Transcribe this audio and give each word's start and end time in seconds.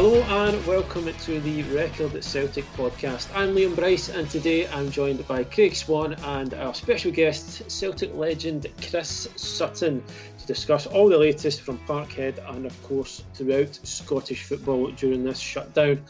Hello 0.00 0.22
and 0.46 0.64
welcome 0.64 1.12
to 1.12 1.40
the 1.40 1.64
Record 1.74 2.22
Celtic 2.22 2.64
podcast. 2.76 3.34
I'm 3.34 3.52
Liam 3.52 3.74
Bryce 3.74 4.10
and 4.10 4.30
today 4.30 4.68
I'm 4.68 4.92
joined 4.92 5.26
by 5.26 5.42
Craig 5.42 5.74
Swan 5.74 6.12
and 6.22 6.54
our 6.54 6.72
special 6.72 7.10
guest, 7.10 7.68
Celtic 7.68 8.14
legend 8.14 8.68
Chris 8.80 9.28
Sutton, 9.34 10.00
to 10.38 10.46
discuss 10.46 10.86
all 10.86 11.08
the 11.08 11.18
latest 11.18 11.62
from 11.62 11.78
Parkhead 11.78 12.38
and, 12.54 12.64
of 12.64 12.80
course, 12.84 13.24
throughout 13.34 13.74
Scottish 13.82 14.44
football 14.44 14.92
during 14.92 15.24
this 15.24 15.40
shutdown. 15.40 16.00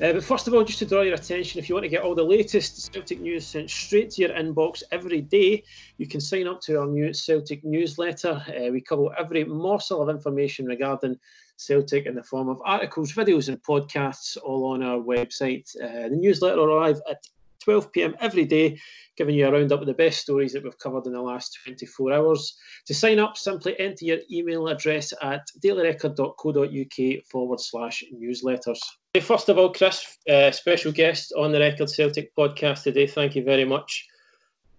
Uh, 0.00 0.14
but 0.14 0.24
first 0.24 0.48
of 0.48 0.54
all, 0.54 0.64
just 0.64 0.78
to 0.78 0.86
draw 0.86 1.02
your 1.02 1.16
attention, 1.16 1.58
if 1.58 1.68
you 1.68 1.74
want 1.74 1.84
to 1.84 1.90
get 1.90 2.02
all 2.02 2.14
the 2.14 2.22
latest 2.24 2.90
Celtic 2.94 3.20
news 3.20 3.46
sent 3.46 3.68
straight 3.68 4.10
to 4.12 4.22
your 4.22 4.30
inbox 4.30 4.82
every 4.90 5.20
day, 5.20 5.62
you 5.98 6.06
can 6.06 6.20
sign 6.20 6.48
up 6.48 6.62
to 6.62 6.80
our 6.80 6.86
new 6.86 7.12
Celtic 7.12 7.62
newsletter. 7.62 8.42
Uh, 8.48 8.70
we 8.72 8.80
cover 8.80 9.14
every 9.18 9.44
morsel 9.44 10.00
of 10.00 10.08
information 10.08 10.64
regarding 10.64 11.18
Celtic 11.58 12.06
in 12.06 12.14
the 12.14 12.22
form 12.22 12.48
of 12.48 12.60
articles, 12.64 13.12
videos, 13.12 13.48
and 13.48 13.62
podcasts, 13.62 14.36
all 14.42 14.72
on 14.72 14.82
our 14.82 14.98
website. 14.98 15.68
Uh, 15.82 16.08
the 16.08 16.16
newsletter 16.16 16.60
arrive 16.60 17.00
at 17.10 17.22
12 17.64 17.92
pm 17.92 18.16
every 18.20 18.44
day, 18.44 18.78
giving 19.16 19.34
you 19.34 19.46
a 19.46 19.52
roundup 19.52 19.80
of 19.80 19.86
the 19.86 19.94
best 19.94 20.20
stories 20.20 20.52
that 20.52 20.62
we've 20.62 20.78
covered 20.78 21.06
in 21.06 21.12
the 21.12 21.20
last 21.20 21.58
24 21.64 22.12
hours. 22.12 22.56
To 22.86 22.94
sign 22.94 23.18
up, 23.18 23.36
simply 23.36 23.78
enter 23.78 24.04
your 24.04 24.18
email 24.32 24.68
address 24.68 25.12
at 25.22 25.46
dailyrecord.co.uk 25.62 27.24
forward 27.30 27.60
slash 27.60 28.04
newsletters. 28.14 28.78
First 29.20 29.48
of 29.48 29.58
all, 29.58 29.72
Chris, 29.72 30.16
uh, 30.30 30.50
special 30.52 30.92
guest 30.92 31.32
on 31.36 31.52
the 31.52 31.58
Record 31.58 31.90
Celtic 31.90 32.34
podcast 32.36 32.84
today. 32.84 33.06
Thank 33.06 33.34
you 33.34 33.42
very 33.42 33.64
much 33.64 34.06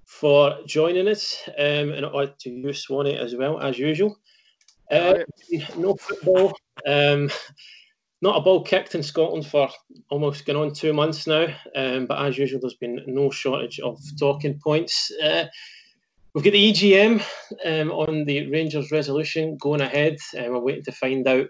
for 0.06 0.58
joining 0.66 1.08
us, 1.08 1.38
um, 1.60 1.92
and 1.92 2.06
to 2.40 2.50
you, 2.50 2.74
Swanee, 2.74 3.18
as 3.18 3.36
well, 3.36 3.60
as 3.60 3.78
usual. 3.78 4.18
Uh, 4.92 5.20
no 5.78 5.96
football. 5.96 6.54
Um, 6.88 7.30
not 8.22 8.38
a 8.38 8.42
ball 8.42 8.64
kicked 8.64 8.96
in 8.96 9.04
Scotland 9.04 9.46
for 9.46 9.70
almost 10.10 10.46
going 10.46 10.60
on 10.60 10.74
two 10.74 10.94
months 10.94 11.26
now. 11.26 11.48
Um, 11.76 12.06
but 12.06 12.26
as 12.26 12.38
usual, 12.38 12.60
there's 12.60 12.74
been 12.76 13.02
no 13.08 13.30
shortage 13.30 13.80
of 13.80 14.00
talking 14.18 14.60
points. 14.60 15.12
Uh, 15.24 15.46
we've 16.34 16.44
got 16.44 16.52
the 16.52 16.72
EGM 16.72 17.24
um, 17.66 17.92
on 17.92 18.26
the 18.26 18.50
Rangers 18.50 18.92
resolution 18.92 19.58
going 19.58 19.82
ahead. 19.82 20.18
and 20.38 20.52
we're 20.52 20.60
waiting 20.60 20.84
to 20.84 20.92
find 20.92 21.28
out 21.28 21.48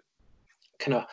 kind 0.80 0.96
of 0.96 1.06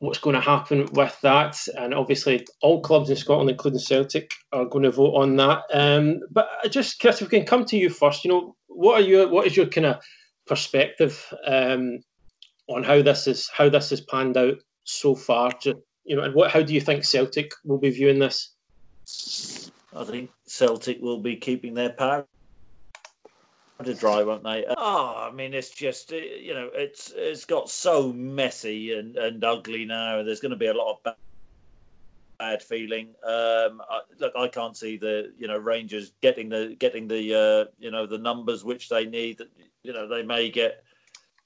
what's 0.00 0.18
going 0.18 0.34
to 0.34 0.40
happen 0.40 0.88
with 0.92 1.16
that. 1.20 1.56
And 1.78 1.94
obviously, 1.94 2.44
all 2.62 2.80
clubs 2.80 3.10
in 3.10 3.16
Scotland, 3.16 3.50
including 3.50 3.78
Celtic, 3.78 4.34
are 4.52 4.64
going 4.64 4.82
to 4.82 4.90
vote 4.90 5.14
on 5.14 5.36
that. 5.36 5.62
Um, 5.72 6.20
but 6.32 6.48
just, 6.68 6.98
Chris, 6.98 7.22
if 7.22 7.30
we 7.30 7.38
can 7.38 7.46
come 7.46 7.64
to 7.66 7.76
you 7.76 7.88
first, 7.88 8.24
you 8.24 8.30
know, 8.30 8.56
what 8.66 9.00
are 9.00 9.04
your 9.04 9.28
what 9.28 9.46
is 9.46 9.56
your 9.56 9.66
kind 9.66 9.86
of 9.86 10.02
perspective 10.52 11.32
um, 11.46 11.98
on 12.68 12.82
how 12.82 13.00
this 13.00 13.26
is 13.26 13.48
how 13.48 13.70
this 13.70 13.88
has 13.88 14.02
panned 14.02 14.36
out 14.36 14.58
so 14.84 15.14
far. 15.14 15.50
you 15.64 16.14
know, 16.14 16.22
and 16.24 16.34
what 16.34 16.50
how 16.50 16.60
do 16.60 16.74
you 16.74 16.80
think 16.80 17.04
Celtic 17.04 17.52
will 17.64 17.78
be 17.78 17.88
viewing 17.88 18.18
this? 18.18 18.54
I 19.96 20.04
think 20.04 20.30
Celtic 20.46 21.00
will 21.00 21.20
be 21.20 21.36
keeping 21.36 21.72
their 21.72 21.94
power 21.94 22.26
to 23.82 23.94
dry, 23.94 24.22
won't 24.22 24.44
they? 24.44 24.66
Oh, 24.76 25.28
I 25.30 25.34
mean, 25.34 25.54
it's 25.54 25.70
just 25.70 26.12
you 26.12 26.52
know, 26.52 26.68
it's 26.74 27.14
it's 27.16 27.46
got 27.46 27.70
so 27.70 28.12
messy 28.12 28.92
and, 28.92 29.16
and 29.16 29.42
ugly 29.42 29.86
now. 29.86 30.22
There's 30.22 30.40
going 30.40 30.50
to 30.50 30.56
be 30.56 30.66
a 30.66 30.74
lot 30.74 31.00
of 31.06 31.14
bad, 32.42 32.62
feeling. 32.62 33.08
Um, 33.24 33.80
I, 33.88 34.00
look, 34.18 34.32
I 34.36 34.48
can't 34.48 34.76
see 34.76 34.96
the 34.96 35.32
you 35.38 35.46
know 35.46 35.58
Rangers 35.58 36.12
getting 36.20 36.48
the 36.48 36.76
getting 36.78 37.06
the 37.06 37.34
uh, 37.34 37.70
you 37.78 37.90
know 37.90 38.06
the 38.06 38.18
numbers 38.18 38.64
which 38.64 38.88
they 38.88 39.06
need. 39.06 39.40
You 39.82 39.92
know, 39.92 40.08
they 40.08 40.22
may 40.22 40.50
get 40.50 40.82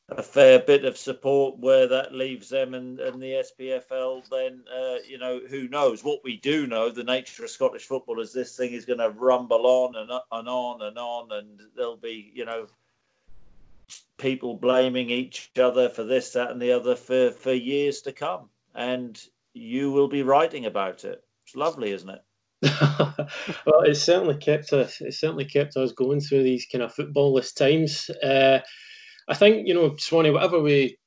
a 0.09 0.23
fair 0.23 0.61
bit 0.61 0.85
of 0.85 0.97
support 0.97 1.59
where 1.59 1.87
that 1.89 2.15
leaves 2.15 2.49
them 2.49 2.75
and, 2.75 3.01
and 3.01 3.21
the 3.21 3.43
SPFL, 3.45 4.23
then, 4.31 4.63
uh, 4.73 4.99
you 5.09 5.19
know, 5.19 5.41
who 5.49 5.67
knows? 5.67 6.05
What 6.05 6.21
we 6.23 6.37
do 6.37 6.69
know, 6.69 6.91
the 6.91 7.03
nature 7.03 7.43
of 7.43 7.51
Scottish 7.51 7.87
football 7.87 8.21
is 8.21 8.33
this 8.33 8.57
thing 8.57 8.73
is 8.73 8.85
going 8.85 9.01
to 9.01 9.11
rumble 9.11 9.67
on 9.67 9.97
and, 9.97 10.09
and 10.31 10.49
on 10.49 10.83
and 10.83 10.97
on, 10.97 11.33
and 11.33 11.61
there'll 11.75 11.97
be, 11.97 12.31
you 12.33 12.45
know, 12.45 12.69
people 14.17 14.55
blaming 14.55 15.11
each 15.11 15.51
other 15.59 15.89
for 15.89 16.05
this, 16.05 16.31
that, 16.35 16.53
and 16.53 16.63
the 16.63 16.71
other 16.71 16.95
for, 16.95 17.33
for 17.33 17.53
years 17.53 18.01
to 18.03 18.13
come. 18.13 18.49
And 18.77 19.21
you 19.57 19.91
will 19.91 20.09
be 20.09 20.23
writing 20.23 20.67
about 20.67 21.05
it. 21.05 21.23
It's 21.47 21.57
lovely, 21.57 21.91
isn't 21.93 22.11
it? 22.11 22.23
well, 23.67 23.81
it's 23.83 24.03
certainly 24.03 24.37
kept 24.37 24.73
us. 24.73 25.01
It's 25.01 25.19
certainly 25.19 25.47
kept 25.47 25.77
us 25.77 25.93
going 25.93 26.21
through 26.21 26.43
these 26.43 26.67
kind 26.71 26.83
of 26.83 26.95
footballless 26.95 27.55
times. 27.55 28.11
Uh, 28.23 28.61
I 29.29 29.35
think 29.35 29.67
you 29.67 29.75
know, 29.75 29.97
Swanee, 29.97 30.31
whatever 30.31 30.63
way 30.63 30.99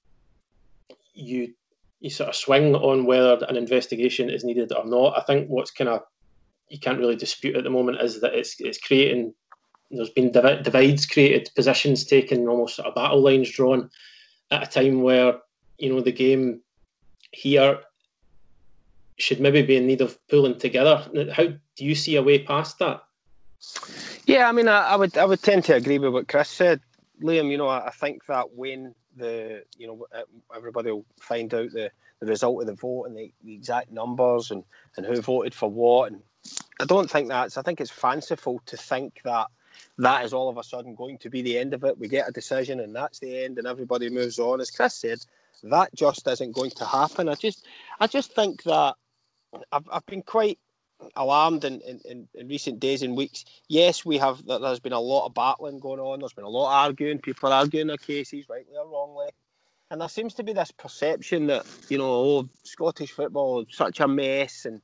you 1.14 1.54
you 2.00 2.10
sort 2.10 2.30
of 2.30 2.36
swing 2.36 2.76
on 2.76 3.06
whether 3.06 3.46
an 3.48 3.58
investigation 3.58 4.30
is 4.30 4.44
needed 4.44 4.72
or 4.72 4.86
not, 4.86 5.18
I 5.18 5.22
think 5.22 5.48
what's 5.48 5.72
kind 5.72 5.90
of 5.90 6.02
you 6.70 6.80
can't 6.80 7.00
really 7.00 7.16
dispute 7.16 7.56
at 7.56 7.64
the 7.64 7.70
moment 7.70 8.02
is 8.02 8.22
that 8.22 8.34
it's 8.34 8.56
it's 8.60 8.80
creating. 8.80 9.34
There's 9.92 10.12
been 10.12 10.32
divides 10.32 11.08
created, 11.08 11.50
positions 11.56 12.06
taken, 12.06 12.48
almost 12.48 12.76
sort 12.76 12.88
of 12.88 12.96
battle 12.96 13.24
lines 13.24 13.52
drawn, 13.52 13.90
at 14.52 14.68
a 14.68 14.70
time 14.70 15.02
where 15.02 15.40
you 15.78 15.94
know 15.94 16.02
the 16.02 16.12
game 16.12 16.62
here 17.32 17.80
should 19.20 19.40
maybe 19.40 19.62
be 19.62 19.78
in 19.78 19.88
need 19.88 20.02
of 20.02 20.18
pulling 20.28 20.58
together. 20.58 21.06
How 21.34 21.48
do 21.48 21.86
you 21.86 21.96
see 21.96 22.16
a 22.16 22.24
way 22.24 22.40
past 22.40 22.80
that? 22.80 23.04
Yeah, 24.26 24.48
I 24.48 24.52
mean, 24.52 24.68
I, 24.68 24.82
I 24.90 24.96
would 24.96 25.18
I 25.18 25.26
would 25.26 25.42
tend 25.42 25.66
to 25.66 25.76
agree 25.76 26.00
with 26.00 26.14
what 26.14 26.28
Chris 26.28 26.50
said. 26.50 26.80
Liam, 27.22 27.52
you 27.52 27.58
know, 27.58 27.68
I 27.68 27.92
think 27.92 28.26
that 28.28 28.54
when 28.54 28.96
the, 29.20 29.64
you 29.78 29.88
know, 29.88 30.06
uh, 30.16 30.22
everybody 30.56 30.92
will 30.92 31.06
find 31.20 31.54
out 31.54 31.72
the, 31.72 31.92
the 32.20 32.26
result 32.26 32.62
of 32.62 32.68
the 32.68 32.74
vote 32.74 33.06
and 33.06 33.18
the, 33.18 33.32
the 33.44 33.54
exact 33.54 33.92
numbers 33.92 34.52
and, 34.52 34.64
and 34.98 35.06
who 35.06 35.22
voted 35.22 35.54
for 35.54 35.70
what. 35.70 36.12
And 36.12 36.22
I 36.80 36.86
don't 36.86 37.10
think 37.10 37.28
that's, 37.28 37.58
I 37.58 37.62
think 37.62 37.82
it's 37.82 37.92
fanciful 37.92 38.62
to 38.66 38.78
think 38.78 39.22
that 39.24 39.48
that 39.98 40.26
is 40.26 40.34
all 40.34 40.50
of 40.50 40.58
a 40.58 40.64
sudden 40.64 40.96
going 40.96 41.18
to 41.20 41.30
be 41.30 41.42
the 41.42 41.58
end 41.58 41.74
of 41.74 41.84
it. 41.84 41.98
We 41.98 42.08
get 42.08 42.30
a 42.30 42.32
decision 42.32 42.80
and 42.80 42.96
that's 42.96 43.20
the 43.20 43.44
end 43.44 43.58
and 43.58 43.68
everybody 43.68 44.10
moves 44.10 44.40
on. 44.40 44.62
As 44.62 44.72
Chris 44.72 44.96
said, 44.96 45.20
that 45.64 45.94
just 45.94 46.28
isn't 46.28 46.54
going 46.54 46.72
to 46.72 46.86
happen. 46.86 47.28
I 47.28 47.36
just, 47.36 47.68
I 48.00 48.08
just 48.08 48.34
think 48.34 48.64
that 48.64 48.96
I've, 49.72 49.88
I've 49.92 50.06
been 50.06 50.22
quite 50.22 50.60
alarmed 51.16 51.64
in, 51.64 51.82
in, 51.82 52.28
in, 52.34 52.48
recent 52.48 52.80
days 52.80 53.04
and 53.04 53.16
weeks. 53.16 53.46
Yes, 53.68 54.06
we 54.06 54.18
have. 54.18 54.46
There's 54.46 54.80
been 54.80 54.94
a 54.94 55.00
lot 55.00 55.28
of 55.28 55.34
battling 55.34 55.80
going 55.80 56.00
on. 56.00 56.20
There's 56.20 56.34
been 56.34 56.46
a 56.46 56.50
lot 56.50 56.68
of 56.68 56.74
arguing. 56.74 57.20
People 57.20 57.50
are 57.50 57.60
arguing 57.60 57.88
their 57.88 57.98
cases, 57.98 58.50
rightly 58.50 58.76
or 58.78 58.88
wrongly. 58.88 59.30
And 59.92 60.02
there 60.02 60.10
seems 60.10 60.34
to 60.36 60.44
be 60.44 60.54
this 60.54 60.72
perception 60.72 61.48
that 61.48 61.66
you 61.90 61.98
know, 61.98 62.06
oh, 62.06 62.50
Scottish 62.64 63.12
football 63.12 63.62
is 63.62 63.68
such 63.72 64.00
a 64.00 64.08
mess, 64.08 64.66
and 64.66 64.82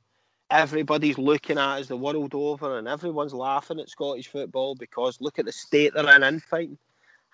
everybody's 0.50 1.18
looking 1.18 1.58
at 1.58 1.80
us 1.80 1.86
the 1.88 1.96
world 1.96 2.34
over, 2.34 2.78
and 2.78 2.88
everyone's 2.88 3.34
laughing 3.34 3.80
at 3.80 3.90
Scottish 3.90 4.28
football 4.28 4.74
because 4.74 5.20
look 5.20 5.38
at 5.38 5.44
the 5.44 5.52
state 5.52 5.92
they're 5.94 6.14
in 6.14 6.22
infighting. 6.22 6.78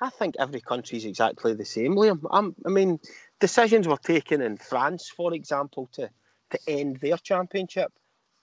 I 0.00 0.10
think 0.10 0.34
every 0.38 0.60
country 0.60 0.99
is 0.99 1.04
exactly 1.04 1.54
the 1.54 1.64
same, 1.64 1.94
Liam. 1.94 2.26
I'm, 2.31 2.56
I 2.66 2.70
mean, 2.70 2.99
decisions 3.38 3.87
were 3.87 3.97
taken 3.99 4.43
in 4.43 4.56
France, 4.56 5.09
for 5.09 5.32
example, 5.32 5.88
to 5.93 6.10
to 6.53 6.59
end 6.69 6.99
their 7.01 7.17
championship 7.17 7.93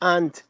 and 0.01 0.41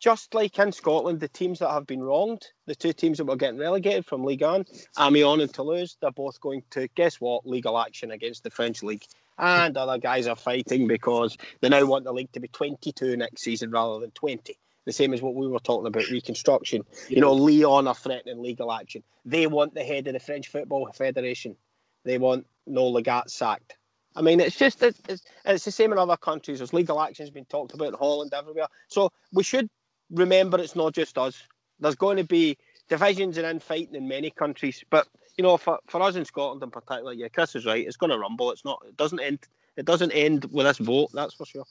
just 0.00 0.32
like 0.34 0.58
in 0.58 0.70
Scotland, 0.70 1.20
the 1.20 1.28
teams 1.28 1.58
that 1.58 1.70
have 1.70 1.86
been 1.86 2.02
wronged, 2.02 2.46
the 2.66 2.74
two 2.74 2.92
teams 2.92 3.18
that 3.18 3.24
were 3.24 3.36
getting 3.36 3.58
relegated 3.58 4.06
from 4.06 4.24
Ligue 4.24 4.42
1, 4.42 4.64
Amiens 5.00 5.42
and 5.42 5.52
Toulouse, 5.52 5.96
they're 6.00 6.12
both 6.12 6.40
going 6.40 6.62
to, 6.70 6.88
guess 6.94 7.20
what, 7.20 7.46
legal 7.46 7.78
action 7.78 8.12
against 8.12 8.44
the 8.44 8.50
French 8.50 8.82
League. 8.82 9.04
And 9.38 9.76
other 9.76 9.98
guys 9.98 10.26
are 10.26 10.36
fighting 10.36 10.86
because 10.86 11.36
they 11.60 11.68
now 11.68 11.84
want 11.84 12.04
the 12.04 12.12
league 12.12 12.32
to 12.32 12.40
be 12.40 12.48
22 12.48 13.16
next 13.16 13.42
season 13.42 13.70
rather 13.70 14.00
than 14.00 14.10
20. 14.12 14.56
The 14.84 14.92
same 14.92 15.12
as 15.12 15.20
what 15.20 15.34
we 15.34 15.48
were 15.48 15.58
talking 15.58 15.86
about 15.86 16.08
reconstruction. 16.08 16.82
You 17.08 17.20
know, 17.20 17.32
Lyon 17.32 17.86
are 17.86 17.94
threatening 17.94 18.40
legal 18.40 18.72
action. 18.72 19.02
They 19.24 19.46
want 19.46 19.74
the 19.74 19.84
head 19.84 20.06
of 20.06 20.14
the 20.14 20.20
French 20.20 20.48
Football 20.48 20.90
Federation. 20.92 21.56
They 22.04 22.18
want 22.18 22.46
Noël 22.68 22.92
Le 22.92 23.02
Graët 23.02 23.28
sacked. 23.28 23.77
I 24.18 24.20
mean, 24.20 24.40
it's 24.40 24.56
just 24.56 24.82
it's, 24.82 25.22
it's 25.44 25.64
the 25.64 25.70
same 25.70 25.92
in 25.92 25.98
other 25.98 26.16
countries. 26.16 26.58
There's 26.58 26.72
legal 26.72 27.00
actions 27.00 27.30
being 27.30 27.46
talked 27.46 27.72
about 27.72 27.88
in 27.88 27.94
Holland, 27.94 28.34
everywhere. 28.34 28.66
So 28.88 29.12
we 29.32 29.44
should 29.44 29.70
remember 30.10 30.58
it's 30.58 30.74
not 30.74 30.92
just 30.92 31.16
us. 31.16 31.40
There's 31.78 31.94
going 31.94 32.16
to 32.16 32.24
be 32.24 32.58
divisions 32.88 33.38
and 33.38 33.46
infighting 33.46 33.94
in 33.94 34.08
many 34.08 34.30
countries, 34.30 34.82
but 34.90 35.06
you 35.36 35.44
know, 35.44 35.56
for, 35.56 35.78
for 35.86 36.02
us 36.02 36.16
in 36.16 36.24
Scotland 36.24 36.64
in 36.64 36.70
particular, 36.70 37.12
yeah, 37.12 37.28
Chris 37.28 37.54
is 37.54 37.64
right. 37.64 37.86
It's 37.86 37.96
going 37.96 38.10
to 38.10 38.18
rumble. 38.18 38.50
It's 38.50 38.64
not. 38.64 38.82
It 38.88 38.96
doesn't 38.96 39.20
end. 39.20 39.38
It 39.76 39.86
doesn't 39.86 40.10
end 40.10 40.46
with 40.50 40.66
this 40.66 40.78
vote. 40.78 41.10
That's 41.14 41.34
for 41.34 41.46
sure. 41.46 41.64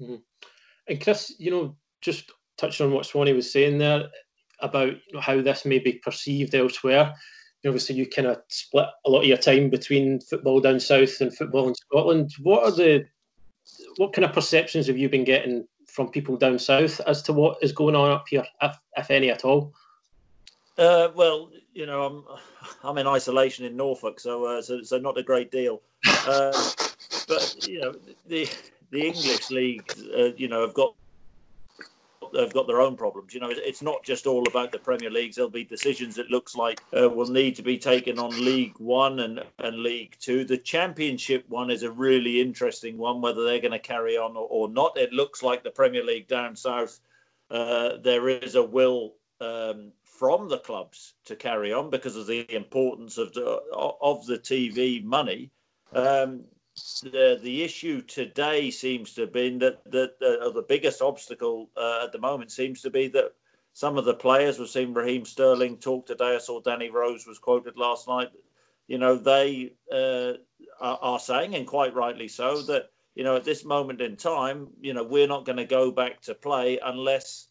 Mm-hmm. 0.00 0.16
And 0.88 1.00
Chris, 1.00 1.36
you 1.38 1.52
know, 1.52 1.76
just 2.00 2.32
touching 2.58 2.86
on 2.86 2.92
what 2.92 3.06
Swanee 3.06 3.32
was 3.32 3.52
saying 3.52 3.78
there 3.78 4.08
about 4.60 4.94
how 5.20 5.40
this 5.40 5.64
may 5.64 5.78
be 5.78 6.00
perceived 6.04 6.52
elsewhere 6.56 7.14
obviously 7.68 7.96
you 7.96 8.06
kind 8.06 8.28
of 8.28 8.42
split 8.48 8.86
a 9.04 9.10
lot 9.10 9.20
of 9.20 9.26
your 9.26 9.36
time 9.36 9.70
between 9.70 10.20
football 10.20 10.60
down 10.60 10.80
south 10.80 11.20
and 11.20 11.34
football 11.34 11.68
in 11.68 11.74
Scotland. 11.74 12.32
What 12.42 12.64
are 12.64 12.70
the 12.70 13.06
what 13.96 14.12
kind 14.12 14.24
of 14.24 14.32
perceptions 14.32 14.86
have 14.86 14.98
you 14.98 15.08
been 15.08 15.24
getting 15.24 15.66
from 15.86 16.10
people 16.10 16.36
down 16.36 16.58
south 16.58 17.00
as 17.06 17.22
to 17.22 17.32
what 17.32 17.58
is 17.62 17.72
going 17.72 17.96
on 17.96 18.10
up 18.10 18.26
here, 18.28 18.44
if, 18.62 18.76
if 18.96 19.10
any 19.10 19.30
at 19.30 19.44
all? 19.44 19.72
Uh, 20.78 21.08
well, 21.14 21.50
you 21.72 21.86
know, 21.86 22.04
I'm 22.04 22.24
I'm 22.84 22.98
in 22.98 23.06
isolation 23.06 23.64
in 23.64 23.76
Norfolk, 23.76 24.20
so 24.20 24.44
uh, 24.44 24.62
so, 24.62 24.82
so 24.82 24.98
not 24.98 25.18
a 25.18 25.22
great 25.22 25.50
deal. 25.50 25.82
Uh, 26.28 26.52
but 27.28 27.68
you 27.68 27.80
know 27.80 27.94
the 28.26 28.48
the 28.90 29.06
English 29.06 29.50
league, 29.50 29.92
uh, 30.16 30.32
you 30.36 30.48
know, 30.48 30.60
have 30.60 30.74
got 30.74 30.94
have 32.34 32.52
got 32.52 32.66
their 32.66 32.80
own 32.80 32.96
problems. 32.96 33.34
You 33.34 33.40
know, 33.40 33.50
it's 33.50 33.82
not 33.82 34.02
just 34.02 34.26
all 34.26 34.46
about 34.48 34.72
the 34.72 34.78
Premier 34.78 35.10
Leagues. 35.10 35.36
There'll 35.36 35.50
be 35.50 35.64
decisions 35.64 36.18
it 36.18 36.30
looks 36.30 36.56
like 36.56 36.82
uh, 36.98 37.08
will 37.08 37.28
need 37.28 37.56
to 37.56 37.62
be 37.62 37.78
taken 37.78 38.18
on 38.18 38.44
League 38.44 38.78
One 38.78 39.20
and, 39.20 39.42
and 39.58 39.82
League 39.82 40.16
Two. 40.20 40.44
The 40.44 40.58
Championship 40.58 41.44
one 41.48 41.70
is 41.70 41.82
a 41.82 41.90
really 41.90 42.40
interesting 42.40 42.96
one, 42.98 43.20
whether 43.20 43.44
they're 43.44 43.60
going 43.60 43.72
to 43.72 43.78
carry 43.78 44.16
on 44.16 44.36
or, 44.36 44.46
or, 44.48 44.68
not. 44.68 44.96
It 44.96 45.12
looks 45.12 45.42
like 45.42 45.62
the 45.62 45.70
Premier 45.70 46.04
League 46.04 46.28
down 46.28 46.56
south, 46.56 47.00
uh, 47.50 47.98
there 48.02 48.28
is 48.28 48.54
a 48.54 48.62
will 48.62 49.14
um, 49.40 49.92
from 50.02 50.48
the 50.48 50.58
clubs 50.58 51.14
to 51.26 51.36
carry 51.36 51.72
on 51.72 51.90
because 51.90 52.16
of 52.16 52.26
the 52.26 52.52
importance 52.54 53.18
of 53.18 53.32
the 53.34 53.44
of 54.00 54.26
the 54.26 54.38
TV 54.38 55.04
money. 55.04 55.50
Um, 55.92 56.44
the 57.02 57.38
the 57.42 57.62
issue 57.62 58.02
today 58.02 58.70
seems 58.70 59.14
to 59.14 59.22
have 59.22 59.32
been 59.32 59.58
that 59.58 59.82
that 59.90 60.14
uh, 60.22 60.50
the 60.50 60.64
biggest 60.68 61.00
obstacle 61.00 61.70
uh, 61.76 62.02
at 62.04 62.12
the 62.12 62.18
moment 62.18 62.50
seems 62.50 62.82
to 62.82 62.90
be 62.90 63.08
that 63.08 63.32
some 63.72 63.98
of 63.98 64.04
the 64.04 64.14
players 64.14 64.58
we've 64.58 64.68
seen 64.68 64.94
Raheem 64.94 65.24
Sterling 65.24 65.78
talk 65.78 66.06
today. 66.06 66.34
I 66.34 66.38
saw 66.38 66.60
Danny 66.60 66.90
Rose 66.90 67.26
was 67.26 67.38
quoted 67.38 67.76
last 67.76 68.08
night. 68.08 68.30
You 68.88 68.98
know 68.98 69.16
they 69.16 69.72
uh, 69.92 70.34
are, 70.80 70.98
are, 71.00 71.18
saying, 71.18 71.54
and 71.54 71.66
quite 71.66 71.94
rightly 71.94 72.28
so, 72.28 72.62
that 72.62 72.90
you 73.14 73.24
know 73.24 73.36
at 73.36 73.44
this 73.44 73.64
moment 73.64 74.00
in 74.00 74.16
time, 74.16 74.68
you 74.80 74.92
know 74.92 75.04
we're 75.04 75.28
not 75.28 75.44
going 75.44 75.58
to 75.58 75.64
go 75.64 75.90
back 75.90 76.20
to 76.22 76.34
play 76.34 76.78
unless 76.84 77.48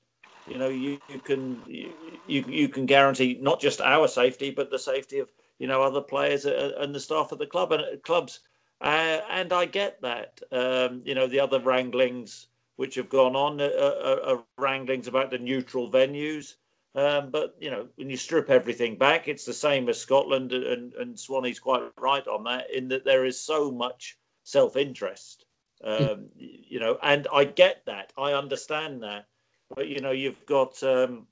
you 0.48 0.58
know 0.58 0.70
you, 0.70 1.00
you 1.10 1.20
can 1.20 1.62
you, 1.68 1.92
you 2.28 2.70
can 2.70 2.86
guarantee 2.86 3.38
not 3.42 3.60
just 3.60 3.82
our 3.82 4.08
safety 4.08 4.52
but 4.52 4.70
the 4.70 4.80
safety 4.80 5.20
of 5.20 5.32
you 5.58 5.68
know 5.68 5.82
other 5.82 6.02
players 6.02 6.46
uh, 6.46 6.74
and 6.78 6.94
the 6.94 7.00
staff 7.00 7.32
of 7.32 7.40
the 7.40 7.48
club 7.48 7.72
and 7.72 7.82
uh, 7.82 7.98
clubs 8.04 8.42
uh, 8.82 9.22
and 9.30 9.54
I 9.54 9.66
get 9.66 10.02
that. 10.02 10.42
Um, 10.52 11.02
you 11.06 11.16
know, 11.16 11.28
the 11.28 11.40
other 11.40 11.60
wranglings 11.60 12.48
which 12.76 12.96
have 12.96 13.10
gone 13.10 13.36
on 13.36 13.62
are, 13.62 13.72
are, 13.72 14.22
are 14.22 14.44
wranglings 14.58 15.08
about 15.08 15.32
the 15.32 15.38
neutral 15.38 15.90
venues. 15.90 16.56
Um, 16.94 17.30
but 17.30 17.56
you 17.60 17.70
know, 17.70 17.88
when 17.96 18.10
you 18.10 18.16
strip 18.16 18.50
everything 18.50 18.98
back, 18.98 19.28
it's 19.28 19.46
the 19.46 19.54
same 19.54 19.90
as 19.90 20.00
Scotland, 20.00 20.54
and, 20.54 20.94
and 20.94 21.16
Swanee's 21.20 21.60
quite 21.60 21.84
right 22.00 22.26
on 22.28 22.46
that. 22.46 22.72
In 22.72 22.88
that 22.88 23.04
there 23.04 23.26
is 23.26 23.40
so 23.40 23.70
much 23.70 24.18
self-interest, 24.44 25.46
um, 25.84 26.30
you 26.38 26.80
know, 26.80 26.98
and 27.04 27.28
I 27.34 27.44
get 27.44 27.82
that, 27.86 28.14
I 28.18 28.32
understand 28.32 29.04
that. 29.04 29.28
But 29.76 29.90
you 29.90 30.00
know, 30.00 30.12
you've 30.12 30.46
got 30.46 30.82
um, 30.84 31.28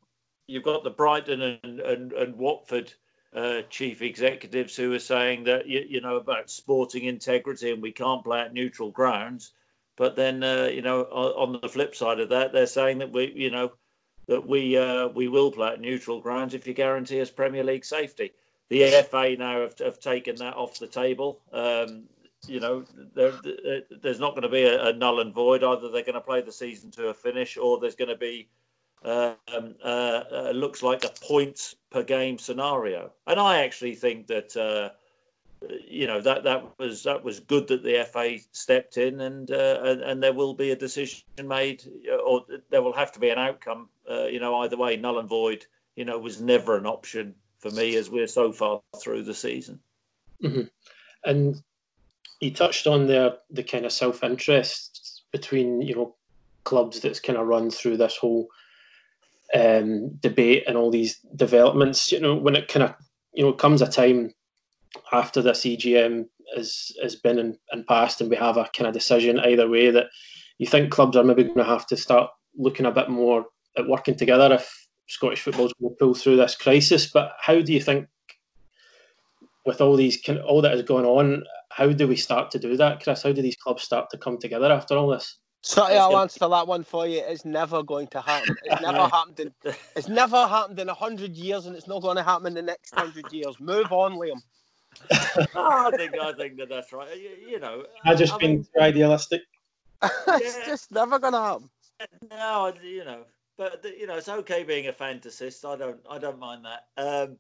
you've 0.48 0.63
got 0.63 0.84
the 0.84 0.90
Brighton 0.90 1.42
and, 1.42 1.80
and, 1.80 2.12
and 2.12 2.36
Watford 2.36 2.94
uh, 3.35 3.62
chief 3.69 4.01
executives 4.01 4.75
who 4.75 4.94
are 4.94 5.00
saying 5.00 5.44
that 5.45 5.68
you, 5.68 5.83
you, 5.88 6.01
know 6.01 6.18
about 6.18 6.50
sporting 6.50 7.06
integrity 7.06 7.71
and 7.71 7.81
we 7.81 7.91
can't 7.91 8.24
play 8.24 8.41
at 8.41 8.53
neutral 8.53 8.91
grounds. 8.91 9.53
But 9.95 10.15
then 10.15 10.44
uh, 10.44 10.69
you 10.71 10.81
know 10.81 11.03
on 11.03 11.59
the 11.62 11.69
flip 11.69 11.95
side 11.95 12.19
of 12.19 12.30
that, 12.30 12.53
they're 12.53 12.68
saying 12.68 13.00
that 13.00 13.12
we 13.12 13.31
you 13.35 13.51
know 13.51 13.71
that 14.27 14.47
we 14.47 14.77
uh, 14.77 15.07
we 15.09 15.27
will 15.27 15.51
play 15.51 15.74
at 15.74 15.81
neutral 15.81 16.21
grounds 16.21 16.53
if 16.53 16.68
you 16.68 16.74
guarantee 16.74 17.21
us 17.21 17.31
Premier 17.31 17.63
League 17.63 17.85
safety. 17.85 18.31
The 18.69 19.03
FA 19.09 19.35
now 19.38 19.62
have, 19.62 19.77
have 19.80 20.00
taken 20.00 20.35
that 20.38 20.56
off 20.56 20.80
the 20.80 20.88
table. 20.88 21.41
Um, 21.51 22.06
you 22.47 22.59
know, 22.59 22.83
there's 23.13 24.19
not 24.19 24.31
going 24.31 24.44
to 24.44 24.50
be 24.50 24.63
a, 24.63 24.88
a, 24.88 24.94
null 24.94 25.21
and 25.21 25.33
void. 25.33 25.63
Either 25.63 25.89
they're 25.89 26.03
going 26.03 26.13
to 26.15 26.21
play 26.21 26.41
the 26.41 26.51
season 26.51 26.91
to 26.91 27.07
a 27.07 27.13
finish, 27.13 27.57
or 27.57 27.80
there's 27.80 27.95
going 27.95 28.09
to 28.09 28.18
be 28.18 28.50
um, 29.06 29.76
uh, 29.84 30.24
uh, 30.32 30.52
looks 30.54 30.82
like 30.82 31.04
a 31.04 31.10
points 31.22 31.76
per 31.92 32.04
game 32.04 32.38
scenario. 32.38 33.12
And 33.28 33.40
I 33.40 33.60
actually 33.64 33.96
think 33.96 34.28
that 34.28 34.56
uh, 34.56 34.96
you 35.88 36.08
know 36.08 36.22
that 36.22 36.44
that 36.44 36.78
was 36.80 37.04
that 37.04 37.24
was 37.24 37.40
good 37.40 37.68
that 37.68 37.84
the 37.84 38.08
FA 38.12 38.38
stepped 38.52 38.98
in, 38.98 39.22
and 39.22 39.52
uh, 39.52 39.80
and, 39.84 40.02
and, 40.02 40.24
there 40.24 40.34
will 40.34 40.54
be 40.54 40.72
a 40.72 40.76
decision 40.76 41.24
made, 41.44 41.84
or 42.26 42.46
there 42.70 42.82
will 42.82 42.94
have 42.94 43.12
to 43.14 43.20
be 43.20 43.30
an 43.30 43.40
outcome. 43.40 43.90
You 44.08 44.40
know, 44.40 44.56
either 44.62 44.78
way, 44.78 44.96
null 44.98 45.20
and 45.20 45.30
void. 45.30 45.66
You 45.96 46.06
know, 46.06 46.18
was 46.18 46.42
never 46.42 46.78
an 46.78 46.86
option 46.86 47.36
for 47.60 47.72
me 47.72 47.96
as 47.96 48.10
we're 48.10 48.28
so 48.28 48.52
far 48.52 48.82
through 49.02 49.24
the 49.24 49.34
season. 49.34 49.80
Mm-hmm. 50.44 50.64
And 51.26 51.62
he 52.40 52.52
touched 52.52 52.88
on 52.88 53.08
the 53.08 53.40
the 53.50 53.64
kind 53.64 53.86
of 53.86 53.92
self 53.92 54.24
interest 54.24 55.24
between 55.32 55.82
you 55.82 55.96
know 55.96 56.16
clubs 56.64 57.00
that's 57.00 57.20
kind 57.20 57.38
of 57.38 57.48
run 57.48 57.70
through 57.70 57.98
this 57.98 58.18
whole 58.18 58.48
um, 59.54 60.10
debate 60.20 60.64
and 60.68 60.78
all 60.78 60.92
these 60.92 61.20
developments. 61.36 62.12
You 62.12 62.20
know, 62.20 62.36
when 62.36 62.56
it 62.56 62.68
kind 62.68 62.84
of 62.84 62.96
you 63.34 63.44
know 63.44 63.54
comes 63.54 63.82
a 63.82 63.88
time 63.88 64.34
after 65.12 65.42
this 65.42 65.62
EGM 65.62 66.26
has 66.56 66.92
has 67.02 67.16
been 67.16 67.40
and, 67.40 67.58
and 67.72 67.88
passed, 67.88 68.22
and 68.22 68.30
we 68.30 68.36
have 68.36 68.58
a 68.58 68.70
kind 68.76 68.88
of 68.88 68.94
decision 68.94 69.40
either 69.40 69.70
way 69.70 69.92
that 69.92 70.08
you 70.58 70.68
think 70.68 70.92
clubs 70.92 71.18
are 71.18 71.24
maybe 71.24 71.44
going 71.44 71.58
to 71.58 71.64
have 71.64 71.88
to 71.88 71.98
start 71.98 72.30
looking 72.56 72.86
a 72.86 72.92
bit 72.92 73.10
more 73.10 73.46
at 73.78 73.88
working 73.88 74.16
together 74.16 74.54
if 74.54 74.88
Scottish 75.08 75.42
football's 75.42 75.74
going 75.80 75.94
to 75.94 75.98
pull 75.98 76.14
through 76.14 76.38
this 76.38 76.56
crisis. 76.56 77.10
But 77.12 77.34
how 77.40 77.62
do 77.62 77.74
you 77.74 77.82
think, 77.82 78.08
with 79.66 79.82
all 79.82 79.96
these 79.96 80.22
all 80.46 80.62
that 80.62 80.74
is 80.74 80.84
going 80.84 81.06
on, 81.06 81.44
how 81.70 81.92
do 81.92 82.08
we 82.08 82.16
start 82.16 82.52
to 82.52 82.60
do 82.60 82.78
that, 82.78 83.04
Chris? 83.04 83.24
How 83.24 83.32
do 83.32 83.42
these 83.42 83.58
clubs 83.58 83.84
start 83.84 84.10
to 84.12 84.18
come 84.18 84.38
together 84.38 84.72
after 84.72 84.96
all 84.96 85.08
this? 85.10 85.40
So 85.65 85.81
I'll 85.81 86.18
answer 86.19 86.48
that 86.50 86.68
one 86.68 86.83
for 86.83 87.07
you. 87.07 87.24
It's 87.25 87.45
never 87.45 87.83
going 87.83 88.07
to 88.07 88.19
happen. 88.19 88.54
It's 88.65 88.81
never 88.81 89.07
happened 89.07 89.39
in. 89.39 89.74
It's 89.95 90.10
never 90.10 90.45
happened 90.45 90.77
in 90.80 90.89
a 90.89 90.94
hundred 90.94 91.38
years, 91.38 91.68
and 91.68 91.75
it's 91.75 91.88
not 91.88 92.01
going 92.01 92.18
to 92.18 92.24
happen 92.24 92.48
in 92.48 92.54
the 92.54 92.62
next 92.62 92.94
hundred 92.94 93.31
years. 93.31 93.57
Move 93.62 93.89
on, 93.92 94.15
Liam. 94.15 94.42
oh, 95.56 95.88
I 95.88 95.92
think 95.95 96.18
I 96.19 96.33
think 96.33 96.57
that 96.57 96.68
that's 96.68 96.92
right. 96.92 97.18
You, 97.18 97.51
you 97.51 97.60
know, 97.62 97.86
I 98.04 98.13
just 98.13 98.33
I 98.33 98.38
been 98.39 98.51
mean, 98.51 98.68
idealistic. 98.77 99.42
it's 100.04 100.57
yeah. 100.57 100.65
just 100.65 100.92
never 100.92 101.18
going 101.18 101.33
to 101.33 101.39
happen. 101.39 101.69
No, 102.30 102.74
you 102.83 103.06
know, 103.06 103.24
but 103.57 103.86
you 103.98 104.06
know, 104.06 104.18
it's 104.18 104.27
okay 104.27 104.63
being 104.63 104.88
a 104.88 104.94
fantasist. 104.94 105.63
I 105.63 105.77
don't, 105.77 106.00
I 106.09 106.18
don't 106.18 106.39
mind 106.39 106.66
that. 106.66 107.01
Um, 107.01 107.38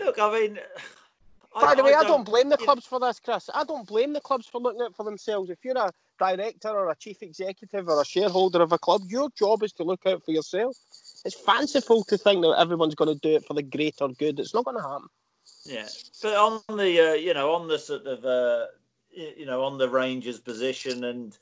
look, 0.00 0.18
I 0.18 0.32
mean. 0.32 0.58
By 1.54 1.68
I, 1.68 1.74
the 1.74 1.84
way, 1.84 1.90
I 1.90 2.02
don't, 2.02 2.04
I 2.04 2.08
don't 2.08 2.24
blame 2.24 2.48
the 2.48 2.56
clubs 2.56 2.86
for 2.86 2.98
this, 2.98 3.20
Chris. 3.20 3.50
I 3.52 3.64
don't 3.64 3.86
blame 3.86 4.12
the 4.12 4.20
clubs 4.20 4.46
for 4.46 4.60
looking 4.60 4.80
out 4.80 4.96
for 4.96 5.04
themselves. 5.04 5.50
If 5.50 5.58
you're 5.62 5.76
a 5.76 5.90
director 6.18 6.70
or 6.70 6.90
a 6.90 6.96
chief 6.96 7.22
executive 7.22 7.88
or 7.88 8.00
a 8.00 8.04
shareholder 8.04 8.62
of 8.62 8.72
a 8.72 8.78
club, 8.78 9.02
your 9.06 9.28
job 9.36 9.62
is 9.62 9.72
to 9.74 9.84
look 9.84 10.00
out 10.06 10.24
for 10.24 10.30
yourself. 10.30 10.76
It's 11.24 11.38
fanciful 11.38 12.04
to 12.04 12.16
think 12.16 12.42
that 12.42 12.56
everyone's 12.58 12.94
going 12.94 13.12
to 13.12 13.20
do 13.20 13.36
it 13.36 13.44
for 13.44 13.54
the 13.54 13.62
greater 13.62 14.08
good. 14.08 14.40
It's 14.40 14.54
not 14.54 14.64
going 14.64 14.78
to 14.78 14.82
happen. 14.82 15.08
Yeah, 15.64 15.88
but 16.22 16.34
on 16.34 16.62
the 16.76 17.10
uh, 17.10 17.14
you 17.14 17.34
know 17.34 17.52
on 17.52 17.68
the 17.68 17.78
sort 17.78 18.06
of 18.06 18.24
uh, 18.24 18.66
you 19.10 19.46
know 19.46 19.62
on 19.62 19.78
the 19.78 19.88
Rangers 19.88 20.40
position, 20.40 21.04
and 21.04 21.36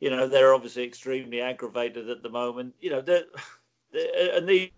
you 0.00 0.10
know 0.10 0.28
they're 0.28 0.54
obviously 0.54 0.84
extremely 0.84 1.40
aggravated 1.40 2.10
at 2.10 2.22
the 2.22 2.28
moment. 2.28 2.74
You 2.80 2.90
know, 2.90 3.00
they're, 3.00 3.24
they're, 3.92 4.36
and 4.36 4.48
these 4.48 4.70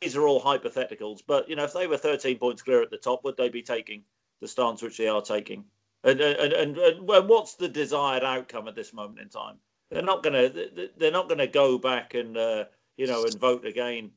these 0.00 0.16
are 0.16 0.26
all 0.26 0.40
hypotheticals. 0.40 1.20
But 1.26 1.48
you 1.48 1.56
know, 1.56 1.64
if 1.64 1.72
they 1.72 1.86
were 1.86 1.96
13 1.96 2.38
points 2.38 2.62
clear 2.62 2.82
at 2.82 2.90
the 2.90 2.96
top, 2.96 3.24
would 3.24 3.36
they 3.36 3.48
be 3.48 3.62
taking 3.62 4.02
the 4.40 4.48
stance 4.48 4.82
which 4.82 4.98
they 4.98 5.08
are 5.08 5.22
taking? 5.22 5.64
And 6.04 6.20
and, 6.20 6.52
and, 6.52 6.78
and 6.78 7.08
what's 7.08 7.54
the 7.54 7.68
desired 7.68 8.24
outcome 8.24 8.68
at 8.68 8.76
this 8.76 8.92
moment 8.92 9.20
in 9.20 9.28
time? 9.28 9.56
They're 9.90 10.02
not 10.02 10.22
going 10.22 10.34
to 10.34 10.90
they're 10.96 11.10
not 11.10 11.28
to 11.28 11.46
go 11.46 11.78
back 11.78 12.14
and 12.14 12.36
uh, 12.36 12.64
you 12.96 13.06
know 13.06 13.24
and 13.24 13.38
vote 13.40 13.64
again, 13.64 14.10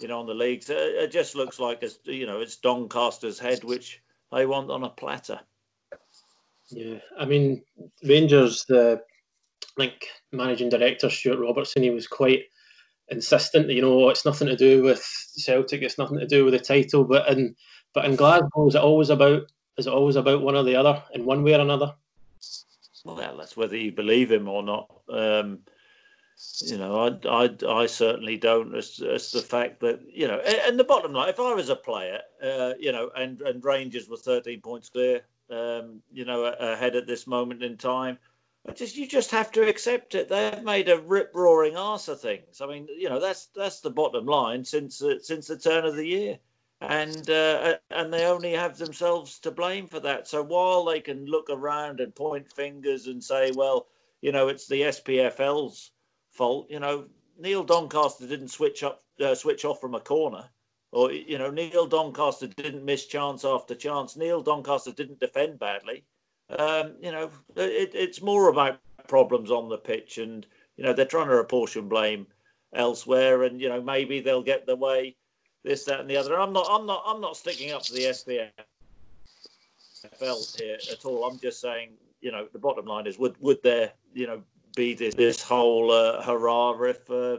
you 0.00 0.08
know, 0.08 0.20
on 0.20 0.26
the 0.26 0.34
leagues. 0.34 0.70
It 0.70 1.10
just 1.10 1.34
looks 1.34 1.58
like 1.58 1.82
it's 1.82 1.98
you 2.04 2.26
know 2.26 2.40
it's 2.40 2.56
Doncaster's 2.56 3.38
head 3.38 3.64
which 3.64 4.00
they 4.32 4.46
want 4.46 4.70
on 4.70 4.84
a 4.84 4.88
platter. 4.88 5.40
Yeah, 6.70 6.98
I 7.18 7.24
mean 7.24 7.62
Rangers 8.04 8.64
the 8.66 9.02
like 9.76 10.06
managing 10.32 10.68
director 10.68 11.10
Stewart 11.10 11.38
Robertson 11.38 11.82
he 11.82 11.90
was 11.90 12.06
quite 12.06 12.44
insistent 13.10 13.68
you 13.68 13.82
know 13.82 14.08
it's 14.08 14.24
nothing 14.24 14.48
to 14.48 14.56
do 14.56 14.82
with 14.82 15.02
Celtic, 15.36 15.82
it's 15.82 15.98
nothing 15.98 16.18
to 16.18 16.26
do 16.26 16.44
with 16.44 16.54
the 16.54 16.60
title, 16.60 17.04
but 17.04 17.28
in 17.28 17.54
but 17.92 18.04
in 18.04 18.16
Glasgow 18.16 18.68
is 18.68 18.74
it 18.74 18.82
always 18.82 19.10
about 19.10 19.50
is 19.76 19.86
it 19.86 19.92
always 19.92 20.16
about 20.16 20.42
one 20.42 20.56
or 20.56 20.62
the 20.62 20.76
other 20.76 21.02
in 21.12 21.24
one 21.24 21.42
way 21.42 21.54
or 21.54 21.60
another? 21.60 21.94
Well, 23.04 23.36
that's 23.36 23.56
whether 23.56 23.76
you 23.76 23.92
believe 23.92 24.30
him 24.30 24.48
or 24.48 24.62
not. 24.62 24.90
Um, 25.08 25.60
you 26.62 26.78
know, 26.78 27.18
I, 27.24 27.44
I, 27.44 27.82
I 27.82 27.86
certainly 27.86 28.36
don't. 28.36 28.74
As, 28.74 29.00
as 29.00 29.30
the 29.30 29.40
fact 29.40 29.80
that 29.80 30.00
you 30.10 30.26
know, 30.26 30.38
and, 30.38 30.78
the 30.78 30.84
bottom 30.84 31.12
line, 31.12 31.28
if 31.28 31.40
I 31.40 31.54
was 31.54 31.68
a 31.68 31.76
player, 31.76 32.20
uh, 32.42 32.72
you 32.78 32.92
know, 32.92 33.10
and 33.16 33.40
and 33.42 33.64
Rangers 33.64 34.08
were 34.08 34.16
13 34.16 34.60
points 34.60 34.88
clear, 34.88 35.22
um, 35.50 36.00
you 36.12 36.24
know, 36.24 36.44
ahead 36.44 36.96
at 36.96 37.06
this 37.06 37.26
moment 37.26 37.62
in 37.62 37.76
time, 37.76 38.18
I 38.70 38.72
just 38.72 38.96
you 38.96 39.06
just 39.06 39.30
have 39.32 39.50
to 39.52 39.68
accept 39.68 40.14
it. 40.14 40.28
They've 40.28 40.62
made 40.62 40.88
a 40.88 41.00
rip 41.00 41.32
roaring 41.34 41.76
arse 41.76 42.08
of 42.08 42.20
things. 42.20 42.60
I 42.60 42.66
mean, 42.66 42.86
you 42.96 43.08
know, 43.08 43.20
that's 43.20 43.46
that's 43.46 43.80
the 43.80 43.90
bottom 43.90 44.26
line 44.26 44.64
since 44.64 45.02
uh, 45.02 45.18
since 45.20 45.48
the 45.48 45.58
turn 45.58 45.84
of 45.84 45.96
the 45.96 46.06
year 46.06 46.38
and 46.80 47.28
uh, 47.28 47.74
and 47.90 48.12
they 48.12 48.24
only 48.24 48.52
have 48.52 48.78
themselves 48.78 49.38
to 49.40 49.50
blame 49.50 49.86
for 49.86 50.00
that. 50.00 50.26
So 50.26 50.42
while 50.42 50.84
they 50.84 51.00
can 51.00 51.26
look 51.26 51.50
around 51.50 52.00
and 52.00 52.14
point 52.14 52.50
fingers 52.50 53.06
and 53.06 53.22
say, 53.22 53.52
well, 53.54 53.88
you 54.22 54.32
know, 54.32 54.48
it's 54.48 54.66
the 54.66 54.82
SPFL's 54.82 55.90
fault, 56.30 56.70
you 56.70 56.80
know, 56.80 57.06
Neil 57.38 57.64
Doncaster 57.64 58.26
didn't 58.26 58.48
switch 58.48 58.82
up, 58.82 59.02
uh, 59.20 59.34
switch 59.34 59.64
off 59.64 59.80
from 59.80 59.94
a 59.94 60.00
corner, 60.00 60.48
or 60.92 61.12
you 61.12 61.38
know, 61.38 61.50
Neil 61.50 61.86
Doncaster 61.86 62.46
didn't 62.46 62.84
miss 62.84 63.06
chance 63.06 63.44
after 63.44 63.74
chance. 63.74 64.16
Neil 64.16 64.40
Doncaster 64.40 64.92
didn't 64.92 65.20
defend 65.20 65.58
badly. 65.58 66.04
Um, 66.58 66.94
you 67.00 67.12
know, 67.12 67.30
it, 67.56 67.92
it's 67.94 68.22
more 68.22 68.48
about 68.48 68.80
problems 69.08 69.50
on 69.50 69.68
the 69.68 69.78
pitch, 69.78 70.18
and 70.18 70.46
you 70.76 70.84
know 70.84 70.92
they're 70.92 71.04
trying 71.04 71.28
to 71.28 71.36
apportion 71.36 71.88
blame 71.88 72.26
elsewhere, 72.74 73.44
and 73.44 73.60
you 73.60 73.68
know 73.68 73.80
maybe 73.80 74.20
they'll 74.20 74.42
get 74.42 74.66
the 74.66 74.76
way 74.76 75.16
this, 75.64 75.84
that, 75.84 76.00
and 76.00 76.10
the 76.10 76.16
other. 76.16 76.38
I'm 76.38 76.52
not, 76.52 76.66
I'm 76.70 76.86
not, 76.86 77.02
I'm 77.06 77.20
not 77.20 77.36
sticking 77.36 77.72
up 77.72 77.86
for 77.86 77.92
the 77.92 78.04
SPFL 78.04 78.50
here 80.60 80.78
at 80.90 81.04
all. 81.04 81.24
I'm 81.24 81.38
just 81.38 81.60
saying, 81.60 81.90
you 82.20 82.32
know, 82.32 82.46
the 82.52 82.58
bottom 82.58 82.86
line 82.86 83.06
is 83.06 83.18
would 83.18 83.36
would 83.40 83.62
there, 83.62 83.92
you 84.14 84.26
know, 84.26 84.42
be 84.76 84.94
this 84.94 85.14
this 85.14 85.42
whole 85.42 85.90
uh, 85.92 86.22
hurrah 86.22 86.80
if 86.82 87.10
uh, 87.10 87.38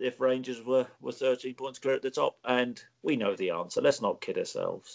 if 0.00 0.20
Rangers 0.20 0.62
were 0.62 0.86
were 1.00 1.12
13 1.12 1.54
points 1.54 1.78
clear 1.78 1.94
at 1.94 2.02
the 2.02 2.10
top? 2.10 2.36
And 2.44 2.82
we 3.02 3.16
know 3.16 3.34
the 3.34 3.50
answer. 3.50 3.80
Let's 3.80 4.02
not 4.02 4.20
kid 4.20 4.38
ourselves. 4.38 4.94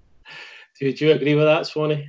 do 0.80 0.86
you 0.86 1.12
agree 1.12 1.34
with 1.34 1.44
that, 1.44 1.66
Swanee? 1.66 2.08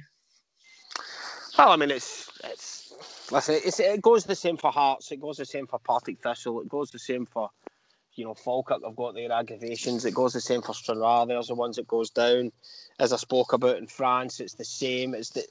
Well, 1.57 1.71
I 1.71 1.75
mean, 1.75 1.91
it's 1.91 2.29
it's 2.43 2.93
listen, 3.31 3.55
it's, 3.63 3.79
it 3.79 4.01
goes 4.01 4.25
the 4.25 4.35
same 4.35 4.57
for 4.57 4.71
Hearts. 4.71 5.11
It 5.11 5.21
goes 5.21 5.37
the 5.37 5.45
same 5.45 5.67
for 5.67 5.79
Partick 5.79 6.21
Thistle. 6.21 6.61
It 6.61 6.69
goes 6.69 6.91
the 6.91 6.99
same 6.99 7.25
for 7.25 7.49
you 8.15 8.25
know 8.25 8.33
Falkirk. 8.33 8.81
I've 8.87 8.95
got 8.95 9.15
their 9.15 9.31
aggravations. 9.31 10.05
It 10.05 10.13
goes 10.13 10.33
the 10.33 10.41
same 10.41 10.61
for 10.61 10.73
Stranraer. 10.73 11.25
There's 11.27 11.47
the 11.47 11.55
ones 11.55 11.75
that 11.75 11.87
goes 11.87 12.09
down. 12.09 12.51
As 12.99 13.13
I 13.13 13.17
spoke 13.17 13.53
about 13.53 13.77
in 13.77 13.87
France, 13.87 14.39
it's 14.39 14.55
the 14.55 14.65
same. 14.65 15.13
It's 15.13 15.29
the 15.29 15.45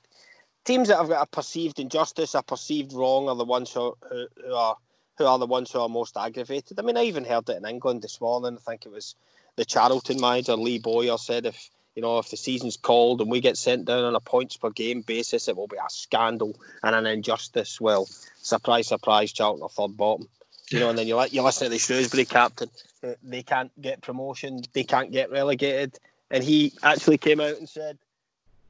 teams 0.65 0.89
that 0.89 0.99
have 0.99 1.09
got 1.09 1.27
a 1.27 1.31
perceived 1.31 1.79
injustice, 1.79 2.35
a 2.35 2.43
perceived 2.43 2.93
wrong, 2.93 3.29
are 3.29 3.37
the 3.37 3.45
ones 3.45 3.73
who, 3.73 3.95
who, 4.09 4.27
who 4.45 4.55
are 4.55 4.77
who 5.19 5.27
are 5.27 5.39
the 5.39 5.47
ones 5.47 5.71
who 5.71 5.81
are 5.81 5.89
most 5.89 6.17
aggravated. 6.17 6.79
I 6.79 6.83
mean, 6.83 6.97
I 6.97 7.03
even 7.03 7.25
heard 7.25 7.49
it 7.51 7.59
in 7.59 7.67
England 7.67 8.03
this 8.03 8.21
morning. 8.21 8.57
I 8.57 8.71
think 8.71 8.87
it 8.87 8.93
was 8.93 9.15
the 9.57 9.67
Charlton 9.67 10.19
manager 10.21 10.57
Lee 10.57 10.79
Bowyer 10.79 11.19
said 11.19 11.45
if 11.45 11.71
you 11.95 12.03
know 12.03 12.19
if 12.19 12.31
the 12.31 12.37
season's 12.37 12.77
called 12.77 13.21
and 13.21 13.31
we 13.31 13.41
get 13.41 13.57
sent 13.57 13.85
down 13.85 14.05
on 14.05 14.15
a 14.15 14.21
points 14.21 14.57
per 14.57 14.71
game 14.71 15.03
basis, 15.03 15.49
it 15.49 15.57
will 15.57 15.67
be 15.67 15.77
a 15.77 15.91
scandal 15.91 16.57
and 16.83 16.95
an 16.95 17.07
injustice. 17.07 17.81
Well, 17.81 18.09
surprise, 18.37 18.89
surprise, 18.89 19.33
Charlton 19.33 19.63
are 19.63 19.69
third 19.69 19.97
bottom. 19.97 20.29
You 20.71 20.79
know, 20.79 20.91
and 20.91 20.99
then 20.99 21.09
you 21.09 21.17
like 21.17 21.33
you 21.33 21.43
listen 21.43 21.67
to 21.67 21.71
the 21.71 21.79
Shrewsbury 21.79 22.25
captain. 22.25 22.71
Uh, 23.03 23.15
they 23.23 23.43
can't 23.43 23.73
get 23.81 24.03
promotion. 24.03 24.63
They 24.73 24.85
can't 24.85 25.11
get 25.11 25.31
relegated. 25.31 25.99
And 26.31 26.45
he 26.45 26.73
actually 26.85 27.19
came 27.19 27.41
out 27.41 27.57
and 27.57 27.69
said, 27.69 27.99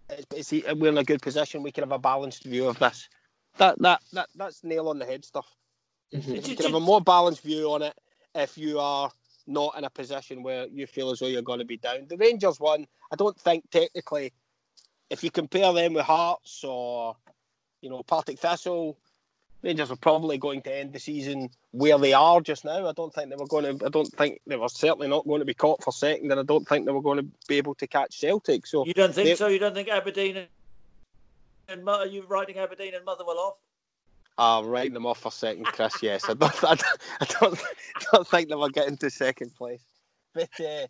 it's, 0.08 0.52
it's, 0.52 0.66
"We're 0.76 0.88
in 0.88 0.98
a 0.98 1.04
good 1.04 1.20
position. 1.20 1.62
We 1.62 1.72
can 1.72 1.82
have 1.82 1.92
a 1.92 1.98
balanced 1.98 2.44
view 2.44 2.68
of 2.68 2.78
this." 2.78 3.08
That 3.58 3.78
that 3.80 4.00
that 4.12 4.28
that's 4.34 4.64
nail 4.64 4.88
on 4.88 4.98
the 4.98 5.04
head 5.04 5.24
stuff. 5.24 5.46
Mm-hmm. 6.14 6.48
You 6.48 6.56
can 6.56 6.66
have 6.66 6.74
a 6.74 6.80
more 6.80 7.00
balanced 7.00 7.42
view 7.42 7.70
on 7.70 7.82
it 7.82 7.94
if 8.34 8.56
you 8.56 8.78
are 8.78 9.10
not 9.50 9.76
in 9.76 9.84
a 9.84 9.90
position 9.90 10.42
where 10.42 10.66
you 10.66 10.86
feel 10.86 11.10
as 11.10 11.18
though 11.18 11.26
you're 11.26 11.42
going 11.42 11.58
to 11.58 11.64
be 11.64 11.76
down. 11.76 12.06
The 12.08 12.16
Rangers 12.16 12.60
one, 12.60 12.86
I 13.12 13.16
don't 13.16 13.38
think 13.38 13.70
technically, 13.70 14.32
if 15.10 15.24
you 15.24 15.30
compare 15.30 15.72
them 15.72 15.94
with 15.94 16.04
Hearts 16.04 16.64
or 16.64 17.16
you 17.80 17.90
know 17.90 18.02
Partick 18.02 18.38
Thistle, 18.38 18.98
Rangers 19.62 19.90
are 19.90 19.96
probably 19.96 20.38
going 20.38 20.62
to 20.62 20.74
end 20.74 20.92
the 20.92 21.00
season 21.00 21.50
where 21.72 21.98
they 21.98 22.12
are 22.12 22.40
just 22.40 22.64
now. 22.64 22.88
I 22.88 22.92
don't 22.92 23.12
think 23.12 23.30
they 23.30 23.36
were 23.36 23.46
going 23.46 23.78
to. 23.78 23.84
I 23.84 23.90
don't 23.90 24.06
think 24.06 24.40
they 24.46 24.56
were 24.56 24.68
certainly 24.68 25.08
not 25.08 25.26
going 25.26 25.40
to 25.40 25.46
be 25.46 25.54
caught 25.54 25.82
for 25.82 25.92
second, 25.92 26.30
and 26.30 26.40
I 26.40 26.44
don't 26.44 26.66
think 26.66 26.86
they 26.86 26.92
were 26.92 27.02
going 27.02 27.18
to 27.18 27.26
be 27.48 27.56
able 27.56 27.74
to 27.74 27.86
catch 27.86 28.18
Celtic. 28.18 28.66
So 28.66 28.86
you 28.86 28.94
don't 28.94 29.14
think 29.14 29.28
they, 29.28 29.34
so? 29.34 29.48
You 29.48 29.58
don't 29.58 29.74
think 29.74 29.88
Aberdeen 29.88 30.46
and 31.70 31.88
are 31.88 32.06
you 32.06 32.24
writing 32.26 32.58
Aberdeen 32.58 32.94
and 32.94 33.04
Motherwell 33.04 33.38
off? 33.38 33.54
I'm 34.40 34.66
writing 34.66 34.94
them 34.94 35.06
off 35.06 35.18
for 35.18 35.30
second, 35.30 35.66
Chris. 35.66 36.02
Yes, 36.02 36.24
I 36.28 36.34
don't. 36.34 36.64
I 36.64 36.74
don't, 36.74 36.82
I 37.20 37.26
don't, 37.26 37.60
don't 38.12 38.26
think 38.26 38.48
they 38.48 38.54
were 38.54 38.70
getting 38.70 38.96
to 38.98 39.10
second 39.10 39.54
place, 39.54 39.82
but. 40.34 40.48
Uh, 40.58 40.86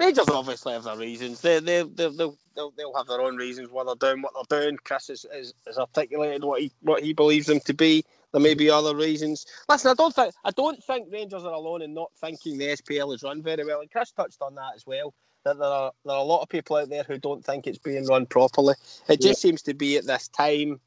Rangers 0.00 0.28
obviously 0.30 0.72
have 0.72 0.84
their 0.84 0.96
reasons. 0.96 1.42
They 1.42 1.60
they 1.60 1.82
they 1.82 2.08
they'll, 2.08 2.36
they'll, 2.56 2.70
they'll 2.76 2.96
have 2.96 3.06
their 3.06 3.20
own 3.20 3.36
reasons 3.36 3.70
why 3.70 3.84
they're 3.84 3.94
doing 3.94 4.22
what 4.22 4.32
they're 4.34 4.60
doing. 4.62 4.78
Chris 4.82 5.08
has, 5.08 5.26
has, 5.32 5.52
has, 5.66 5.78
articulated 5.78 6.44
what 6.44 6.62
he 6.62 6.72
what 6.80 7.02
he 7.02 7.12
believes 7.12 7.46
them 7.46 7.60
to 7.60 7.74
be. 7.74 8.02
There 8.32 8.40
may 8.40 8.54
be 8.54 8.70
other 8.70 8.96
reasons. 8.96 9.44
Listen, 9.68 9.90
I 9.90 9.94
don't 9.94 10.14
think 10.14 10.34
I 10.44 10.50
don't 10.50 10.82
think 10.82 11.08
Rangers 11.12 11.44
are 11.44 11.52
alone 11.52 11.82
in 11.82 11.92
not 11.92 12.10
thinking 12.18 12.56
the 12.56 12.68
SPL 12.68 13.14
is 13.14 13.22
run 13.22 13.42
very 13.42 13.64
well. 13.64 13.80
And 13.80 13.90
Chris 13.90 14.12
touched 14.12 14.40
on 14.40 14.54
that 14.54 14.72
as 14.74 14.86
well. 14.86 15.12
That 15.44 15.58
there 15.58 15.68
are 15.68 15.92
there 16.06 16.14
are 16.14 16.20
a 16.20 16.24
lot 16.24 16.42
of 16.42 16.48
people 16.48 16.76
out 16.76 16.88
there 16.88 17.04
who 17.04 17.18
don't 17.18 17.44
think 17.44 17.66
it's 17.66 17.78
being 17.78 18.06
run 18.06 18.26
properly. 18.26 18.74
It 19.08 19.20
just 19.20 19.44
yeah. 19.44 19.50
seems 19.50 19.62
to 19.62 19.74
be 19.74 19.98
at 19.98 20.06
this 20.06 20.28
time 20.28 20.80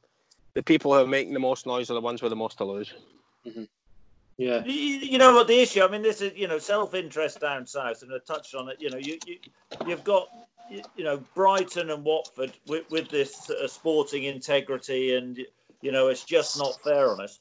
the 0.56 0.64
people 0.64 0.94
who 0.94 1.00
are 1.00 1.08
making 1.08 1.34
the 1.34 1.40
most 1.40 1.68
noise 1.68 1.92
are 1.92 1.94
the 1.94 2.02
ones 2.02 2.22
with 2.22 2.32
the 2.32 2.36
most 2.36 2.58
to 2.58 2.66
lose. 2.66 2.94
Mm-hmm. 3.46 3.64
Yeah. 4.38 4.66
You, 4.66 4.74
you, 4.74 5.18
know 5.18 5.34
what 5.34 5.48
the 5.48 5.62
issue? 5.62 5.84
I 5.84 5.88
mean, 5.88 6.02
this 6.02 6.22
is 6.22 6.34
you 6.36 6.48
know 6.48 6.58
self-interest 6.58 7.40
down 7.40 7.68
south, 7.68 8.02
and 8.02 8.12
I 8.12 8.18
touched 8.26 8.56
on 8.56 8.70
it. 8.70 8.78
You 8.80 8.90
know, 8.90 8.98
you, 8.98 9.20
you 9.26 9.38
you've 9.86 10.04
got 10.04 10.28
you 10.70 11.04
know 11.04 11.22
Brighton 11.36 11.90
and 11.92 12.04
Watford 12.04 12.52
with, 12.68 12.90
with 12.90 13.10
this 13.10 13.50
uh, 13.50 13.68
sporting 13.68 14.24
integrity, 14.24 15.16
and 15.16 15.40
you 15.82 15.92
know 15.92 16.08
it's 16.08 16.26
just 16.26 16.58
not 16.58 16.82
fair 16.84 17.12
on 17.12 17.22
us. 17.22 17.40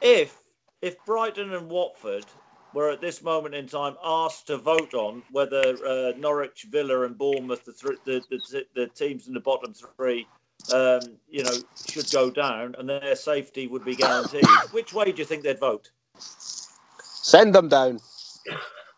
If 0.00 0.42
if 0.80 0.96
Brighton 1.04 1.52
and 1.52 1.68
Watford 1.68 2.24
were 2.72 2.90
at 2.90 3.00
this 3.00 3.22
moment 3.22 3.54
in 3.54 3.66
time 3.66 3.96
asked 4.02 4.46
to 4.46 4.56
vote 4.56 4.94
on 4.94 5.22
whether 5.32 5.76
uh, 5.84 6.12
Norwich, 6.16 6.66
Villa, 6.70 7.02
and 7.02 7.18
Bournemouth, 7.18 7.64
the, 7.64 7.72
th- 7.72 7.98
the, 8.04 8.22
the, 8.30 8.64
the 8.74 8.86
teams 8.86 9.26
in 9.26 9.34
the 9.34 9.40
bottom 9.40 9.74
three, 9.74 10.26
um, 10.72 11.00
you 11.28 11.42
know, 11.42 11.52
should 11.88 12.10
go 12.10 12.30
down 12.30 12.74
and 12.78 12.88
their 12.88 13.16
safety 13.16 13.66
would 13.66 13.84
be 13.84 13.96
guaranteed, 13.96 14.44
which 14.72 14.92
way 14.92 15.10
do 15.10 15.18
you 15.18 15.24
think 15.24 15.42
they'd 15.42 15.58
vote? 15.58 15.90
Send 16.18 17.54
them 17.54 17.68
down. 17.68 18.00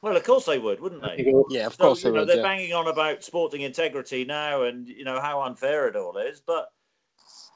Well, 0.03 0.17
of 0.17 0.25
course 0.25 0.47
they 0.47 0.59
would, 0.59 0.81
wouldn't 0.81 1.03
they? 1.03 1.33
Yeah, 1.51 1.67
of 1.67 1.79
course 1.79 2.03
so, 2.03 2.09
they 2.09 2.15
know, 2.15 2.21
would. 2.21 2.29
They're 2.29 2.37
yeah. 2.39 2.43
banging 2.43 2.73
on 2.73 2.89
about 2.89 3.23
sporting 3.23 3.61
integrity 3.61 4.25
now, 4.25 4.63
and 4.63 4.89
you 4.89 5.05
know 5.05 5.21
how 5.21 5.43
unfair 5.43 5.87
it 5.87 5.95
all 5.95 6.17
is. 6.19 6.41
But 6.45 6.69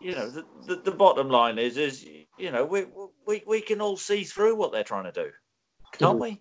you 0.00 0.12
know, 0.12 0.30
the, 0.30 0.44
the, 0.66 0.76
the 0.76 0.92
bottom 0.92 1.28
line 1.28 1.58
is, 1.58 1.76
is 1.76 2.06
you 2.38 2.52
know, 2.52 2.64
we, 2.64 2.84
we 3.26 3.42
we 3.46 3.60
can 3.60 3.80
all 3.80 3.96
see 3.96 4.22
through 4.22 4.54
what 4.54 4.70
they're 4.70 4.84
trying 4.84 5.04
to 5.04 5.12
do, 5.12 5.30
can't 5.92 6.20
mm-hmm. 6.20 6.38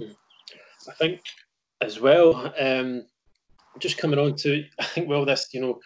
we? 0.00 0.16
I 0.88 0.92
think 0.98 1.20
as 1.80 1.98
well. 1.98 2.52
Um, 2.60 3.06
just 3.78 3.98
coming 3.98 4.18
on 4.18 4.36
to, 4.36 4.64
I 4.78 4.84
think, 4.84 5.08
well, 5.08 5.24
this 5.24 5.48
you 5.52 5.60
know 5.62 5.80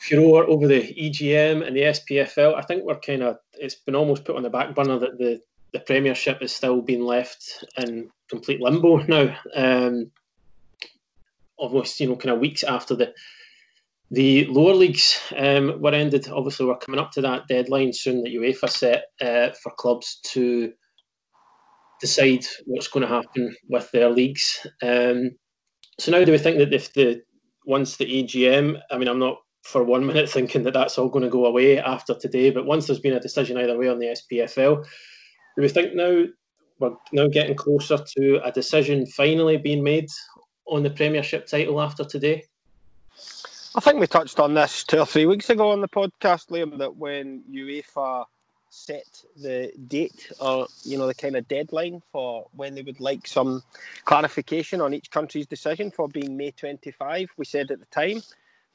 furore 0.00 0.44
over 0.44 0.66
the 0.66 0.94
EGM 0.94 1.66
and 1.66 1.76
the 1.76 1.82
SPFL. 1.82 2.54
I 2.54 2.62
think 2.62 2.84
we're 2.84 2.98
kind 2.98 3.22
of 3.22 3.38
it's 3.54 3.74
been 3.74 3.94
almost 3.94 4.24
put 4.24 4.36
on 4.36 4.42
the 4.42 4.50
back 4.50 4.74
burner 4.74 4.98
that 4.98 5.18
the 5.18 5.40
the 5.72 5.80
Premiership 5.80 6.42
is 6.42 6.52
still 6.52 6.80
being 6.80 7.02
left 7.02 7.64
in 7.78 8.10
complete 8.28 8.60
limbo 8.60 8.96
now. 9.08 9.36
Um, 9.54 10.10
almost 11.56 12.00
you 12.00 12.08
know 12.08 12.16
kind 12.16 12.34
of 12.34 12.40
weeks 12.40 12.62
after 12.62 12.94
the 12.94 13.12
the 14.10 14.46
lower 14.46 14.74
leagues 14.74 15.20
um, 15.36 15.80
were 15.80 15.92
ended. 15.92 16.28
Obviously, 16.28 16.66
we're 16.66 16.76
coming 16.78 17.00
up 17.00 17.12
to 17.12 17.20
that 17.20 17.46
deadline 17.46 17.92
soon 17.92 18.22
that 18.22 18.32
UEFA 18.32 18.68
set 18.68 19.04
uh, 19.20 19.50
for 19.62 19.70
clubs 19.72 20.18
to 20.32 20.72
decide 22.00 22.44
what's 22.66 22.88
going 22.88 23.06
to 23.06 23.14
happen 23.14 23.54
with 23.68 23.88
their 23.92 24.10
leagues. 24.10 24.66
Um, 24.82 25.32
so 26.00 26.10
now, 26.10 26.24
do 26.24 26.32
we 26.32 26.38
think 26.38 26.58
that 26.58 26.72
if 26.72 26.92
the 26.94 27.22
once 27.66 27.98
the 27.98 28.24
EGM, 28.24 28.80
I 28.90 28.98
mean, 28.98 29.06
I'm 29.06 29.20
not 29.20 29.36
for 29.62 29.84
one 29.84 30.06
minute 30.06 30.28
thinking 30.28 30.62
that 30.64 30.74
that's 30.74 30.98
all 30.98 31.08
going 31.08 31.24
to 31.24 31.30
go 31.30 31.46
away 31.46 31.78
after 31.78 32.14
today. 32.14 32.50
But 32.50 32.66
once 32.66 32.86
there's 32.86 33.00
been 33.00 33.14
a 33.14 33.20
decision 33.20 33.58
either 33.58 33.78
way 33.78 33.88
on 33.88 33.98
the 33.98 34.06
SPFL, 34.06 34.84
do 35.56 35.62
we 35.62 35.68
think 35.68 35.94
now 35.94 36.24
we're 36.78 36.96
now 37.12 37.28
getting 37.28 37.54
closer 37.54 37.98
to 37.98 38.40
a 38.44 38.50
decision 38.50 39.06
finally 39.06 39.58
being 39.58 39.82
made 39.82 40.08
on 40.66 40.82
the 40.82 40.90
Premiership 40.90 41.46
title 41.46 41.80
after 41.80 42.04
today? 42.04 42.44
I 43.74 43.80
think 43.80 44.00
we 44.00 44.06
touched 44.06 44.40
on 44.40 44.54
this 44.54 44.82
two 44.82 44.98
or 44.98 45.06
three 45.06 45.26
weeks 45.26 45.50
ago 45.50 45.70
on 45.70 45.80
the 45.80 45.88
podcast, 45.88 46.48
Liam, 46.48 46.78
that 46.78 46.96
when 46.96 47.42
UEFA 47.52 48.24
set 48.70 49.22
the 49.36 49.72
date 49.88 50.30
or 50.40 50.66
you 50.84 50.96
know 50.96 51.08
the 51.08 51.14
kind 51.14 51.36
of 51.36 51.46
deadline 51.48 52.00
for 52.12 52.46
when 52.54 52.74
they 52.74 52.82
would 52.82 53.00
like 53.00 53.26
some 53.26 53.62
clarification 54.04 54.80
on 54.80 54.94
each 54.94 55.10
country's 55.10 55.46
decision 55.46 55.90
for 55.90 56.08
being 56.08 56.36
May 56.36 56.52
25, 56.52 57.30
we 57.36 57.44
said 57.44 57.70
at 57.70 57.80
the 57.80 57.86
time 57.86 58.22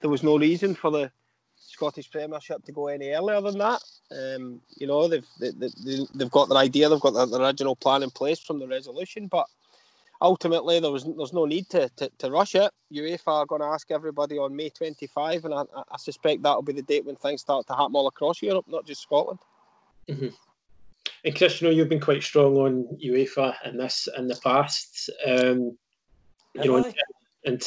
there 0.01 0.09
was 0.09 0.23
no 0.23 0.37
reason 0.37 0.75
for 0.75 0.91
the 0.91 1.11
Scottish 1.57 2.09
Premiership 2.09 2.63
to 2.65 2.71
go 2.71 2.87
any 2.87 3.09
earlier 3.09 3.41
than 3.41 3.57
that. 3.57 3.81
Um, 4.11 4.61
you 4.77 4.87
know, 4.87 5.07
they've 5.07 5.25
they, 5.39 5.51
they, 5.51 5.69
they've 6.13 6.31
got 6.31 6.49
their 6.49 6.57
idea, 6.57 6.89
they've 6.89 6.99
got 6.99 7.11
their, 7.11 7.41
original 7.41 7.75
plan 7.75 8.03
in 8.03 8.11
place 8.11 8.39
from 8.39 8.59
the 8.59 8.67
resolution, 8.67 9.27
but 9.27 9.47
ultimately 10.21 10.79
there 10.79 10.91
was 10.91 11.05
there's 11.17 11.33
no 11.33 11.45
need 11.45 11.69
to, 11.69 11.89
to, 11.97 12.09
to 12.19 12.31
rush 12.31 12.55
it. 12.55 12.71
UEFA 12.93 13.27
are 13.27 13.45
going 13.45 13.61
to 13.61 13.67
ask 13.67 13.91
everybody 13.91 14.37
on 14.37 14.55
May 14.55 14.69
25, 14.69 15.45
and 15.45 15.53
I, 15.53 15.63
I 15.91 15.97
suspect 15.97 16.43
that'll 16.43 16.61
be 16.61 16.73
the 16.73 16.81
date 16.81 17.05
when 17.05 17.15
things 17.15 17.41
start 17.41 17.67
to 17.67 17.73
happen 17.73 17.95
all 17.95 18.07
across 18.07 18.41
Europe, 18.41 18.65
not 18.67 18.85
just 18.85 19.01
Scotland. 19.01 19.39
Mm-hmm. 20.07 20.27
And 21.23 21.35
Chris, 21.35 21.61
you 21.61 21.67
know 21.67 21.73
you've 21.73 21.89
been 21.89 21.99
quite 21.99 22.23
strong 22.23 22.55
on 22.57 22.97
UEFA 23.03 23.55
in 23.65 23.77
this 23.77 24.07
in 24.17 24.27
the 24.27 24.39
past. 24.43 25.09
Um, 25.25 25.77
you 26.53 26.71
know, 26.71 26.77
in, 26.77 26.93
in, 27.43 27.59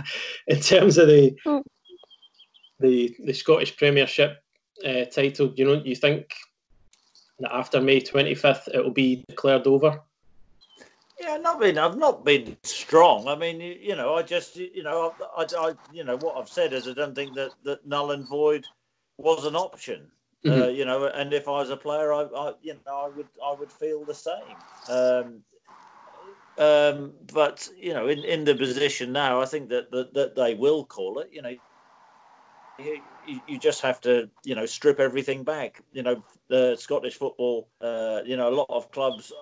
in, 0.46 0.60
terms 0.60 0.98
of 0.98 1.08
the 1.08 1.34
mm 1.44 1.62
the 2.80 3.16
the 3.24 3.32
Scottish 3.32 3.76
Premiership 3.76 4.42
uh, 4.84 5.04
title. 5.04 5.52
You 5.56 5.64
know, 5.64 5.82
you 5.84 5.96
think 5.96 6.34
that 7.40 7.54
after 7.54 7.80
May 7.80 8.00
twenty 8.00 8.34
fifth 8.34 8.68
it 8.72 8.82
will 8.82 8.90
be 8.90 9.24
declared 9.28 9.66
over? 9.66 10.00
Yeah, 11.18 11.38
not 11.38 11.60
been. 11.60 11.78
I've 11.78 11.96
not 11.96 12.24
been 12.24 12.56
strong. 12.62 13.26
I 13.26 13.36
mean, 13.36 13.58
you, 13.60 13.96
know, 13.96 14.16
I 14.16 14.22
just, 14.22 14.56
you 14.56 14.82
know, 14.82 15.14
I, 15.34 15.42
I, 15.42 15.68
I, 15.68 15.72
you 15.90 16.04
know, 16.04 16.18
what 16.18 16.36
I've 16.36 16.48
said 16.48 16.74
is 16.74 16.86
I 16.86 16.92
don't 16.92 17.14
think 17.14 17.34
that 17.36 17.52
that 17.64 17.86
null 17.86 18.10
and 18.10 18.28
void 18.28 18.66
was 19.16 19.46
an 19.46 19.56
option. 19.56 20.10
Mm-hmm. 20.44 20.62
Uh, 20.62 20.66
you 20.66 20.84
know, 20.84 21.06
and 21.06 21.32
if 21.32 21.48
I 21.48 21.52
was 21.52 21.70
a 21.70 21.76
player, 21.76 22.12
I, 22.12 22.24
I, 22.24 22.52
you 22.62 22.74
know, 22.86 23.06
I 23.06 23.08
would, 23.08 23.28
I 23.42 23.54
would 23.58 23.72
feel 23.72 24.04
the 24.04 24.14
same. 24.14 24.56
Um, 24.90 25.42
um, 26.58 27.12
but 27.32 27.66
you 27.76 27.94
know, 27.94 28.08
in, 28.08 28.18
in 28.18 28.44
the 28.44 28.54
position 28.54 29.10
now, 29.10 29.40
I 29.40 29.46
think 29.46 29.70
that, 29.70 29.90
that 29.92 30.12
that 30.12 30.36
they 30.36 30.54
will 30.54 30.84
call 30.84 31.18
it. 31.20 31.30
You 31.32 31.42
know, 31.42 31.54
you, 32.78 33.40
you 33.46 33.58
just 33.58 33.82
have 33.82 34.00
to, 34.02 34.28
you 34.44 34.54
know, 34.54 34.66
strip 34.66 35.00
everything 35.00 35.44
back. 35.44 35.82
You 35.92 36.02
know, 36.02 36.22
the 36.48 36.76
Scottish 36.76 37.16
football, 37.16 37.68
uh, 37.80 38.20
you 38.24 38.36
know, 38.36 38.48
a 38.48 38.54
lot 38.54 38.66
of 38.68 38.90
clubs 38.90 39.32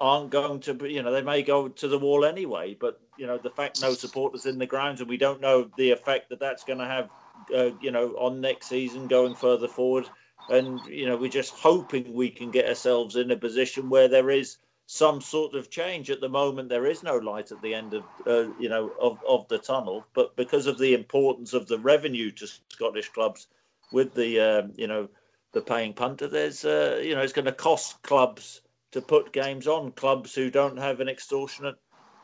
aren't 0.00 0.30
going 0.30 0.60
to 0.60 0.74
be, 0.74 0.92
you 0.92 1.02
know, 1.02 1.12
they 1.12 1.22
may 1.22 1.42
go 1.42 1.68
to 1.68 1.88
the 1.88 1.98
wall 1.98 2.24
anyway. 2.24 2.76
But 2.78 3.00
you 3.16 3.26
know, 3.26 3.38
the 3.38 3.50
fact 3.50 3.80
no 3.80 3.92
supporters 3.94 4.46
in 4.46 4.58
the 4.58 4.66
grounds, 4.66 5.00
and 5.00 5.08
we 5.08 5.16
don't 5.16 5.40
know 5.40 5.70
the 5.76 5.90
effect 5.90 6.28
that 6.30 6.40
that's 6.40 6.64
going 6.64 6.78
to 6.78 6.86
have, 6.86 7.10
uh, 7.54 7.70
you 7.80 7.90
know, 7.90 8.10
on 8.18 8.40
next 8.40 8.66
season 8.66 9.06
going 9.06 9.34
further 9.34 9.68
forward. 9.68 10.08
And 10.50 10.80
you 10.86 11.06
know, 11.06 11.16
we're 11.16 11.30
just 11.30 11.54
hoping 11.54 12.12
we 12.12 12.30
can 12.30 12.50
get 12.50 12.68
ourselves 12.68 13.16
in 13.16 13.30
a 13.30 13.36
position 13.36 13.88
where 13.88 14.08
there 14.08 14.30
is 14.30 14.56
some 14.92 15.22
sort 15.22 15.54
of 15.54 15.70
change. 15.70 16.10
At 16.10 16.20
the 16.20 16.28
moment, 16.28 16.68
there 16.68 16.84
is 16.84 17.02
no 17.02 17.16
light 17.16 17.50
at 17.50 17.62
the 17.62 17.72
end 17.72 17.94
of 17.94 18.04
uh, 18.26 18.52
you 18.58 18.68
know 18.68 18.92
of, 19.00 19.18
of 19.26 19.48
the 19.48 19.56
tunnel. 19.56 20.04
But 20.12 20.36
because 20.36 20.66
of 20.66 20.76
the 20.76 20.92
importance 20.92 21.54
of 21.54 21.66
the 21.66 21.78
revenue 21.78 22.30
to 22.32 22.46
Scottish 22.46 23.08
clubs, 23.08 23.46
with 23.90 24.12
the 24.12 24.38
um, 24.38 24.72
you 24.76 24.86
know 24.86 25.08
the 25.52 25.62
paying 25.62 25.94
punter, 25.94 26.28
there's 26.28 26.66
uh, 26.66 27.00
you 27.02 27.14
know 27.14 27.22
it's 27.22 27.32
going 27.32 27.46
to 27.46 27.52
cost 27.52 28.02
clubs 28.02 28.60
to 28.90 29.00
put 29.00 29.32
games 29.32 29.66
on 29.66 29.92
clubs 29.92 30.34
who 30.34 30.50
don't 30.50 30.76
have 30.76 31.00
an 31.00 31.08
extortionate 31.08 31.78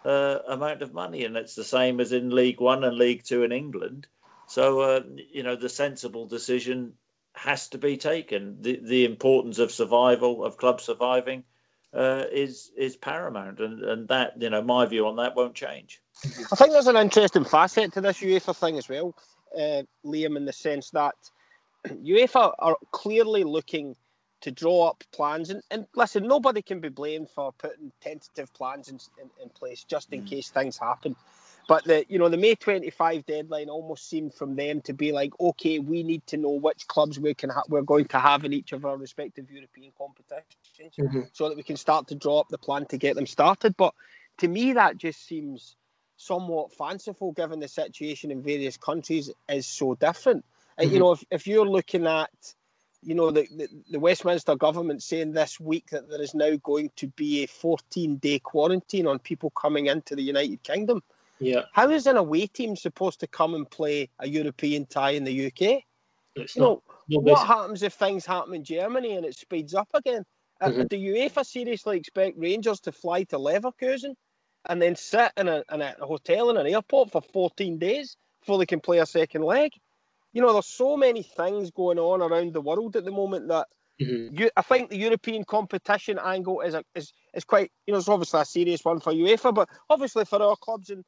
uh, 0.05 0.41
amount 0.49 0.83
of 0.83 0.93
money, 0.93 1.25
and 1.25 1.39
it's 1.39 1.55
the 1.55 1.65
same 1.65 2.01
as 2.01 2.13
in 2.13 2.29
League 2.29 2.61
One 2.61 2.85
and 2.85 2.99
League 2.99 3.25
Two 3.25 3.45
in 3.45 3.51
England. 3.51 4.09
So 4.47 4.83
uh, 4.83 5.01
you 5.17 5.43
know 5.43 5.57
the 5.57 5.71
sensible 5.71 6.27
decision 6.27 6.93
has 7.33 7.67
to 7.71 7.79
be 7.79 7.97
taken. 7.97 8.59
The 8.61 8.79
the 8.83 9.07
importance 9.07 9.59
of 9.59 9.73
survival 9.73 10.45
of 10.45 10.59
clubs 10.59 10.85
surviving 10.85 11.45
uh, 11.95 12.25
is 12.31 12.71
is 12.77 12.97
paramount, 12.97 13.61
and 13.61 13.83
and 13.83 14.09
that 14.09 14.41
you 14.41 14.51
know 14.51 14.63
my 14.63 14.87
view 14.87 15.07
on 15.07 15.17
that 15.17 15.35
won't 15.35 15.55
change. 15.55 16.01
I 16.25 16.57
think 16.57 16.73
there's 16.73 16.87
an 16.87 16.97
interesting 16.97 17.45
facet 17.45 17.93
to 17.93 18.01
this 18.01 18.19
UEFA 18.21 18.55
thing 18.57 18.77
as 18.77 18.89
well, 18.89 19.15
uh, 19.57 19.83
Liam, 20.05 20.37
in 20.37 20.45
the 20.45 20.53
sense 20.53 20.91
that 20.91 21.15
UEFA 21.87 22.53
are 22.59 22.77
clearly 22.91 23.45
looking 23.45 23.95
to 24.41 24.51
draw 24.51 24.89
up 24.89 25.03
plans. 25.13 25.51
And, 25.51 25.63
and 25.71 25.87
listen, 25.95 26.27
nobody 26.27 26.63
can 26.63 26.81
be 26.81 26.89
blamed 26.89 27.29
for 27.31 27.53
putting 27.53 27.93
tentative 28.01 28.53
plans 28.55 28.89
in, 28.89 28.99
in, 29.21 29.31
in 29.43 29.49
place 29.51 29.85
just 29.85 30.13
in 30.13 30.23
mm. 30.23 30.29
case 30.29 30.51
things 30.51 30.79
happen. 30.79 31.17
But 31.69 31.85
the 31.85 32.07
you 32.09 32.19
know 32.19 32.31
the 32.31 32.39
May 32.39 32.55
25 32.55 33.27
deadline 33.27 33.69
almost 33.69 34.09
seemed 34.09 34.35
from 34.35 34.57
them 34.57 34.81
to 34.81 34.95
be 34.95 35.13
like, 35.13 35.39
okay, 35.39 35.79
we 35.79 36.03
need 36.03 36.27
to 36.29 36.39
know 36.39 36.53
which 36.53 36.89
clubs 36.89 37.21
we 37.21 37.35
can 37.35 37.51
ha- 37.51 37.63
we're 37.69 37.83
going 37.83 38.07
to 38.07 38.19
have 38.19 38.45
in 38.45 38.55
each 38.55 38.73
of 38.73 38.87
our 38.87 38.97
respective 38.97 39.51
European 39.51 39.93
competitions, 39.97 40.95
mm-hmm. 40.99 41.21
so 41.33 41.49
that 41.49 41.57
we 41.57 41.63
can 41.63 41.77
start 41.77 42.09
to 42.09 42.15
draw 42.15 42.41
up 42.41 42.49
the 42.49 42.57
plan 42.57 42.87
to 42.87 42.97
get 42.97 43.17
them 43.17 43.27
started. 43.27 43.77
But 43.77 43.93
to 44.39 44.49
me, 44.49 44.73
that 44.73 44.97
just 44.97 45.27
seems 45.27 45.77
somewhat 46.17 46.73
fanciful, 46.73 47.33
given 47.33 47.61
the 47.61 47.69
situation 47.69 48.31
in 48.31 48.43
various 48.43 48.79
countries 48.79 49.31
is 49.51 49.67
so 49.67 49.95
different. 49.95 50.47
Mm-hmm. 50.81 50.91
you 50.91 51.01
know, 51.01 51.13
if, 51.13 51.25
if 51.31 51.47
you're 51.47 51.69
looking 51.69 52.07
at 52.07 52.31
you 53.03 53.15
know, 53.15 53.31
the, 53.31 53.47
the, 53.57 53.69
the, 53.91 54.01
Westminster 54.01 54.57
government 54.57 55.03
saying 55.03 55.33
this 55.33 55.61
week 55.61 55.91
that 55.91 56.11
there 56.11 56.21
is 56.21 56.35
now 56.35 56.57
going 56.65 56.91
to 56.97 57.07
be 57.09 57.45
a 57.45 57.47
14 57.47 58.17
day 58.17 58.41
quarantine 58.41 59.07
on 59.07 59.21
people 59.21 59.51
coming 59.51 59.87
into 59.87 60.17
the 60.17 60.23
United 60.23 60.63
Kingdom. 60.65 61.03
Yeah. 61.41 61.63
How 61.73 61.91
is 61.91 62.07
an 62.07 62.17
away 62.17 62.47
team 62.47 62.77
supposed 62.77 63.21
to 63.21 63.27
come 63.27 63.55
and 63.55 63.69
play 63.71 64.11
a 64.19 64.29
European 64.29 64.87
tie 64.87 65.11
in 65.11 65.25
the 65.25 65.47
UK? 65.47 65.83
It's 66.35 66.57
you 66.57 66.63
not, 66.63 66.83
know, 67.09 67.21
what 67.21 67.47
happens 67.47 67.83
if 67.83 67.95
things 67.95 68.27
happen 68.27 68.55
in 68.55 68.65
Germany 68.65 69.17
and 69.17 69.25
it 69.25 69.37
speeds 69.37 69.75
up 69.75 69.89
again? 69.95 70.25
Uh, 70.61 70.69
mm-hmm. 70.69 70.87
Do 70.87 70.97
UEFA 70.97 71.45
seriously 71.45 71.99
expect 71.99 72.39
Rangers 72.39 72.81
to 72.81 72.93
fly 72.93 73.25
to 73.25 73.39
Leverkusen 73.39 74.15
and 74.69 74.83
then 74.83 74.97
sit 74.97 75.33
in 75.37 75.49
a, 75.49 75.63
in 75.73 75.81
a 75.81 75.95
hotel 76.01 76.51
in 76.51 76.57
an 76.57 76.67
airport 76.67 77.13
for 77.13 77.23
14 77.23 77.79
days 77.79 78.17
before 78.41 78.59
they 78.59 78.67
can 78.67 78.81
play 78.81 78.99
a 78.99 79.07
second 79.07 79.43
leg? 79.43 79.73
you 80.33 80.43
know, 80.43 80.53
there's 80.53 80.67
so 80.67 80.97
many 80.97 81.23
things 81.23 81.71
going 81.71 81.99
on 81.99 82.23
around 82.23 82.53
the 82.53 82.61
world 82.61 82.97
at 82.97 83.05
the 83.05 83.11
moment 83.11 83.49
that 83.49 83.67
mm-hmm. 84.01 84.37
you, 84.37 84.51
I 84.57 84.63
think 84.63 84.91
the 84.91 84.97
European 84.97 85.45
competition 85.45 86.19
angle 86.23 86.61
is 86.61 86.75
a, 86.75 86.85
is 86.95 87.13
is 87.35 87.45
quite, 87.45 87.73
you 87.87 87.93
know, 87.93 87.99
it's 87.99 88.09
obviously 88.09 88.41
a 88.41 88.45
serious 88.45 88.85
one 88.85 89.01
for 89.01 89.13
UEFA, 89.13 89.55
but 89.55 89.69
obviously 89.89 90.25
for 90.25 90.43
our 90.43 90.57
clubs 90.57 90.91
in 90.91 91.05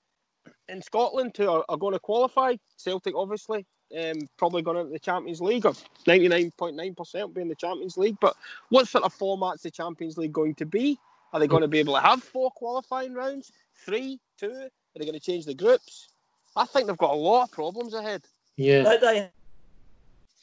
in 0.71 0.83
Scotland 0.83 1.35
who 1.37 1.49
are, 1.49 1.65
are 1.69 1.77
going 1.77 1.95
to 1.95 2.01
qualify, 2.01 2.57
Celtic 2.77 3.15
obviously 3.17 3.67
um, 3.99 4.29
probably 4.37 4.63
going 4.63 4.79
into 4.79 4.93
the 4.93 4.99
Champions 4.99 5.41
League, 5.41 5.67
or 5.67 5.73
99.9% 6.07 7.35
being 7.35 7.49
the 7.49 7.55
Champions 7.55 7.97
League. 7.97 8.17
But 8.21 8.37
what 8.69 8.89
sort 8.89 9.05
of 9.05 9.13
format's 9.13 9.63
the 9.63 9.71
Champions 9.71 10.17
League 10.17 10.33
going 10.33 10.55
to 10.57 10.67
be? 10.67 10.99
Are 11.33 11.41
they 11.41 11.47
going 11.47 11.63
to 11.63 11.69
be 11.69 11.79
able 11.79 11.95
to 11.95 12.01
have 12.01 12.23
four 12.23 12.51
qualifying 12.51 13.15
rounds? 13.15 13.53
Three? 13.85 14.21
Two? 14.39 14.51
Are 14.51 14.99
they 14.99 15.05
going 15.05 15.19
to 15.19 15.21
change 15.21 15.45
the 15.45 15.55
groups? 15.55 16.09
I 16.57 16.65
think 16.65 16.87
they've 16.87 16.99
got 16.99 17.13
a 17.13 17.17
lot 17.17 17.45
of 17.45 17.53
problems 17.53 17.95
ahead. 17.95 18.23
Yeah, 18.57 18.83
they, 18.83 18.99
they 18.99 19.31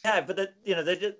have, 0.05 0.27
but 0.27 0.37
they, 0.37 0.47
you 0.63 0.75
know, 0.75 0.83
they, 0.83 1.13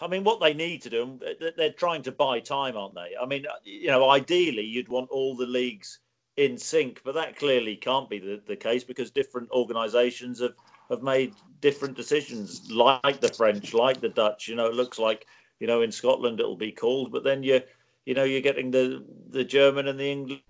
I 0.00 0.08
mean, 0.08 0.24
what 0.24 0.40
they 0.40 0.52
need 0.52 0.82
to 0.82 0.90
do, 0.90 1.20
they're 1.56 1.72
trying 1.72 2.02
to 2.02 2.12
buy 2.12 2.40
time, 2.40 2.76
aren't 2.76 2.94
they? 2.94 3.14
I 3.20 3.26
mean, 3.26 3.46
you 3.64 3.86
know, 3.86 4.10
ideally, 4.10 4.64
you'd 4.64 4.88
want 4.88 5.10
all 5.10 5.36
the 5.36 5.46
leagues 5.46 6.00
in 6.36 6.56
sync, 6.56 7.00
but 7.04 7.14
that 7.14 7.36
clearly 7.36 7.76
can't 7.76 8.08
be 8.08 8.18
the, 8.18 8.40
the 8.46 8.56
case 8.56 8.84
because 8.84 9.10
different 9.10 9.50
organisations 9.50 10.40
have 10.40 10.54
have 10.90 11.02
made 11.02 11.34
different 11.60 11.96
decisions, 11.96 12.70
like 12.70 13.20
the 13.20 13.32
French, 13.32 13.72
like 13.72 14.00
the 14.00 14.08
Dutch. 14.08 14.48
You 14.48 14.56
know, 14.56 14.66
it 14.66 14.74
looks 14.74 14.98
like 14.98 15.26
you 15.60 15.66
know 15.66 15.82
in 15.82 15.92
Scotland 15.92 16.40
it'll 16.40 16.56
be 16.56 16.72
called, 16.72 17.12
but 17.12 17.24
then 17.24 17.42
you 17.42 17.60
you 18.06 18.14
know 18.14 18.24
you're 18.24 18.40
getting 18.40 18.70
the 18.70 19.04
the 19.30 19.44
German 19.44 19.88
and 19.88 19.98
the 19.98 20.42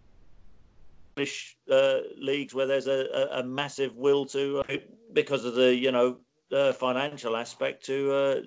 English 1.17 1.57
uh, 1.71 1.99
leagues 2.17 2.55
where 2.55 2.67
there's 2.67 2.87
a, 2.87 3.07
a, 3.13 3.41
a 3.41 3.45
massive 3.45 3.97
will 3.97 4.25
to 4.27 4.61
uh, 4.69 4.77
because 5.13 5.45
of 5.45 5.55
the 5.55 5.75
you 5.75 5.91
know 5.91 6.19
uh, 6.53 6.73
financial 6.73 7.37
aspect 7.37 7.85
to 7.87 8.13
uh, 8.13 8.41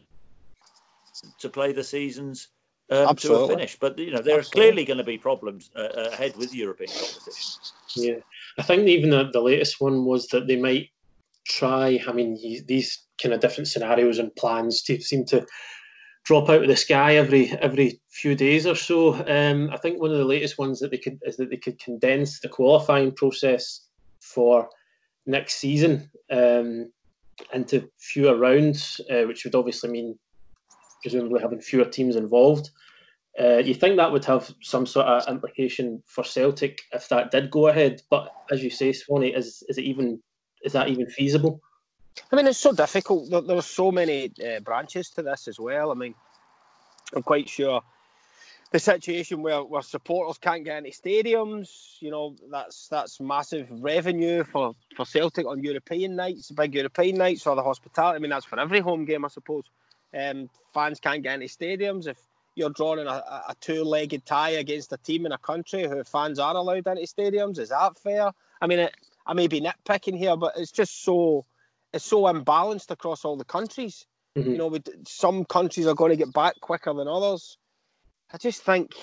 to 1.39 1.49
play 1.49 1.73
the 1.73 1.83
seasons 1.83 2.49
um, 2.89 3.15
to 3.15 3.35
a 3.35 3.47
finish. 3.47 3.77
But 3.79 3.97
you 3.97 4.11
know 4.11 4.21
there 4.21 4.39
Absolutely. 4.39 4.39
are 4.39 4.71
clearly 4.71 4.85
going 4.85 4.97
to 4.97 5.03
be 5.03 5.17
problems 5.17 5.69
uh, 5.75 5.79
uh, 5.79 6.09
ahead 6.13 6.35
with 6.37 6.53
European 6.53 6.89
competition. 6.89 7.61
Yeah, 7.95 8.15
I 8.57 8.63
think 8.63 8.87
even 8.87 9.09
the, 9.09 9.29
the 9.31 9.41
latest 9.41 9.79
one 9.79 10.05
was 10.05 10.27
that 10.27 10.47
they 10.47 10.57
might 10.57 10.89
try. 11.47 11.99
I 12.07 12.11
mean, 12.11 12.37
these 12.67 13.05
kind 13.21 13.33
of 13.33 13.39
different 13.39 13.67
scenarios 13.67 14.19
and 14.19 14.35
plans 14.35 14.81
to 14.83 14.99
seem 15.01 15.25
to 15.25 15.45
drop 16.25 16.49
out 16.49 16.63
of 16.63 16.67
the 16.67 16.75
sky 16.75 17.15
every 17.15 17.51
every 17.61 18.01
few 18.09 18.35
days 18.35 18.65
or 18.65 18.75
so. 18.75 19.13
Um, 19.27 19.69
I 19.71 19.77
think 19.77 20.01
one 20.01 20.11
of 20.11 20.17
the 20.17 20.25
latest 20.25 20.57
ones 20.57 20.79
that 20.79 20.91
they 20.91 20.97
could 20.97 21.19
is 21.23 21.37
that 21.37 21.49
they 21.49 21.57
could 21.57 21.79
condense 21.79 22.39
the 22.39 22.49
qualifying 22.49 23.13
process 23.13 23.87
for 24.21 24.67
next 25.25 25.55
season 25.55 26.09
um, 26.31 26.91
into 27.53 27.89
fewer 27.99 28.37
rounds, 28.37 29.01
uh, 29.11 29.23
which 29.23 29.43
would 29.43 29.55
obviously 29.55 29.89
mean 29.89 30.17
presumably 31.05 31.39
having 31.39 31.61
fewer 31.61 31.85
teams 31.85 32.15
involved. 32.15 32.71
Uh, 33.39 33.57
you 33.57 33.75
think 33.75 33.95
that 33.97 34.11
would 34.11 34.25
have 34.25 34.51
some 34.61 34.87
sort 34.87 35.05
of 35.05 35.27
implication 35.27 36.01
for 36.07 36.23
Celtic 36.23 36.81
if 36.93 37.07
that 37.09 37.29
did 37.29 37.51
go 37.51 37.67
ahead? 37.67 38.01
But 38.09 38.33
as 38.49 38.63
you 38.63 38.71
say, 38.71 38.91
Swanee, 38.91 39.35
is 39.35 39.63
is 39.69 39.77
it 39.77 39.83
even 39.83 40.19
is 40.63 40.73
that 40.73 40.87
even 40.87 41.05
feasible? 41.07 41.61
I 42.31 42.35
mean, 42.35 42.47
it's 42.47 42.57
so 42.57 42.71
difficult. 42.71 43.29
There, 43.29 43.41
there 43.41 43.57
are 43.57 43.61
so 43.61 43.91
many 43.91 44.31
uh, 44.43 44.61
branches 44.61 45.11
to 45.11 45.21
this 45.21 45.47
as 45.47 45.59
well. 45.59 45.91
I 45.91 45.93
mean, 45.93 46.15
I'm 47.13 47.21
quite 47.21 47.47
sure 47.47 47.81
the 48.71 48.79
situation 48.79 49.41
where, 49.41 49.63
where 49.63 49.81
supporters 49.81 50.37
can't 50.37 50.63
get 50.65 50.77
into 50.77 50.89
stadiums, 50.91 52.01
you 52.01 52.11
know, 52.11 52.35
that's 52.51 52.87
that's 52.87 53.19
massive 53.19 53.67
revenue 53.71 54.43
for, 54.43 54.75
for 54.95 55.05
Celtic 55.05 55.45
on 55.45 55.63
European 55.63 56.15
nights, 56.15 56.51
big 56.51 56.73
European 56.73 57.15
nights, 57.17 57.45
or 57.47 57.55
the 57.55 57.63
hospitality. 57.63 58.15
I 58.15 58.19
mean, 58.19 58.31
that's 58.31 58.45
for 58.45 58.59
every 58.59 58.79
home 58.79 59.05
game, 59.05 59.23
I 59.23 59.29
suppose. 59.29 59.65
Um, 60.15 60.49
fans 60.73 60.99
can't 60.99 61.23
get 61.23 61.41
into 61.41 61.47
stadiums. 61.47 62.07
If 62.07 62.17
you're 62.55 62.69
drawing 62.69 63.05
a, 63.05 63.11
a 63.49 63.55
two-legged 63.59 64.25
tie 64.25 64.51
against 64.51 64.93
a 64.93 64.97
team 64.97 65.25
in 65.25 65.33
a 65.33 65.37
country 65.37 65.87
who 65.87 66.03
fans 66.03 66.39
are 66.39 66.55
allowed 66.55 66.87
into 66.87 67.01
stadiums, 67.01 67.59
is 67.59 67.69
that 67.69 67.99
fair? 67.99 68.31
I 68.61 68.67
mean, 68.67 68.79
it, 68.79 68.95
I 69.25 69.33
may 69.33 69.47
be 69.47 69.61
nitpicking 69.61 70.17
here, 70.17 70.37
but 70.37 70.53
it's 70.55 70.71
just 70.71 71.03
so 71.03 71.45
it's 71.93 72.05
so 72.05 72.23
imbalanced 72.23 72.91
across 72.91 73.23
all 73.23 73.37
the 73.37 73.45
countries. 73.45 74.05
Mm-hmm. 74.37 74.51
You 74.51 74.57
know, 74.57 74.77
some 75.07 75.45
countries 75.45 75.87
are 75.87 75.95
going 75.95 76.11
to 76.11 76.17
get 76.17 76.33
back 76.33 76.59
quicker 76.59 76.93
than 76.93 77.07
others. 77.07 77.57
I 78.33 78.37
just 78.37 78.63
think, 78.63 78.93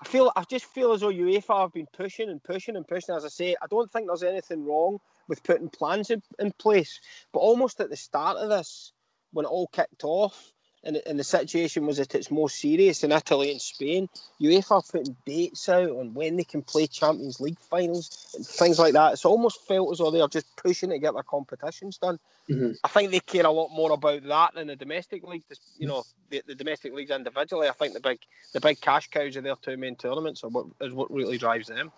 I 0.00 0.06
feel, 0.06 0.30
I 0.36 0.44
just 0.48 0.66
feel 0.66 0.92
as 0.92 1.00
though 1.00 1.08
UEFA 1.08 1.62
have 1.62 1.72
been 1.72 1.88
pushing 1.92 2.30
and 2.30 2.40
pushing 2.42 2.76
and 2.76 2.86
pushing. 2.86 3.16
As 3.16 3.24
I 3.24 3.28
say, 3.28 3.56
I 3.60 3.66
don't 3.68 3.90
think 3.90 4.06
there's 4.06 4.22
anything 4.22 4.64
wrong 4.64 4.98
with 5.26 5.42
putting 5.42 5.68
plans 5.70 6.10
in, 6.10 6.22
in 6.38 6.52
place, 6.52 7.00
but 7.32 7.40
almost 7.40 7.80
at 7.80 7.90
the 7.90 7.96
start 7.96 8.36
of 8.36 8.48
this, 8.48 8.92
when 9.32 9.46
it 9.46 9.48
all 9.48 9.68
kicked 9.68 10.04
off, 10.04 10.52
and, 10.82 11.00
and 11.06 11.18
the 11.18 11.24
situation 11.24 11.86
was 11.86 11.98
that 11.98 12.14
it's 12.14 12.30
more 12.30 12.48
serious 12.48 13.04
in 13.04 13.12
Italy 13.12 13.50
and 13.50 13.60
Spain. 13.60 14.08
UEFA 14.40 14.90
putting 14.90 15.14
dates 15.26 15.68
out 15.68 15.90
on 15.90 16.14
when 16.14 16.36
they 16.36 16.44
can 16.44 16.62
play 16.62 16.86
Champions 16.86 17.38
League 17.38 17.58
finals 17.58 18.34
and 18.34 18.46
things 18.46 18.78
like 18.78 18.94
that. 18.94 19.12
It's 19.12 19.26
almost 19.26 19.66
felt 19.66 19.92
as 19.92 19.98
though 19.98 20.10
they're 20.10 20.26
just 20.28 20.56
pushing 20.56 20.88
to 20.90 20.98
get 20.98 21.12
their 21.12 21.22
competitions 21.22 21.98
done. 21.98 22.18
Mm-hmm. 22.48 22.72
I 22.82 22.88
think 22.88 23.10
they 23.10 23.20
care 23.20 23.44
a 23.44 23.50
lot 23.50 23.68
more 23.68 23.92
about 23.92 24.24
that 24.24 24.54
than 24.54 24.68
the 24.68 24.76
domestic 24.76 25.22
league. 25.22 25.42
You 25.78 25.86
know, 25.86 26.02
the, 26.30 26.42
the 26.46 26.54
domestic 26.54 26.94
leagues 26.94 27.10
individually. 27.10 27.68
I 27.68 27.72
think 27.72 27.92
the 27.92 28.00
big 28.00 28.18
the 28.54 28.60
big 28.60 28.80
cash 28.80 29.08
cows 29.10 29.36
of 29.36 29.44
their 29.44 29.56
two 29.56 29.76
main 29.76 29.96
tournaments 29.96 30.42
are 30.44 30.48
what 30.48 30.66
is 30.80 30.94
what 30.94 31.12
really 31.12 31.36
drives 31.36 31.68
them. 31.68 31.92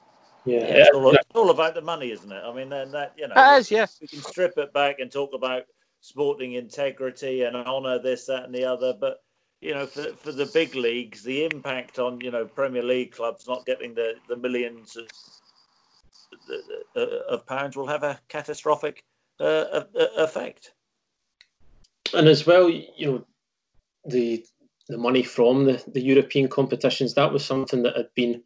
Yeah, 0.44 0.58
Yeah, 0.58 0.86
it's, 0.88 0.90
all, 0.96 1.14
it's 1.14 1.28
all 1.34 1.50
about 1.50 1.74
the 1.74 1.82
money, 1.82 2.10
isn't 2.10 2.30
it? 2.30 2.42
I 2.44 2.52
mean, 2.52 2.68
then 2.68 2.90
that 2.90 3.14
you 3.16 3.28
know, 3.28 3.34
It 3.36 3.60
is, 3.60 3.70
yeah. 3.70 3.86
we 4.00 4.08
can 4.08 4.20
strip 4.22 4.58
it 4.58 4.72
back 4.72 4.98
and 4.98 5.10
talk 5.10 5.32
about 5.34 5.66
sporting 6.02 6.54
integrity 6.54 7.44
and 7.44 7.56
honour 7.56 7.98
this, 7.98 8.26
that, 8.26 8.44
and 8.44 8.54
the 8.54 8.64
other. 8.64 8.92
But 8.92 9.22
you 9.62 9.72
know, 9.72 9.86
for 9.86 10.12
for 10.16 10.32
the 10.32 10.50
big 10.52 10.74
leagues, 10.74 11.22
the 11.22 11.44
impact 11.46 11.98
on 11.98 12.20
you 12.20 12.30
know 12.30 12.44
Premier 12.44 12.82
League 12.82 13.12
clubs 13.12 13.48
not 13.48 13.64
getting 13.64 13.94
the 13.94 14.14
the 14.28 14.36
millions 14.36 14.96
of, 14.96 15.06
of 17.28 17.46
pounds 17.46 17.76
will 17.76 17.86
have 17.86 18.02
a 18.02 18.20
catastrophic 18.28 19.04
uh, 19.40 19.84
effect. 19.94 20.72
And 22.12 22.28
as 22.28 22.46
well, 22.46 22.68
you 22.68 23.06
know, 23.06 23.24
the 24.04 24.44
the 24.88 24.98
money 24.98 25.22
from 25.22 25.64
the, 25.64 25.82
the 25.94 26.02
European 26.02 26.48
competitions 26.48 27.14
that 27.14 27.32
was 27.32 27.44
something 27.44 27.82
that 27.84 27.96
had 27.96 28.12
been, 28.14 28.42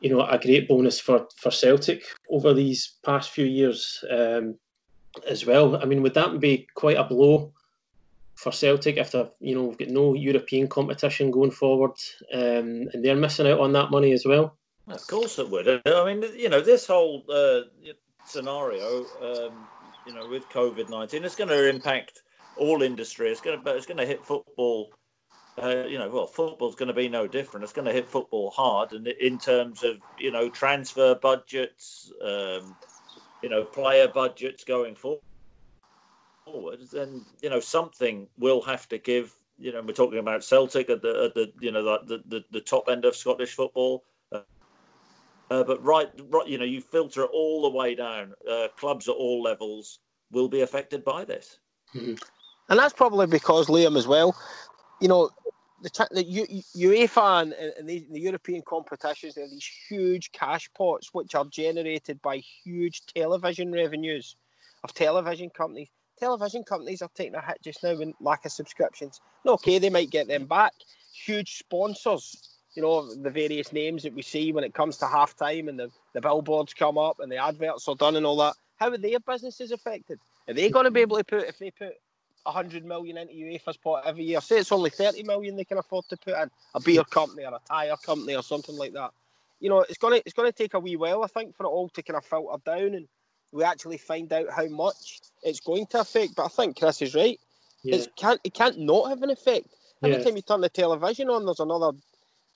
you 0.00 0.10
know, 0.10 0.22
a 0.26 0.38
great 0.38 0.66
bonus 0.66 0.98
for 0.98 1.28
for 1.36 1.50
Celtic 1.50 2.04
over 2.30 2.54
these 2.54 2.96
past 3.04 3.30
few 3.30 3.44
years 3.44 4.02
um, 4.10 4.58
as 5.28 5.46
well. 5.46 5.76
I 5.76 5.84
mean, 5.84 6.02
would 6.02 6.14
that 6.14 6.40
be 6.40 6.66
quite 6.74 6.96
a 6.96 7.04
blow 7.04 7.52
for 8.34 8.52
Celtic 8.52 8.96
if 8.96 9.12
they've, 9.12 9.30
you 9.40 9.54
know, 9.54 9.64
we've 9.64 9.78
got 9.78 9.88
no 9.88 10.14
European 10.14 10.68
competition 10.68 11.30
going 11.30 11.50
forward, 11.50 11.92
um, 12.32 12.88
and 12.92 13.04
they're 13.04 13.16
missing 13.16 13.46
out 13.46 13.60
on 13.60 13.72
that 13.72 13.90
money 13.90 14.12
as 14.12 14.24
well? 14.26 14.56
Of 14.88 15.06
course 15.06 15.38
it 15.38 15.50
would. 15.50 15.68
I 15.86 16.04
mean, 16.04 16.24
you 16.36 16.48
know, 16.48 16.60
this 16.60 16.86
whole 16.86 17.24
uh, 17.32 17.62
scenario, 18.24 19.04
um, 19.20 19.66
you 20.06 20.14
know, 20.14 20.28
with 20.28 20.48
COVID 20.50 20.88
nineteen, 20.88 21.24
it's 21.24 21.34
going 21.34 21.48
to 21.48 21.68
impact 21.68 22.22
all 22.56 22.82
industry. 22.82 23.30
It's 23.30 23.40
going 23.40 23.60
to, 23.60 23.70
it's 23.74 23.86
going 23.86 23.98
to 23.98 24.06
hit 24.06 24.24
football. 24.24 24.92
Uh, 25.60 25.84
you 25.88 25.98
know, 25.98 26.10
well, 26.10 26.26
football's 26.26 26.76
going 26.76 26.88
to 26.88 26.94
be 26.94 27.08
no 27.08 27.26
different. 27.26 27.64
It's 27.64 27.72
going 27.72 27.86
to 27.86 27.92
hit 27.92 28.06
football 28.06 28.50
hard, 28.50 28.92
and 28.92 29.08
in 29.08 29.38
terms 29.38 29.82
of 29.82 29.96
you 30.18 30.30
know 30.30 30.50
transfer 30.50 31.14
budgets, 31.14 32.12
um, 32.22 32.76
you 33.42 33.48
know, 33.48 33.64
player 33.64 34.08
budgets 34.08 34.64
going 34.64 34.94
forward, 34.94 35.20
then 36.92 37.24
you 37.42 37.50
know 37.50 37.60
something 37.60 38.26
will 38.38 38.62
have 38.62 38.88
to 38.88 38.98
give. 38.98 39.34
You 39.58 39.72
know, 39.72 39.82
we're 39.82 39.92
talking 39.92 40.18
about 40.18 40.44
Celtic 40.44 40.90
at 40.90 41.02
the 41.02 41.24
at 41.24 41.34
the 41.34 41.52
you 41.60 41.72
know 41.72 41.98
the 42.04 42.22
the, 42.26 42.44
the 42.50 42.60
top 42.60 42.88
end 42.88 43.04
of 43.04 43.16
Scottish 43.16 43.54
football. 43.54 44.04
Uh, 45.48 45.62
but 45.62 45.82
right, 45.84 46.08
right, 46.28 46.48
you 46.48 46.58
know, 46.58 46.64
you 46.64 46.80
filter 46.80 47.22
it 47.22 47.30
all 47.32 47.62
the 47.62 47.70
way 47.70 47.94
down. 47.94 48.32
Uh, 48.50 48.66
clubs 48.76 49.08
at 49.08 49.14
all 49.14 49.40
levels 49.40 50.00
will 50.32 50.48
be 50.48 50.62
affected 50.62 51.04
by 51.04 51.24
this, 51.24 51.60
mm-hmm. 51.94 52.14
and 52.68 52.78
that's 52.78 52.92
probably 52.92 53.28
because 53.28 53.68
Liam 53.68 53.96
as 53.96 54.08
well. 54.08 54.36
You 55.00 55.06
know, 55.06 55.30
the, 55.82 56.08
the 56.10 56.24
U, 56.24 56.46
UEFA 56.76 57.42
and, 57.42 57.52
and 57.52 57.88
the, 57.88 58.06
the, 58.10 58.20
European 58.20 58.62
competitions, 58.62 59.34
there 59.34 59.44
are 59.44 59.48
these 59.48 59.68
huge 59.88 60.32
cash 60.32 60.70
pots 60.74 61.10
which 61.12 61.34
are 61.34 61.44
generated 61.46 62.20
by 62.22 62.38
huge 62.38 63.04
television 63.06 63.72
revenues 63.72 64.36
of 64.84 64.94
television 64.94 65.50
companies. 65.50 65.88
Television 66.18 66.64
companies 66.64 67.02
are 67.02 67.10
taking 67.14 67.34
a 67.34 67.42
hit 67.42 67.58
just 67.62 67.82
now 67.82 67.90
in 67.90 68.14
lack 68.20 68.44
of 68.46 68.52
subscriptions. 68.52 69.20
okay, 69.46 69.78
they 69.78 69.90
might 69.90 70.10
get 70.10 70.28
them 70.28 70.46
back. 70.46 70.72
Huge 71.12 71.58
sponsors, 71.58 72.56
you 72.74 72.82
know, 72.82 73.14
the 73.14 73.30
various 73.30 73.72
names 73.72 74.02
that 74.02 74.14
we 74.14 74.22
see 74.22 74.52
when 74.52 74.64
it 74.64 74.74
comes 74.74 74.96
to 74.98 75.04
halftime 75.04 75.68
and 75.68 75.78
the, 75.78 75.90
the 76.14 76.20
billboards 76.20 76.72
come 76.72 76.96
up 76.96 77.20
and 77.20 77.30
the 77.30 77.36
adverts 77.36 77.86
are 77.88 77.96
done 77.96 78.16
and 78.16 78.24
all 78.24 78.36
that. 78.36 78.54
How 78.76 78.90
are 78.90 78.98
their 78.98 79.20
businesses 79.20 79.72
affected? 79.72 80.20
Are 80.48 80.54
they 80.54 80.70
going 80.70 80.84
to 80.84 80.90
be 80.90 81.00
able 81.00 81.16
to 81.18 81.24
put, 81.24 81.48
if 81.48 81.58
they 81.58 81.70
put 81.70 81.94
100 82.46 82.84
million 82.84 83.16
into 83.18 83.34
UEFA's 83.34 83.76
pot 83.76 84.02
every 84.06 84.24
year. 84.24 84.40
Say 84.40 84.58
it's 84.58 84.72
only 84.72 84.90
30 84.90 85.22
million 85.24 85.56
they 85.56 85.64
can 85.64 85.78
afford 85.78 86.06
to 86.08 86.16
put 86.16 86.34
in 86.34 86.50
a 86.74 86.80
beer 86.80 87.04
company 87.04 87.44
or 87.44 87.54
a 87.54 87.60
tyre 87.68 87.96
company 88.04 88.34
or 88.34 88.42
something 88.42 88.76
like 88.76 88.92
that. 88.92 89.10
You 89.60 89.70
know, 89.70 89.80
it's 89.80 89.98
gonna 89.98 90.20
it's 90.24 90.34
gonna 90.34 90.52
take 90.52 90.74
a 90.74 90.80
wee 90.80 90.96
while, 90.96 91.24
I 91.24 91.28
think, 91.28 91.56
for 91.56 91.64
it 91.64 91.68
all 91.68 91.88
to 91.90 92.02
kind 92.02 92.16
of 92.16 92.24
filter 92.24 92.62
down 92.64 92.94
and 92.94 93.08
we 93.52 93.64
actually 93.64 93.98
find 93.98 94.32
out 94.32 94.50
how 94.50 94.66
much 94.66 95.20
it's 95.42 95.60
going 95.60 95.86
to 95.86 96.00
affect. 96.00 96.36
But 96.36 96.44
I 96.44 96.48
think 96.48 96.78
Chris 96.78 97.02
is 97.02 97.14
right. 97.14 97.40
Yeah. 97.82 97.96
It 97.96 98.08
can't 98.16 98.40
it 98.44 98.54
can't 98.54 98.78
not 98.78 99.08
have 99.08 99.22
an 99.22 99.30
effect. 99.30 99.68
Every 100.02 100.18
yeah. 100.18 100.24
time 100.24 100.36
you 100.36 100.42
turn 100.42 100.60
the 100.60 100.68
television 100.68 101.30
on, 101.30 101.46
there's 101.46 101.60
another 101.60 101.92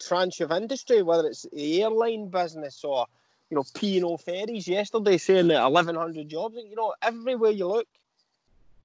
tranche 0.00 0.40
of 0.40 0.53
industry, 0.53 1.03
whether 1.03 1.26
it's 1.26 1.46
the 1.53 1.83
airline 1.83 2.29
business 2.29 2.85
or 2.85 3.07
you 3.48 3.57
know 3.57 3.64
P&O 3.74 4.16
ferries. 4.18 4.68
Yesterday 4.68 5.18
saying 5.18 5.48
that 5.48 5.72
1,100 5.72 6.29
jobs. 6.29 6.57
You 6.57 6.76
know, 6.76 6.94
everywhere 7.03 7.50
you 7.50 7.66
look, 7.66 7.87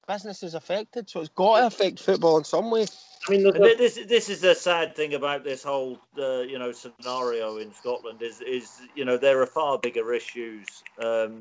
business 0.07 0.43
is 0.43 0.53
affected, 0.53 1.09
so 1.09 1.21
it's 1.21 1.29
got 1.29 1.59
to 1.59 1.67
affect 1.67 1.99
football 1.99 2.37
in 2.37 2.43
some 2.43 2.71
way. 2.71 2.85
I 3.27 3.31
mean, 3.31 3.43
this 3.53 3.99
this 4.07 4.29
is 4.29 4.41
the 4.41 4.53
sad 4.53 4.95
thing 4.95 5.15
about 5.15 5.43
this 5.43 5.63
whole 5.63 5.99
uh, 6.17 6.41
you 6.41 6.59
know 6.59 6.71
scenario 6.71 7.57
in 7.57 7.73
Scotland 7.73 8.21
is 8.21 8.41
is 8.41 8.81
you 8.95 9.03
know 9.03 9.17
there 9.17 9.41
are 9.41 9.47
far 9.47 9.79
bigger 9.79 10.13
issues 10.13 10.83
um, 11.01 11.39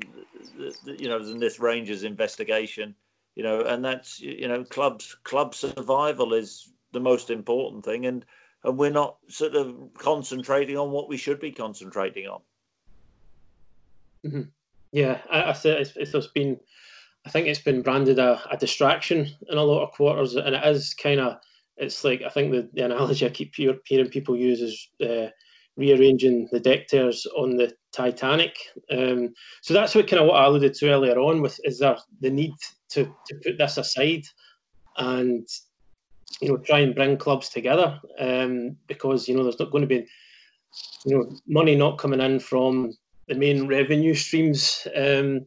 you 0.85 1.07
know 1.07 1.23
than 1.23 1.39
this 1.39 1.59
Rangers 1.59 2.03
investigation, 2.03 2.95
you 3.35 3.43
know, 3.43 3.61
and 3.61 3.85
that's 3.85 4.19
you 4.19 4.47
know 4.47 4.63
clubs 4.63 5.15
club 5.23 5.53
survival 5.53 6.33
is 6.33 6.71
the 6.91 6.99
most 6.99 7.29
important 7.29 7.85
thing, 7.85 8.07
and 8.07 8.25
and 8.63 8.77
we're 8.77 8.89
not 8.89 9.17
sort 9.27 9.55
of 9.55 9.75
concentrating 9.95 10.77
on 10.77 10.89
what 10.89 11.07
we 11.07 11.17
should 11.17 11.39
be 11.39 11.51
concentrating 11.51 12.27
on. 12.27 12.41
Mm-hmm. 14.25 14.41
Yeah, 14.91 15.19
I, 15.29 15.43
I 15.43 15.53
said 15.53 15.81
it's, 15.81 16.15
it's 16.15 16.27
been 16.27 16.59
I 17.25 17.29
think 17.29 17.47
it's 17.47 17.61
been 17.61 17.81
branded 17.81 18.19
a, 18.19 18.41
a 18.51 18.57
distraction 18.57 19.27
in 19.49 19.57
a 19.57 19.63
lot 19.63 19.83
of 19.83 19.91
quarters, 19.91 20.35
and 20.35 20.55
it 20.55 20.65
is 20.65 20.93
kind 20.93 21.19
of. 21.19 21.37
It's 21.77 22.03
like 22.05 22.21
I 22.21 22.29
think 22.29 22.51
the, 22.51 22.69
the 22.73 22.85
analogy 22.85 23.25
I 23.25 23.29
keep 23.29 23.53
hearing 23.55 24.09
people 24.09 24.37
use 24.37 24.61
is 24.61 24.89
uh, 25.05 25.29
rearranging 25.75 26.47
the 26.51 26.59
deck 26.59 26.87
chairs 26.87 27.25
on 27.37 27.57
the 27.57 27.73
Titanic. 27.91 28.55
Um, 28.91 29.33
so 29.61 29.73
that's 29.73 29.93
what 29.93 30.07
kind 30.07 30.21
of 30.21 30.27
what 30.27 30.37
I 30.37 30.45
alluded 30.45 30.73
to 30.75 30.89
earlier 30.89 31.19
on. 31.19 31.41
With 31.41 31.59
is 31.63 31.79
there 31.79 31.97
the 32.21 32.29
need 32.29 32.53
to 32.89 33.05
to 33.05 33.35
put 33.43 33.57
this 33.57 33.77
aside 33.77 34.23
and 34.97 35.47
you 36.41 36.49
know 36.49 36.57
try 36.57 36.79
and 36.79 36.95
bring 36.95 37.17
clubs 37.17 37.49
together 37.49 37.99
um, 38.19 38.75
because 38.87 39.27
you 39.27 39.35
know 39.35 39.43
there's 39.43 39.59
not 39.59 39.71
going 39.71 39.81
to 39.81 39.87
be 39.87 40.05
you 41.05 41.17
know 41.17 41.29
money 41.47 41.75
not 41.75 41.97
coming 41.97 42.21
in 42.21 42.39
from 42.39 42.93
the 43.27 43.35
main 43.35 43.67
revenue 43.67 44.13
streams 44.13 44.87
um, 44.95 45.45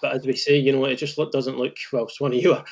but 0.00 0.14
as 0.14 0.26
we 0.26 0.34
say, 0.34 0.56
you 0.56 0.72
know, 0.72 0.84
it 0.84 0.96
just 0.96 1.18
look, 1.18 1.32
doesn't 1.32 1.58
look 1.58 1.76
well. 1.92 2.08
Of 2.20 2.34
you 2.34 2.54
are 2.54 2.64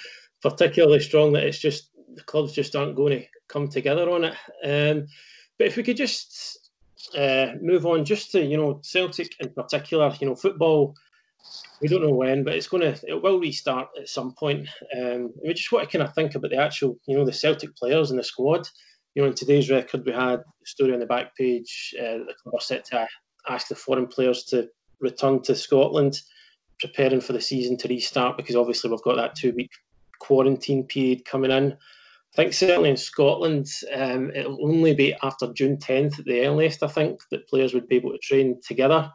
particularly 0.43 1.01
strong 1.01 1.33
that 1.33 1.45
it's 1.45 1.59
just 1.59 1.91
the 2.15 2.23
clubs 2.23 2.53
just 2.53 2.77
aren't 2.77 2.97
going 2.97 3.21
to 3.21 3.27
come 3.49 3.69
together 3.69 4.09
on 4.11 4.25
it. 4.25 4.35
Um, 4.65 5.07
but 5.59 5.67
if 5.67 5.77
we 5.77 5.83
could 5.83 5.97
just 5.97 6.71
uh, 7.17 7.53
move 7.61 7.87
on, 7.87 8.05
just 8.05 8.31
to 8.33 8.45
you 8.45 8.57
know 8.57 8.81
Celtic 8.83 9.33
in 9.41 9.51
particular, 9.51 10.15
you 10.21 10.29
know, 10.29 10.35
football. 10.35 10.95
We 11.83 11.89
don't 11.89 12.03
know 12.03 12.15
when, 12.15 12.43
but 12.43 12.55
it's 12.55 12.69
going 12.69 12.81
to 12.81 12.99
it 13.07 13.23
will 13.23 13.39
restart 13.39 13.89
at 14.01 14.09
some 14.09 14.33
point. 14.33 14.67
Um, 14.97 15.31
we 15.45 15.53
just 15.53 15.71
want 15.71 15.89
to 15.89 15.99
kind 15.99 16.09
of 16.09 16.15
think 16.15 16.35
about 16.35 16.51
the 16.51 16.57
actual, 16.57 16.99
you 17.07 17.19
know, 17.19 17.25
the 17.27 17.35
Celtic 17.35 17.77
players 17.77 18.11
in 18.11 18.17
the 18.17 18.25
squad. 18.25 18.67
You 19.15 19.23
know, 19.23 19.29
in 19.29 19.35
today's 19.35 19.71
record, 19.71 20.07
we 20.07 20.13
had 20.13 20.41
a 20.41 20.45
story 20.65 20.95
on 20.95 21.01
the 21.01 21.07
back 21.07 21.37
page. 21.37 21.95
Uh, 22.01 22.25
the 22.25 22.35
club 22.43 22.63
set 22.63 22.87
to 22.87 23.07
ask 23.49 23.69
the 23.69 23.75
foreign 23.75 24.07
players 24.07 24.45
to 24.45 24.69
return 25.01 25.43
to 25.43 25.55
Scotland 25.55 26.19
preparing 26.81 27.21
for 27.21 27.33
the 27.33 27.41
season 27.41 27.77
to 27.79 27.89
restart 27.89 28.37
because 28.37 28.57
obviously 28.57 28.91
we've 28.91 29.03
got 29.03 29.17
that 29.17 29.35
two 29.35 29.53
week 29.53 29.71
quarantine 30.19 30.85
period 30.85 31.25
coming 31.25 31.51
in. 31.51 31.73
I 31.73 32.37
think 32.37 32.53
certainly 32.53 32.91
in 32.91 32.97
Scotland, 32.97 33.69
um, 33.95 34.33
it'll 34.35 34.65
only 34.67 34.93
be 34.95 35.15
after 35.23 35.53
June 35.53 35.77
10th 35.77 36.19
at 36.19 36.25
the 36.25 36.45
earliest, 36.47 36.83
I 36.83 36.89
think, 36.89 37.21
that 37.31 37.49
players 37.49 37.75
would 37.75 37.87
be 37.87 37.97
able 37.97 38.11
to 38.11 38.19
train 38.19 38.61
together. 38.67 39.13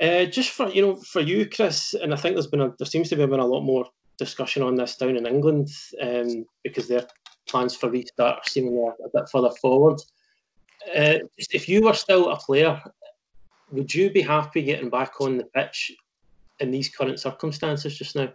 Uh, 0.00 0.24
just 0.26 0.50
for 0.50 0.68
you 0.68 0.80
know, 0.80 0.96
for 0.96 1.20
you, 1.20 1.48
Chris, 1.48 1.94
and 1.94 2.14
I 2.14 2.16
think 2.16 2.34
there's 2.34 2.46
been 2.46 2.60
a, 2.60 2.72
there 2.78 2.86
seems 2.86 3.08
to 3.08 3.16
have 3.16 3.30
been 3.30 3.40
a 3.40 3.46
lot 3.46 3.62
more 3.62 3.84
discussion 4.16 4.62
on 4.62 4.76
this 4.76 4.96
down 4.96 5.16
in 5.16 5.26
England 5.26 5.68
um, 6.00 6.46
because 6.62 6.86
their 6.86 7.06
plans 7.48 7.74
for 7.74 7.90
restart 7.90 8.36
are 8.38 8.48
seemingly 8.48 8.88
a, 9.04 9.08
bit 9.12 9.28
further 9.30 9.50
forward. 9.60 10.00
Uh, 10.96 11.18
if 11.36 11.68
you 11.68 11.82
were 11.82 11.94
still 11.94 12.30
a 12.30 12.36
player, 12.36 12.80
would 13.72 13.92
you 13.92 14.10
be 14.10 14.22
happy 14.22 14.62
getting 14.62 14.88
back 14.88 15.20
on 15.20 15.36
the 15.36 15.44
pitch 15.44 15.92
in 16.60 16.70
these 16.70 16.88
current 16.88 17.18
circumstances 17.18 17.96
just 17.96 18.16
now. 18.16 18.32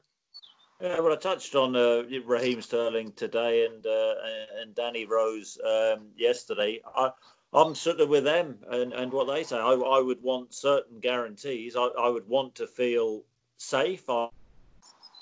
Yeah, 0.82 1.00
well, 1.00 1.14
I 1.14 1.16
touched 1.16 1.56
on 1.56 1.76
uh, 1.76 2.04
Raheem 2.26 2.62
Sterling 2.62 3.14
today 3.14 3.66
and 3.66 3.86
uh, 3.86 4.16
and 4.62 4.76
Danny 4.76 5.06
Rose 5.06 5.58
um, 5.66 6.08
yesterday. 6.18 6.82
I, 6.96 7.12
I'm 7.54 7.74
sort 7.74 8.02
of 8.02 8.10
with 8.10 8.26
them 8.26 8.58
and, 8.70 8.92
and 8.92 9.12
what 9.14 9.28
they 9.28 9.44
say. 9.44 9.58
I, 9.58 9.72
I 9.72 10.02
would 10.02 10.22
want 10.22 10.54
certain 10.54 11.00
guarantees. 11.00 11.78
I, 11.78 11.86
I 11.98 12.10
would 12.10 12.28
want 12.28 12.56
to 12.56 12.68
feel 12.68 13.24
safe. 13.58 14.10
I, 14.10 14.28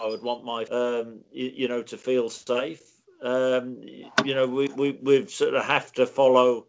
I 0.02 0.08
would 0.08 0.24
want 0.24 0.44
my, 0.44 0.64
um, 0.66 1.20
you, 1.32 1.52
you, 1.54 1.68
know, 1.68 1.84
to 1.84 1.98
feel 1.98 2.32
safe. 2.32 2.82
Um, 3.22 3.78
you 4.26 4.34
know, 4.34 4.48
we, 4.48 4.68
we 4.70 5.00
we 5.04 5.28
sort 5.28 5.54
of 5.54 5.64
have 5.66 5.92
to 5.94 6.08
follow 6.08 6.66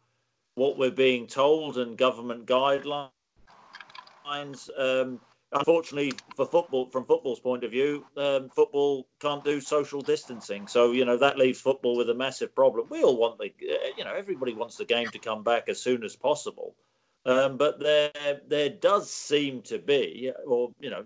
what 0.57 0.79
we're 0.79 0.91
being 0.91 1.27
told 1.27 1.79
and 1.79 1.97
government 1.97 2.47
guidelines. 2.47 3.09
Um, 4.79 5.21
unfortunately, 5.55 6.13
for 6.37 6.47
football, 6.47 6.91
from 6.91 7.05
football's 7.05 7.41
point 7.41 7.65
of 7.65 7.71
view, 7.71 8.05
um, 8.17 8.49
football 8.51 9.07
can't 9.21 9.45
do 9.45 9.61
social 9.61 10.01
distancing. 10.01 10.67
So 10.67 10.93
you 10.93 11.05
know 11.05 11.17
that 11.17 11.39
leaves 11.39 11.61
football 11.61 11.97
with 11.97 12.11
a 12.11 12.15
massive 12.15 12.55
problem. 12.55 12.87
We 12.91 13.03
all 13.03 13.17
want 13.17 13.39
the, 13.39 13.53
you 13.97 14.05
know, 14.05 14.15
everybody 14.15 14.55
wants 14.55 14.77
the 14.77 14.85
game 14.85 15.09
to 15.09 15.19
come 15.19 15.43
back 15.43 15.69
as 15.69 15.81
soon 15.81 16.05
as 16.05 16.17
possible. 16.17 16.75
Um, 17.27 17.57
but 17.57 17.81
there, 17.81 18.11
there 18.47 18.69
does 18.69 19.11
seem 19.11 19.63
to 19.63 19.79
be, 19.79 20.31
or 20.47 20.71
you 20.79 20.91
know, 20.91 21.05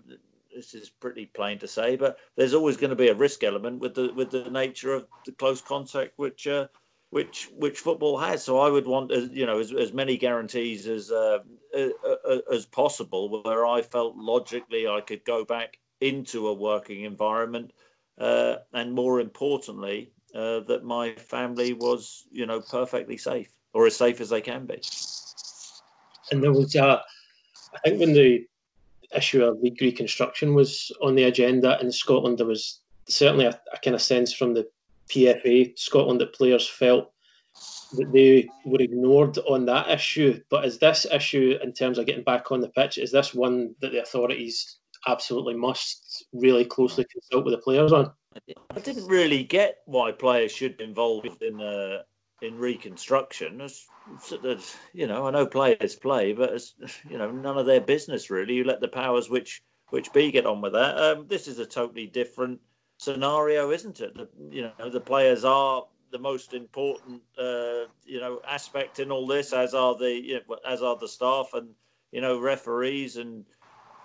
this 0.53 0.73
is 0.73 0.89
pretty 0.89 1.27
plain 1.27 1.59
to 1.59 1.67
say, 1.67 1.95
but 1.95 2.17
there's 2.35 2.53
always 2.53 2.75
going 2.75 2.89
to 2.89 2.95
be 2.95 3.07
a 3.09 3.15
risk 3.15 3.43
element 3.43 3.79
with 3.79 3.95
the 3.95 4.11
with 4.13 4.31
the 4.31 4.49
nature 4.49 4.93
of 4.93 5.07
the 5.25 5.31
close 5.33 5.61
contact 5.61 6.13
which 6.17 6.47
uh, 6.47 6.67
which 7.11 7.49
which 7.55 7.79
football 7.79 8.17
has. 8.17 8.43
So 8.43 8.59
I 8.59 8.69
would 8.69 8.85
want 8.85 9.11
uh, 9.11 9.27
you 9.31 9.45
know 9.45 9.59
as, 9.59 9.73
as 9.73 9.93
many 9.93 10.17
guarantees 10.17 10.87
as 10.87 11.11
uh, 11.11 11.39
uh, 11.75 11.89
uh, 12.07 12.37
as 12.51 12.65
possible 12.65 13.41
where 13.43 13.65
I 13.65 13.81
felt 13.81 14.15
logically 14.15 14.87
I 14.87 15.01
could 15.01 15.23
go 15.25 15.45
back 15.45 15.77
into 16.01 16.47
a 16.47 16.53
working 16.53 17.03
environment, 17.03 17.73
uh, 18.17 18.57
and 18.73 18.93
more 18.93 19.19
importantly 19.19 20.11
that 20.33 20.81
my 20.83 21.13
family 21.13 21.73
was 21.73 22.25
you 22.31 22.45
know 22.45 22.61
perfectly 22.61 23.17
safe 23.17 23.49
or 23.73 23.87
as 23.87 23.95
safe 23.95 24.21
as 24.21 24.29
they 24.29 24.41
can 24.41 24.65
be. 24.65 24.81
And 26.31 26.43
there 26.43 26.51
was, 26.51 26.75
uh, 26.75 26.99
I 27.73 27.89
think, 27.89 27.99
when 27.99 28.13
the 28.13 28.45
issue 29.15 29.43
of 29.43 29.59
league 29.61 29.81
reconstruction 29.81 30.53
was 30.53 30.91
on 31.01 31.15
the 31.15 31.23
agenda 31.23 31.77
in 31.81 31.91
Scotland, 31.91 32.37
there 32.37 32.45
was 32.45 32.81
certainly 33.07 33.45
a, 33.45 33.59
a 33.73 33.77
kind 33.83 33.95
of 33.95 34.01
sense 34.01 34.33
from 34.33 34.53
the 34.53 34.67
PFA 35.09 35.77
Scotland 35.77 36.21
that 36.21 36.33
players 36.33 36.67
felt 36.67 37.11
that 37.93 38.11
they 38.13 38.47
were 38.65 38.81
ignored 38.81 39.37
on 39.39 39.65
that 39.65 39.89
issue. 39.89 40.39
But 40.49 40.65
is 40.65 40.77
this 40.77 41.05
issue, 41.11 41.57
in 41.61 41.73
terms 41.73 41.97
of 41.97 42.05
getting 42.05 42.23
back 42.23 42.51
on 42.51 42.61
the 42.61 42.69
pitch, 42.69 42.97
is 42.97 43.11
this 43.11 43.33
one 43.33 43.75
that 43.81 43.91
the 43.91 44.01
authorities 44.01 44.77
absolutely 45.07 45.55
must 45.55 46.25
really 46.33 46.65
closely 46.65 47.05
consult 47.11 47.45
with 47.45 47.53
the 47.53 47.61
players 47.61 47.91
on? 47.91 48.11
I 48.75 48.79
didn't 48.79 49.07
really 49.07 49.43
get 49.43 49.77
why 49.85 50.11
players 50.11 50.51
should 50.51 50.77
be 50.77 50.83
involved 50.83 51.41
in 51.41 51.59
uh, 51.59 52.03
in 52.41 52.57
reconstruction. 52.57 53.59
As, 53.59 53.85
as, 54.45 54.75
you 54.93 55.07
know, 55.07 55.27
I 55.27 55.31
know 55.31 55.45
players 55.45 55.95
play, 55.95 56.33
but 56.33 56.53
it's 56.53 56.75
you 57.09 57.17
know 57.17 57.31
none 57.31 57.57
of 57.57 57.65
their 57.65 57.81
business 57.81 58.29
really. 58.29 58.53
You 58.53 58.63
let 58.63 58.81
the 58.81 58.87
powers 58.87 59.29
which 59.29 59.61
which 59.89 60.13
be 60.13 60.31
get 60.31 60.45
on 60.45 60.61
with 60.61 60.73
that. 60.73 60.97
Um, 60.97 61.25
this 61.27 61.47
is 61.47 61.57
a 61.57 61.65
totally 61.65 62.05
different 62.05 62.59
scenario, 62.99 63.71
isn't 63.71 64.01
it? 64.01 64.13
The, 64.13 64.27
you 64.51 64.69
know, 64.77 64.89
the 64.89 64.99
players 64.99 65.43
are 65.43 65.85
the 66.11 66.19
most 66.19 66.53
important 66.53 67.21
uh, 67.37 67.85
you 68.05 68.19
know 68.19 68.41
aspect 68.47 68.99
in 68.99 69.11
all 69.11 69.25
this, 69.25 69.53
as 69.53 69.73
are 69.73 69.97
the 69.97 70.11
you 70.11 70.35
know, 70.47 70.57
as 70.67 70.83
are 70.83 70.97
the 70.97 71.07
staff 71.07 71.51
and 71.53 71.69
you 72.11 72.21
know 72.21 72.39
referees 72.39 73.17
and 73.17 73.45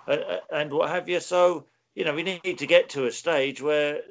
uh, 0.07 0.37
and 0.51 0.71
what 0.71 0.89
have 0.89 1.07
you. 1.07 1.19
So 1.19 1.67
you 1.93 2.05
know, 2.05 2.13
we 2.13 2.23
need 2.23 2.57
to 2.57 2.65
get 2.67 2.89
to 2.89 3.05
a 3.05 3.11
stage 3.11 3.61
where 3.61 4.01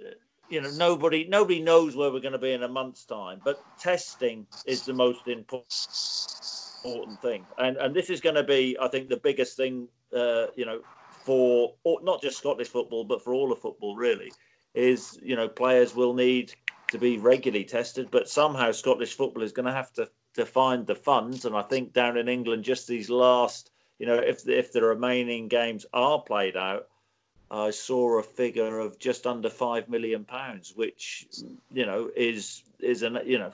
you 0.48 0.60
know 0.60 0.70
nobody 0.72 1.26
nobody 1.28 1.60
knows 1.60 1.96
where 1.96 2.12
we're 2.12 2.20
going 2.20 2.32
to 2.32 2.38
be 2.38 2.52
in 2.52 2.62
a 2.62 2.68
month's 2.68 3.04
time 3.04 3.40
but 3.44 3.62
testing 3.78 4.46
is 4.66 4.84
the 4.84 4.92
most 4.92 5.26
important 5.26 7.20
thing 7.22 7.44
and 7.58 7.76
and 7.78 7.94
this 7.94 8.10
is 8.10 8.20
going 8.20 8.34
to 8.34 8.44
be 8.44 8.76
i 8.80 8.88
think 8.88 9.08
the 9.08 9.16
biggest 9.16 9.56
thing 9.56 9.88
uh, 10.14 10.46
you 10.54 10.66
know 10.66 10.80
for 11.08 11.74
not 12.02 12.20
just 12.20 12.36
scottish 12.38 12.68
football 12.68 13.04
but 13.04 13.22
for 13.24 13.32
all 13.32 13.50
of 13.50 13.58
football 13.58 13.96
really 13.96 14.30
is 14.74 15.18
you 15.22 15.36
know 15.36 15.48
players 15.48 15.94
will 15.94 16.14
need 16.14 16.52
to 16.90 16.98
be 16.98 17.18
regularly 17.18 17.64
tested 17.64 18.08
but 18.10 18.28
somehow 18.28 18.70
scottish 18.70 19.14
football 19.14 19.42
is 19.42 19.52
going 19.52 19.66
to 19.66 19.72
have 19.72 19.92
to 19.92 20.08
to 20.34 20.44
find 20.44 20.86
the 20.86 20.94
funds 20.94 21.44
and 21.44 21.56
i 21.56 21.62
think 21.62 21.92
down 21.92 22.16
in 22.16 22.28
england 22.28 22.64
just 22.64 22.86
these 22.88 23.08
last 23.08 23.70
you 23.98 24.06
know 24.06 24.16
if 24.16 24.48
if 24.48 24.72
the 24.72 24.82
remaining 24.82 25.48
games 25.48 25.86
are 25.92 26.20
played 26.20 26.56
out 26.56 26.88
I 27.50 27.70
saw 27.70 28.18
a 28.18 28.22
figure 28.22 28.80
of 28.80 28.98
just 28.98 29.26
under 29.26 29.48
five 29.48 29.88
million 29.88 30.24
pounds, 30.24 30.72
which 30.74 31.26
you 31.72 31.86
know 31.86 32.10
is 32.16 32.64
is 32.80 33.02
an 33.02 33.20
you 33.24 33.38
know 33.38 33.52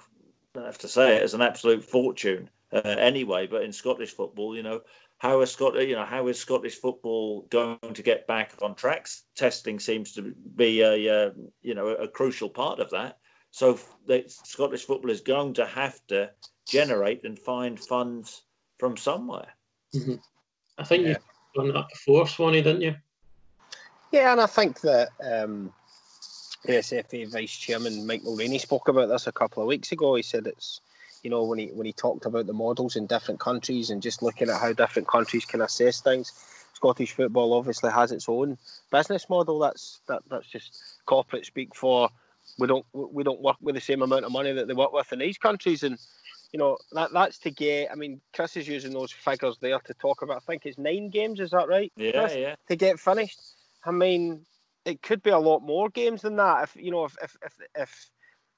I 0.57 0.65
have 0.65 0.79
to 0.79 0.89
say 0.89 1.17
it 1.17 1.23
as 1.23 1.35
an 1.35 1.43
absolute 1.43 1.85
fortune 1.85 2.49
uh, 2.73 2.79
anyway. 2.85 3.47
But 3.47 3.63
in 3.63 3.73
Scottish 3.73 4.13
football, 4.13 4.57
you 4.57 4.63
know 4.63 4.81
how 5.21 5.43
is 5.43 5.51
Scott 5.51 5.75
you 5.87 5.95
know 5.95 6.07
how 6.07 6.27
is 6.29 6.41
Scottish 6.41 6.77
football 6.77 7.47
going 7.51 7.79
to 7.93 8.03
get 8.03 8.27
back 8.27 8.55
on 8.63 8.75
tracks? 8.75 9.25
Testing 9.37 9.79
seems 9.79 10.13
to 10.15 10.35
be 10.57 10.81
a 10.81 11.27
uh, 11.27 11.31
you 11.61 11.75
know 11.75 11.89
a 11.89 12.09
crucial 12.09 12.49
part 12.49 12.81
of 12.81 12.91
that. 12.91 13.19
So 13.51 13.79
the 14.07 14.25
Scottish 14.27 14.87
football 14.87 15.11
is 15.11 15.21
going 15.21 15.55
to 15.55 15.67
have 15.67 16.01
to 16.09 16.31
generate 16.67 17.25
and 17.25 17.39
find 17.39 17.79
funds 17.79 18.45
from 18.79 18.97
somewhere. 18.97 19.49
Mm-hmm. 19.95 20.15
I 20.79 20.85
think 20.85 21.03
yeah. 21.03 21.09
you've 21.09 21.19
done 21.55 21.75
that 21.75 21.89
before, 21.91 22.27
Swanee, 22.27 22.63
didn't 22.63 22.81
you? 22.81 22.95
Yeah, 24.13 24.33
and 24.33 24.41
I 24.41 24.47
think 24.47 24.81
that 24.81 25.11
um, 25.23 25.71
the 26.65 26.75
SFA 26.75 27.31
Vice 27.31 27.55
Chairman 27.55 28.07
Mike 28.07 28.23
Mulraney 28.23 28.59
spoke 28.59 28.89
about 28.89 29.11
this 29.11 29.27
a 29.27 29.33
couple 29.33 29.63
of 29.63 29.67
weeks 29.67 29.93
ago. 29.93 30.15
He 30.15 30.23
said 30.23 30.47
it's, 30.47 30.81
you 31.23 31.31
know, 31.31 31.45
when 31.45 31.59
he 31.59 31.67
when 31.67 31.87
he 31.87 31.93
talked 31.93 32.27
about 32.27 32.47
the 32.47 32.53
models 32.53 32.97
in 32.97 33.07
different 33.07 33.41
countries 33.41 33.91
and 33.91 34.03
just 34.03 34.23
looking 34.23 34.49
at 34.49 34.61
how 34.61 34.73
different 34.73 35.09
countries 35.09 35.45
can 35.45 35.61
assess 35.61 36.01
things. 36.01 36.33
Scottish 36.75 37.13
football 37.13 37.53
obviously 37.53 37.91
has 37.91 38.11
its 38.11 38.29
own 38.29 38.57
business 38.91 39.29
model. 39.29 39.59
That's 39.59 40.01
that 40.09 40.23
that's 40.31 40.47
just 40.47 40.83
corporate 41.05 41.45
speak 41.45 41.75
for 41.75 42.09
we 42.59 42.67
don't 42.67 42.87
we 42.93 43.23
don't 43.23 43.41
work 43.41 43.57
with 43.61 43.75
the 43.75 43.81
same 43.81 44.03
amount 44.03 44.25
of 44.25 44.33
money 44.33 44.53
that 44.53 44.67
they 44.67 44.75
work 44.75 44.93
with 44.93 45.13
in 45.13 45.19
these 45.19 45.39
countries 45.39 45.83
and 45.83 45.99
you 46.53 46.59
know 46.59 46.79
that 46.93 47.13
that's 47.13 47.39
to 47.39 47.51
get. 47.51 47.91
I 47.93 47.95
mean, 47.95 48.21
Chris 48.35 48.57
is 48.57 48.67
using 48.67 48.93
those 48.93 49.13
figures 49.13 49.57
there 49.61 49.79
to 49.79 49.95
talk 49.95 50.23
about. 50.23 50.39
I 50.39 50.41
think 50.41 50.67
it's 50.67 50.79
nine 50.79 51.11
games. 51.11 51.39
Is 51.39 51.51
that 51.51 51.69
right? 51.69 51.93
Yeah, 51.97 52.13
Chris, 52.13 52.35
yeah. 52.37 52.57
To 52.69 52.77
get 52.77 52.99
finished. 52.99 53.41
I 53.85 53.93
mean, 53.93 54.45
it 54.85 55.01
could 55.03 55.23
be 55.23 55.31
a 55.31 55.39
lot 55.39 55.61
more 55.61 55.89
games 55.91 56.23
than 56.23 56.37
that. 56.37 56.65
If 56.65 56.77
you 56.77 56.91
know, 56.91 57.05
if 57.05 57.17
if 57.23 57.37
if 57.45 57.53
if, 57.77 58.11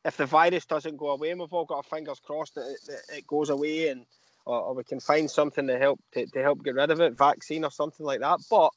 if 0.04 0.16
the 0.16 0.26
virus 0.26 0.66
doesn't 0.66 0.96
go 0.96 1.10
away, 1.10 1.30
and 1.30 1.40
we've 1.40 1.52
all 1.52 1.64
got 1.64 1.76
our 1.76 1.82
fingers 1.82 2.20
crossed 2.20 2.54
that 2.56 2.66
it, 2.66 2.78
that 2.86 3.16
it 3.18 3.26
goes 3.26 3.50
away, 3.50 3.88
and 3.88 4.04
or, 4.44 4.60
or, 4.60 4.74
we 4.74 4.84
can 4.84 4.98
find 4.98 5.30
something 5.30 5.66
to 5.68 5.78
help 5.78 6.00
to, 6.12 6.26
to 6.26 6.42
help 6.42 6.64
get 6.64 6.74
rid 6.74 6.90
of 6.90 7.00
it, 7.00 7.16
vaccine 7.16 7.64
or 7.64 7.70
something 7.70 8.04
like 8.04 8.20
that. 8.20 8.40
But 8.50 8.70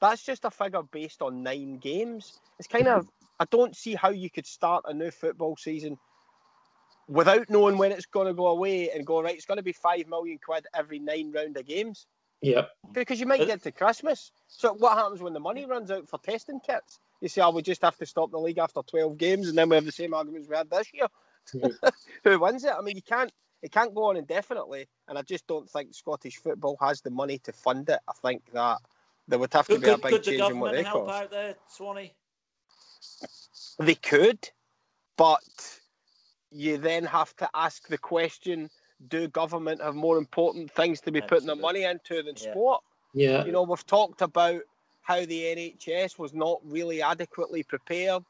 that's 0.00 0.24
just 0.24 0.44
a 0.44 0.50
figure 0.50 0.82
based 0.82 1.22
on 1.22 1.42
nine 1.42 1.78
games. 1.78 2.38
It's 2.58 2.68
kind 2.68 2.86
of 2.86 3.08
I 3.40 3.44
don't 3.50 3.76
see 3.76 3.94
how 3.94 4.10
you 4.10 4.30
could 4.30 4.46
start 4.46 4.84
a 4.86 4.94
new 4.94 5.10
football 5.10 5.56
season 5.56 5.98
without 7.08 7.48
knowing 7.48 7.78
when 7.78 7.92
it's 7.92 8.06
going 8.06 8.26
to 8.26 8.34
go 8.34 8.48
away 8.48 8.90
and 8.90 9.06
go 9.06 9.22
right. 9.22 9.34
It's 9.34 9.46
going 9.46 9.56
to 9.56 9.62
be 9.62 9.72
five 9.72 10.06
million 10.08 10.38
quid 10.44 10.66
every 10.74 10.98
nine 10.98 11.32
round 11.32 11.56
of 11.56 11.66
games. 11.66 12.06
Yeah. 12.40 12.66
Because 12.92 13.18
you 13.18 13.26
might 13.26 13.46
get 13.46 13.62
to 13.64 13.72
Christmas. 13.72 14.30
So 14.46 14.74
what 14.74 14.96
happens 14.96 15.20
when 15.20 15.32
the 15.32 15.40
money 15.40 15.66
runs 15.66 15.90
out 15.90 16.08
for 16.08 16.18
testing 16.18 16.60
kits? 16.60 17.00
You 17.20 17.28
say, 17.28 17.42
"Oh, 17.42 17.50
we 17.50 17.62
just 17.62 17.82
have 17.82 17.96
to 17.98 18.06
stop 18.06 18.30
the 18.30 18.38
league 18.38 18.58
after 18.58 18.82
twelve 18.82 19.18
games," 19.18 19.48
and 19.48 19.58
then 19.58 19.68
we 19.68 19.76
have 19.76 19.84
the 19.84 19.92
same 19.92 20.14
arguments 20.14 20.48
we 20.48 20.56
had 20.56 20.70
this 20.70 20.92
year. 20.92 21.08
Who 22.24 22.38
wins 22.38 22.64
it? 22.64 22.72
I 22.76 22.80
mean, 22.82 22.96
you 22.96 23.02
can't. 23.02 23.32
It 23.60 23.72
can't 23.72 23.94
go 23.94 24.04
on 24.04 24.16
indefinitely, 24.16 24.86
and 25.08 25.18
I 25.18 25.22
just 25.22 25.46
don't 25.48 25.68
think 25.68 25.92
Scottish 25.92 26.36
football 26.36 26.76
has 26.80 27.00
the 27.00 27.10
money 27.10 27.38
to 27.38 27.52
fund 27.52 27.88
it. 27.88 27.98
I 28.08 28.12
think 28.22 28.42
that 28.52 28.78
there 29.26 29.38
would 29.38 29.52
have 29.52 29.66
to 29.66 29.74
could, 29.74 29.82
be 29.82 29.88
a 29.88 29.98
big 29.98 30.12
could 30.12 30.22
change 30.22 30.38
the 30.38 30.46
in 30.48 30.60
what 30.60 30.72
they 30.72 30.84
help 30.84 31.06
cost. 31.06 31.22
out 31.22 31.30
there, 31.30 31.54
Swanee? 31.68 32.14
They 33.80 33.94
could, 33.96 34.48
but 35.16 35.40
you 36.52 36.78
then 36.78 37.04
have 37.04 37.34
to 37.36 37.48
ask 37.52 37.88
the 37.88 37.98
question: 37.98 38.70
Do 39.08 39.26
government 39.26 39.82
have 39.82 39.96
more 39.96 40.18
important 40.18 40.70
things 40.70 41.00
to 41.02 41.10
be 41.10 41.20
Absolutely. 41.20 41.28
putting 41.28 41.46
their 41.46 41.56
money 41.56 41.82
into 41.84 42.22
than 42.22 42.36
yeah. 42.36 42.50
sport? 42.50 42.84
Yeah. 43.12 43.44
You 43.44 43.52
know, 43.52 43.62
we've 43.62 43.86
talked 43.86 44.22
about 44.22 44.62
how 45.08 45.24
the 45.24 45.42
NHS 45.42 46.18
was 46.18 46.34
not 46.34 46.60
really 46.62 47.00
adequately 47.00 47.62
prepared. 47.62 48.22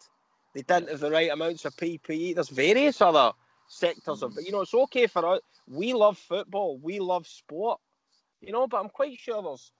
They 0.55 0.63
didn't 0.63 0.91
have 0.91 1.01
the 1.01 1.11
right 1.11 1.29
amounts 1.29 1.65
of 1.65 1.75
PPE. 1.75 2.37
There's 2.37 2.51
various 2.51 3.01
other 3.01 3.33
sectors 3.67 4.23
of, 4.23 4.31
mm. 4.31 4.37
but 4.37 4.45
you 4.45 4.53
know, 4.53 4.61
it's 4.61 4.73
okay 4.73 5.09
for 5.09 5.27
us. 5.27 5.41
We 5.67 5.93
love 5.93 6.17
football. 6.17 6.79
We 6.79 7.01
love 7.01 7.27
sport. 7.27 7.81
You 8.41 8.53
know, 8.53 8.69
but 8.69 8.79
I'm 8.81 8.91
quite 8.91 9.19
sure 9.19 9.43
there's 9.43 9.73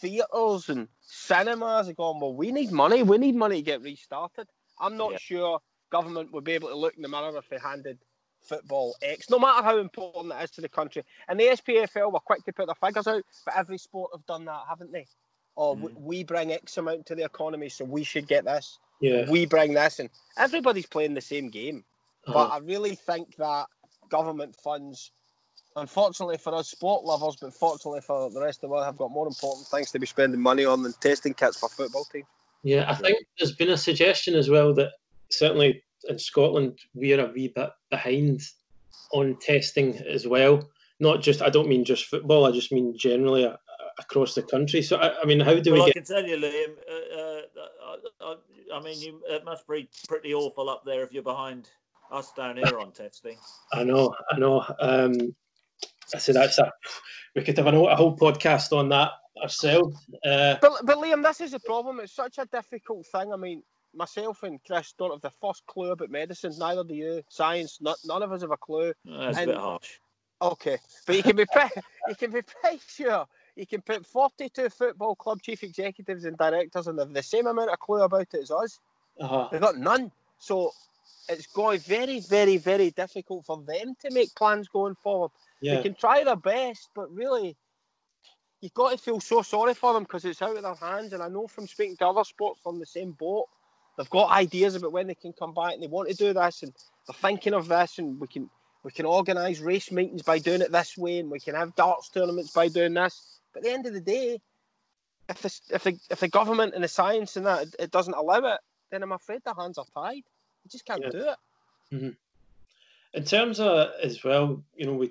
theatres 0.00 0.70
and 0.70 0.88
cinemas 1.02 1.90
are 1.90 1.92
going, 1.92 2.18
well, 2.18 2.32
we 2.32 2.50
need 2.50 2.72
money. 2.72 3.02
We 3.02 3.18
need 3.18 3.36
money 3.36 3.56
to 3.56 3.62
get 3.62 3.82
restarted. 3.82 4.48
I'm 4.80 4.96
not 4.96 5.12
yeah. 5.12 5.18
sure 5.20 5.60
government 5.90 6.32
would 6.32 6.44
be 6.44 6.52
able 6.52 6.68
to 6.68 6.76
look 6.76 6.96
in 6.96 7.02
the 7.02 7.08
mirror 7.08 7.36
if 7.36 7.50
they 7.50 7.58
handed 7.58 7.98
football 8.40 8.96
X, 9.02 9.28
no 9.28 9.38
matter 9.38 9.62
how 9.62 9.76
important 9.76 10.32
it 10.32 10.44
is 10.44 10.50
to 10.52 10.62
the 10.62 10.68
country. 10.70 11.04
And 11.28 11.38
the 11.38 11.44
SPFL 11.44 12.10
were 12.10 12.20
quick 12.20 12.42
to 12.46 12.54
put 12.54 12.66
their 12.68 12.74
figures 12.74 13.06
out, 13.06 13.22
but 13.44 13.54
every 13.54 13.76
sport 13.76 14.12
have 14.14 14.24
done 14.24 14.46
that, 14.46 14.62
haven't 14.66 14.92
they? 14.92 15.04
Oh, 15.58 15.74
mm. 15.74 15.92
we 16.00 16.22
bring 16.22 16.52
X 16.52 16.78
amount 16.78 17.04
to 17.06 17.16
the 17.16 17.24
economy, 17.24 17.68
so 17.68 17.84
we 17.84 18.04
should 18.04 18.28
get 18.28 18.44
this. 18.44 18.78
Yeah. 19.00 19.28
We 19.28 19.44
bring 19.44 19.74
this, 19.74 19.98
and 19.98 20.08
everybody's 20.38 20.86
playing 20.86 21.14
the 21.14 21.20
same 21.20 21.50
game. 21.50 21.84
Uh-huh. 22.26 22.32
But 22.32 22.54
I 22.54 22.58
really 22.58 22.94
think 22.94 23.36
that 23.36 23.66
government 24.08 24.54
funds, 24.56 25.10
unfortunately 25.76 26.38
for 26.38 26.54
us 26.54 26.68
sport 26.68 27.04
lovers, 27.04 27.36
but 27.40 27.52
fortunately 27.52 28.00
for 28.00 28.30
the 28.30 28.40
rest 28.40 28.58
of 28.58 28.62
the 28.62 28.68
world, 28.68 28.84
have 28.84 28.96
got 28.96 29.10
more 29.10 29.26
important 29.26 29.66
things 29.66 29.90
to 29.90 29.98
be 29.98 30.06
spending 30.06 30.40
money 30.40 30.64
on 30.64 30.82
than 30.82 30.92
testing 31.00 31.34
kits 31.34 31.58
for 31.58 31.68
football 31.68 32.04
teams. 32.04 32.26
Yeah, 32.62 32.84
I 32.88 32.94
think 32.94 33.26
there's 33.38 33.54
been 33.54 33.70
a 33.70 33.76
suggestion 33.76 34.34
as 34.34 34.48
well 34.48 34.74
that 34.74 34.92
certainly 35.30 35.82
in 36.08 36.18
Scotland 36.18 36.78
we're 36.94 37.20
a 37.20 37.30
wee 37.32 37.52
bit 37.54 37.70
behind 37.90 38.42
on 39.12 39.36
testing 39.40 39.96
as 40.08 40.26
well. 40.26 40.68
Not 41.00 41.22
just 41.22 41.42
I 41.42 41.50
don't 41.50 41.68
mean 41.68 41.84
just 41.84 42.06
football. 42.06 42.46
I 42.46 42.52
just 42.52 42.72
mean 42.72 42.96
generally 42.96 43.50
across 43.98 44.34
the 44.34 44.42
country. 44.42 44.82
So 44.82 44.96
I, 44.96 45.20
I, 45.20 45.24
mean, 45.24 45.40
how 45.40 45.58
do 45.58 45.72
well, 45.72 45.84
we? 45.84 45.90
I 45.90 45.92
can 45.92 46.04
tell 46.04 46.24
you, 46.24 46.36
Liam. 46.36 46.76
Uh, 46.90 47.20
uh, 47.20 47.96
I, 48.20 48.76
I, 48.76 48.80
mean, 48.82 49.00
you, 49.00 49.20
it 49.28 49.44
must 49.44 49.66
be 49.66 49.88
pretty 50.08 50.34
awful 50.34 50.70
up 50.70 50.84
there 50.84 51.02
if 51.02 51.12
you're 51.12 51.22
behind 51.22 51.68
us 52.10 52.32
down 52.32 52.56
here 52.56 52.78
on 52.78 52.92
testing. 52.92 53.36
I 53.72 53.84
know, 53.84 54.14
I 54.30 54.38
know. 54.38 54.64
Um, 54.80 55.34
I 56.14 56.18
said 56.18 56.36
that's 56.36 56.58
a. 56.58 56.72
We 57.34 57.42
could 57.42 57.56
have 57.58 57.66
a, 57.66 57.78
a 57.78 57.96
whole 57.96 58.16
podcast 58.16 58.76
on 58.76 58.88
that 58.90 59.12
ourselves. 59.42 59.96
Uh, 60.24 60.56
but 60.60 60.72
but 60.84 60.98
Liam, 60.98 61.22
this 61.22 61.40
is 61.40 61.52
the 61.52 61.60
problem. 61.60 62.00
It's 62.00 62.14
such 62.14 62.38
a 62.38 62.46
difficult 62.46 63.06
thing. 63.06 63.32
I 63.32 63.36
mean, 63.36 63.62
myself 63.94 64.42
and 64.42 64.58
Chris 64.64 64.94
don't 64.98 65.12
have 65.12 65.20
the 65.20 65.32
first 65.40 65.64
clue 65.66 65.92
about 65.92 66.10
medicine. 66.10 66.52
Neither 66.58 66.84
do 66.84 66.94
you. 66.94 67.22
Science. 67.28 67.78
Not, 67.80 67.98
none 68.04 68.22
of 68.22 68.32
us 68.32 68.42
have 68.42 68.50
a 68.50 68.56
clue. 68.56 68.92
That's 69.04 69.38
and, 69.38 69.50
a 69.50 69.52
bit 69.54 69.60
harsh. 69.60 69.98
Okay, 70.40 70.78
but 71.06 71.16
you 71.16 71.22
can 71.22 71.36
be 71.36 71.46
pretty, 71.52 71.80
you 72.08 72.14
can 72.14 72.30
be 72.30 72.42
pretty 72.42 72.80
sure 72.86 73.26
you 73.58 73.66
can 73.66 73.82
put 73.82 74.06
42 74.06 74.70
football 74.70 75.16
club 75.16 75.42
chief 75.42 75.64
executives 75.64 76.24
and 76.24 76.38
directors 76.38 76.86
and 76.86 76.96
they've 76.96 77.12
the 77.12 77.22
same 77.22 77.48
amount 77.48 77.70
of 77.70 77.78
clue 77.80 78.02
about 78.02 78.28
it 78.32 78.42
as 78.42 78.50
us. 78.52 78.78
Uh-huh. 79.20 79.48
They've 79.50 79.60
got 79.60 79.76
none. 79.76 80.12
So 80.38 80.70
it's 81.28 81.46
going 81.46 81.80
very, 81.80 82.20
very, 82.20 82.56
very 82.56 82.90
difficult 82.92 83.44
for 83.44 83.60
them 83.66 83.96
to 84.00 84.10
make 84.12 84.32
plans 84.36 84.68
going 84.68 84.94
forward. 85.02 85.32
Yeah. 85.60 85.76
They 85.76 85.82
can 85.82 85.94
try 85.94 86.22
their 86.22 86.36
best, 86.36 86.88
but 86.94 87.12
really, 87.12 87.56
you've 88.60 88.74
got 88.74 88.92
to 88.92 88.98
feel 88.98 89.18
so 89.18 89.42
sorry 89.42 89.74
for 89.74 89.92
them 89.92 90.04
because 90.04 90.24
it's 90.24 90.40
out 90.40 90.56
of 90.56 90.62
their 90.62 90.74
hands. 90.74 91.12
And 91.12 91.22
I 91.22 91.28
know 91.28 91.48
from 91.48 91.66
speaking 91.66 91.96
to 91.96 92.06
other 92.06 92.22
sports 92.22 92.60
on 92.64 92.78
the 92.78 92.86
same 92.86 93.10
boat, 93.10 93.46
they've 93.96 94.08
got 94.08 94.30
ideas 94.30 94.76
about 94.76 94.92
when 94.92 95.08
they 95.08 95.16
can 95.16 95.32
come 95.32 95.52
back 95.52 95.74
and 95.74 95.82
they 95.82 95.88
want 95.88 96.08
to 96.08 96.14
do 96.14 96.32
this 96.32 96.62
and 96.62 96.72
they're 97.08 97.30
thinking 97.30 97.54
of 97.54 97.66
this 97.66 97.98
and 97.98 98.20
we 98.20 98.28
can 98.28 98.48
we 98.84 98.92
can 98.92 99.06
organise 99.06 99.58
race 99.58 99.90
meetings 99.90 100.22
by 100.22 100.38
doing 100.38 100.62
it 100.62 100.70
this 100.70 100.96
way 100.96 101.18
and 101.18 101.28
we 101.28 101.40
can 101.40 101.56
have 101.56 101.74
darts 101.74 102.08
tournaments 102.08 102.52
by 102.52 102.68
doing 102.68 102.94
this 102.94 103.37
at 103.58 103.64
the 103.64 103.72
end 103.72 103.86
of 103.86 103.92
the 103.92 104.00
day, 104.00 104.40
if 105.28 105.42
the, 105.42 105.60
if 105.70 105.84
the, 105.84 105.98
if 106.10 106.20
the 106.20 106.28
government 106.28 106.74
and 106.74 106.82
the 106.82 106.88
science 106.88 107.36
and 107.36 107.44
that 107.44 107.66
it 107.78 107.90
doesn't 107.90 108.14
allow 108.14 108.38
it, 108.38 108.60
then 108.90 109.02
I'm 109.02 109.12
afraid 109.12 109.42
their 109.44 109.54
hands 109.54 109.78
are 109.78 109.84
tied. 109.94 110.22
You 110.64 110.70
just 110.70 110.86
can't 110.86 111.02
yeah. 111.02 111.10
do 111.10 111.18
it. 111.18 111.36
Mm-hmm. 111.92 112.08
In 113.14 113.24
terms 113.24 113.60
of 113.60 113.90
as 114.02 114.22
well, 114.24 114.62
you 114.76 114.86
know, 114.86 114.94
we 114.94 115.10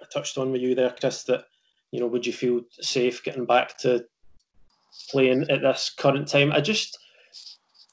I 0.00 0.06
touched 0.12 0.36
on 0.38 0.50
with 0.50 0.60
you 0.60 0.74
there, 0.74 0.94
Chris, 0.98 1.22
that 1.24 1.44
you 1.92 2.00
know, 2.00 2.06
would 2.06 2.26
you 2.26 2.32
feel 2.32 2.62
safe 2.80 3.22
getting 3.22 3.44
back 3.44 3.78
to 3.78 4.04
playing 5.10 5.48
at 5.50 5.62
this 5.62 5.90
current 5.96 6.26
time? 6.26 6.52
I 6.52 6.60
just 6.60 6.98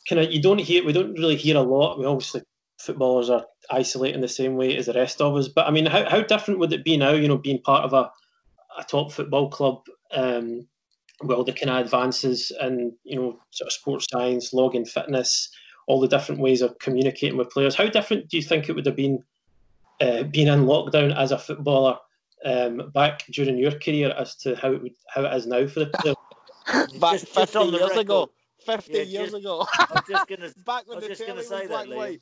kind 0.09 0.21
of 0.21 0.31
you 0.31 0.41
don't 0.41 0.59
hear 0.59 0.83
we 0.83 0.93
don't 0.93 1.13
really 1.13 1.35
hear 1.35 1.57
a 1.57 1.61
lot. 1.61 1.99
We 1.99 2.05
obviously 2.05 2.41
footballers 2.79 3.29
are 3.29 3.45
isolating 3.69 4.21
the 4.21 4.27
same 4.27 4.55
way 4.55 4.75
as 4.77 4.87
the 4.87 4.93
rest 4.93 5.21
of 5.21 5.35
us, 5.35 5.47
but 5.47 5.67
I 5.67 5.71
mean, 5.71 5.85
how 5.85 6.09
how 6.09 6.21
different 6.21 6.59
would 6.59 6.73
it 6.73 6.85
be 6.85 6.97
now? 6.97 7.11
You 7.11 7.27
know, 7.27 7.37
being 7.37 7.61
part 7.61 7.85
of 7.85 7.93
a 7.93 8.09
a 8.77 8.83
top 8.83 9.11
football 9.11 9.49
club, 9.49 9.81
um, 10.11 10.67
well, 11.21 11.43
the 11.43 11.53
kind 11.53 11.69
of 11.69 11.85
advances 11.85 12.51
in 12.61 12.93
you 13.03 13.15
know 13.15 13.39
sort 13.51 13.67
of 13.67 13.73
sports 13.73 14.07
science, 14.11 14.53
logging 14.53 14.85
fitness, 14.85 15.49
all 15.87 15.99
the 15.99 16.07
different 16.07 16.41
ways 16.41 16.61
of 16.61 16.77
communicating 16.79 17.37
with 17.37 17.49
players. 17.49 17.75
How 17.75 17.87
different 17.87 18.29
do 18.29 18.37
you 18.37 18.43
think 18.43 18.69
it 18.69 18.73
would 18.73 18.85
have 18.85 18.95
been 18.95 19.23
uh, 20.01 20.23
being 20.23 20.47
in 20.47 20.65
lockdown 20.65 21.15
as 21.17 21.31
a 21.31 21.37
footballer 21.37 21.97
um, 22.45 22.91
back 22.93 23.25
during 23.31 23.57
your 23.57 23.71
career 23.71 24.13
as 24.17 24.35
to 24.37 24.55
how 24.55 24.71
it 24.71 24.81
would 24.81 24.93
how 25.07 25.25
it 25.25 25.35
is 25.35 25.47
now 25.47 25.67
for 25.67 25.81
the 25.81 25.87
players? 25.87 26.15
back 26.99 27.19
just, 27.19 27.27
50 27.27 27.41
just 27.43 27.55
years 27.55 27.81
record. 27.81 27.97
ago. 27.97 28.29
50 28.65 28.91
yeah, 28.93 29.01
years 29.01 29.31
just, 29.31 29.41
ago. 29.41 29.65
I'm 29.79 30.03
just 30.07 30.27
gonna, 30.29 30.49
back 30.65 30.87
when 30.87 30.97
I'm 30.97 31.03
the 31.03 31.09
just 31.09 31.25
gonna 31.25 31.43
say 31.43 31.67
that, 31.67 31.87
Liam. 31.87 32.19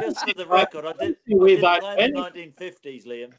just 0.00 0.28
for 0.28 0.34
the 0.34 0.46
record, 0.46 0.84
I 0.84 0.92
did, 0.92 1.16
I 1.40 1.46
did 1.46 1.60
back 1.62 1.82
in 1.98 2.12
the 2.12 2.20
1950s, 2.20 3.06
Liam. 3.06 3.32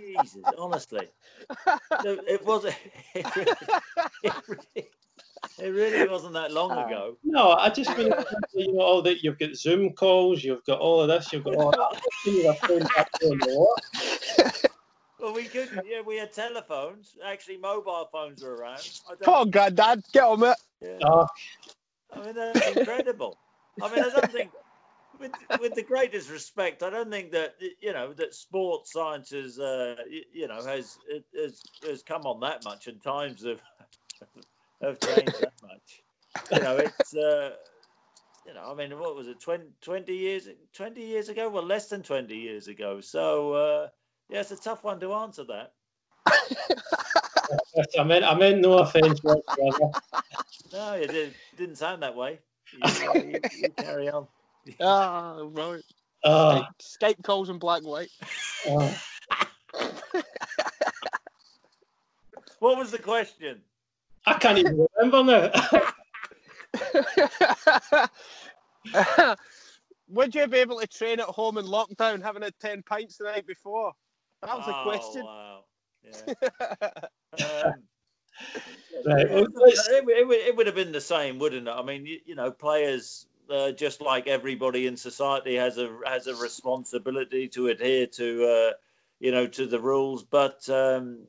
Jesus, 0.00 0.42
honestly, 0.58 1.08
it 1.64 2.44
wasn't. 2.44 2.76
It 4.22 4.34
really, 4.48 4.90
it 5.58 5.68
really 5.68 6.08
wasn't 6.08 6.32
that 6.34 6.50
long 6.52 6.70
uh, 6.70 6.86
ago. 6.86 7.16
No, 7.22 7.52
I 7.52 7.68
just 7.68 7.96
mean 7.96 8.12
you 8.54 8.72
know 8.72 8.80
all 8.80 9.02
that 9.02 9.22
you've 9.22 9.38
got 9.38 9.54
Zoom 9.54 9.92
calls, 9.92 10.42
you've 10.42 10.64
got 10.64 10.80
all 10.80 11.00
of 11.00 11.08
this, 11.08 11.32
you've 11.32 11.44
got 11.44 11.54
all 11.54 11.70
that. 11.70 12.02
Well, 15.18 15.32
we 15.34 15.44
could. 15.44 15.70
Yeah, 15.84 16.02
we 16.06 16.16
had 16.18 16.32
telephones. 16.32 17.16
Actually, 17.24 17.56
mobile 17.56 18.08
phones 18.12 18.42
were 18.42 18.54
around. 18.54 18.88
Oh, 19.26 19.44
God, 19.44 19.74
Dad, 19.74 20.02
get 20.12 20.24
on 20.24 20.42
it. 20.44 20.56
Yeah. 20.80 20.98
Oh. 21.02 21.26
I 22.12 22.26
mean, 22.26 22.34
that's 22.34 22.76
incredible. 22.76 23.38
I 23.82 23.92
mean, 23.94 24.04
I 24.04 24.10
don't 24.10 24.30
think 24.30 24.50
with, 25.18 25.32
with 25.60 25.74
the 25.74 25.82
greatest 25.82 26.30
respect, 26.30 26.82
I 26.82 26.90
don't 26.90 27.10
think 27.10 27.32
that 27.32 27.54
you 27.80 27.92
know 27.92 28.12
that 28.14 28.34
sports 28.34 28.92
sciences, 28.92 29.58
uh, 29.58 29.96
you, 30.08 30.22
you, 30.32 30.48
know, 30.48 30.62
has, 30.64 30.98
has 31.36 31.62
has 31.86 32.02
come 32.02 32.22
on 32.26 32.40
that 32.40 32.64
much, 32.64 32.86
and 32.86 33.02
times 33.02 33.44
have 33.44 33.60
have 34.82 35.00
changed 35.00 35.40
that 35.40 35.52
much. 35.62 36.02
You 36.52 36.60
know, 36.60 36.76
it's 36.76 37.14
uh, 37.14 37.50
you 38.46 38.54
know, 38.54 38.70
I 38.70 38.74
mean, 38.74 38.98
what 38.98 39.16
was 39.16 39.28
it, 39.28 39.40
20, 39.40 39.64
20 39.80 40.14
years, 40.14 40.48
twenty 40.72 41.04
years 41.04 41.28
ago? 41.28 41.48
Well, 41.48 41.64
less 41.64 41.88
than 41.88 42.02
twenty 42.02 42.36
years 42.36 42.68
ago. 42.68 43.00
So 43.00 43.52
uh, 43.52 43.88
yeah, 44.28 44.40
it's 44.40 44.50
a 44.50 44.56
tough 44.56 44.84
one 44.84 45.00
to 45.00 45.12
answer 45.14 45.44
that. 45.44 45.72
I 47.98 48.04
mean, 48.04 48.24
I 48.24 48.34
mean, 48.34 48.60
no 48.60 48.78
offence 48.78 49.22
whatsoever. 49.22 49.90
No, 50.72 50.92
it 50.94 51.10
did, 51.10 51.34
didn't 51.56 51.76
sound 51.76 52.02
that 52.02 52.16
way. 52.16 52.40
You, 52.72 52.80
you, 53.14 53.40
you 53.58 53.68
carry 53.70 54.08
on. 54.10 54.26
Ah, 54.80 55.38
right. 55.50 55.82
Uh, 56.24 56.62
Skype 56.80 57.22
calls 57.22 57.50
in 57.50 57.58
black 57.58 57.82
and 57.82 57.88
white. 57.90 58.08
Uh, 58.68 58.92
what 62.58 62.76
was 62.76 62.90
the 62.90 62.98
question? 62.98 63.60
I 64.26 64.34
can't 64.34 64.58
even 64.58 64.86
remember 64.96 65.22
now. 65.22 65.52
Would 70.08 70.34
you 70.34 70.48
be 70.48 70.58
able 70.58 70.80
to 70.80 70.86
train 70.86 71.20
at 71.20 71.26
home 71.26 71.58
in 71.58 71.66
lockdown, 71.66 72.22
having 72.22 72.42
had 72.42 72.58
ten 72.60 72.82
pints 72.82 73.18
the 73.18 73.24
night 73.24 73.46
before? 73.46 73.92
That 74.42 74.56
was 74.56 74.64
oh, 74.66 74.72
the 74.72 74.82
question. 74.90 75.24
Wow. 75.24 75.64
Yeah. 76.02 76.34
um, 77.64 77.74
right. 79.06 79.26
it, 79.26 79.48
it, 79.58 80.30
it, 80.30 80.56
would 80.56 80.66
have 80.66 80.74
been 80.74 80.92
the 80.92 81.00
same, 81.00 81.38
wouldn't 81.38 81.68
it? 81.68 81.70
I 81.70 81.82
mean, 81.82 82.06
you, 82.06 82.18
you 82.24 82.34
know, 82.34 82.50
players 82.50 83.26
uh, 83.50 83.72
just 83.72 84.00
like 84.00 84.26
everybody 84.26 84.86
in 84.86 84.96
society 84.96 85.54
has 85.56 85.78
a 85.78 85.98
has 86.06 86.26
a 86.26 86.34
responsibility 86.36 87.48
to 87.48 87.68
adhere 87.68 88.06
to 88.06 88.44
uh, 88.44 88.72
you 89.20 89.32
know 89.32 89.46
to 89.46 89.66
the 89.66 89.80
rules. 89.80 90.22
But 90.22 90.68
um, 90.68 91.26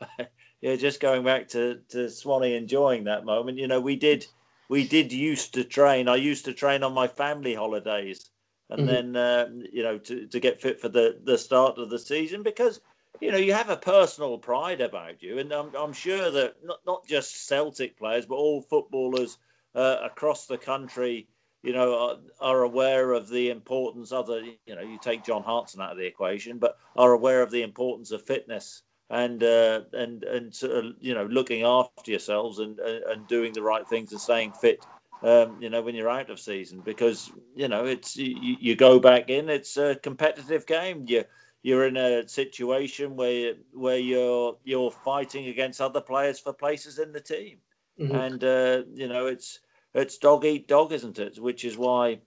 yeah, 0.60 0.76
just 0.76 1.00
going 1.00 1.24
back 1.24 1.48
to 1.48 1.80
to 1.90 2.08
Swanee 2.10 2.56
enjoying 2.56 3.04
that 3.04 3.24
moment. 3.24 3.58
You 3.58 3.68
know, 3.68 3.80
we 3.80 3.96
did 3.96 4.26
we 4.68 4.86
did 4.86 5.12
used 5.12 5.54
to 5.54 5.64
train. 5.64 6.08
I 6.08 6.16
used 6.16 6.44
to 6.46 6.52
train 6.52 6.82
on 6.82 6.92
my 6.92 7.08
family 7.08 7.54
holidays, 7.54 8.30
and 8.70 8.80
mm-hmm. 8.80 9.12
then 9.12 9.16
uh, 9.16 9.48
you 9.72 9.82
know 9.82 9.98
to 9.98 10.26
to 10.26 10.40
get 10.40 10.60
fit 10.60 10.80
for 10.80 10.88
the 10.88 11.18
the 11.24 11.38
start 11.38 11.78
of 11.78 11.90
the 11.90 11.98
season 11.98 12.42
because 12.42 12.80
you 13.20 13.32
know, 13.32 13.38
you 13.38 13.52
have 13.52 13.70
a 13.70 13.76
personal 13.76 14.38
pride 14.38 14.80
about 14.80 15.22
you, 15.22 15.38
and 15.38 15.52
I'm, 15.52 15.74
I'm 15.74 15.92
sure 15.92 16.30
that 16.30 16.54
not, 16.64 16.78
not 16.86 17.06
just 17.06 17.48
Celtic 17.48 17.98
players, 17.98 18.26
but 18.26 18.36
all 18.36 18.62
footballers 18.62 19.38
uh, 19.74 19.96
across 20.04 20.46
the 20.46 20.58
country 20.58 21.26
you 21.62 21.72
know, 21.72 21.98
are, 21.98 22.16
are, 22.40 22.62
aware 22.62 23.12
of 23.12 23.28
the 23.28 23.50
importance. 23.50 24.12
Other, 24.12 24.42
you 24.66 24.74
know, 24.74 24.82
you 24.82 24.98
take 25.00 25.24
John 25.24 25.42
Hartson 25.42 25.80
out 25.80 25.92
of 25.92 25.98
the 25.98 26.06
equation, 26.06 26.58
but 26.58 26.78
are 26.96 27.12
aware 27.12 27.42
of 27.42 27.50
the 27.50 27.62
importance 27.62 28.10
of 28.10 28.22
fitness 28.22 28.82
and 29.10 29.42
uh, 29.42 29.82
and 29.92 30.24
and 30.24 30.54
sort 30.54 30.72
of, 30.72 30.92
you 31.00 31.14
know, 31.14 31.24
looking 31.26 31.62
after 31.62 32.10
yourselves 32.10 32.58
and 32.58 32.78
and 32.78 33.26
doing 33.26 33.52
the 33.52 33.62
right 33.62 33.86
things 33.86 34.12
and 34.12 34.20
staying 34.20 34.52
fit. 34.52 34.84
Um, 35.22 35.60
you 35.60 35.68
know, 35.68 35.82
when 35.82 35.96
you're 35.96 36.08
out 36.08 36.30
of 36.30 36.38
season, 36.38 36.80
because 36.84 37.32
you 37.56 37.66
know 37.66 37.84
it's 37.84 38.16
you, 38.16 38.56
you 38.60 38.76
go 38.76 39.00
back 39.00 39.30
in. 39.30 39.48
It's 39.48 39.76
a 39.76 39.96
competitive 39.96 40.64
game. 40.66 41.04
You 41.08 41.24
you're 41.62 41.86
in 41.86 41.96
a 41.96 42.28
situation 42.28 43.16
where 43.16 43.54
where 43.72 43.98
you're 43.98 44.56
you're 44.62 44.90
fighting 44.90 45.48
against 45.48 45.80
other 45.80 46.00
players 46.00 46.38
for 46.38 46.52
places 46.52 47.00
in 47.00 47.12
the 47.12 47.20
team, 47.20 47.58
mm-hmm. 47.98 48.14
and 48.14 48.44
uh, 48.44 48.82
you 48.94 49.08
know 49.08 49.26
it's 49.26 49.60
it's 49.98 50.18
dog 50.18 50.44
eat 50.44 50.68
dog, 50.68 50.92
isn't 50.92 51.18
it? 51.18 51.38
Which 51.38 51.64
is 51.64 51.76
why 51.76 52.20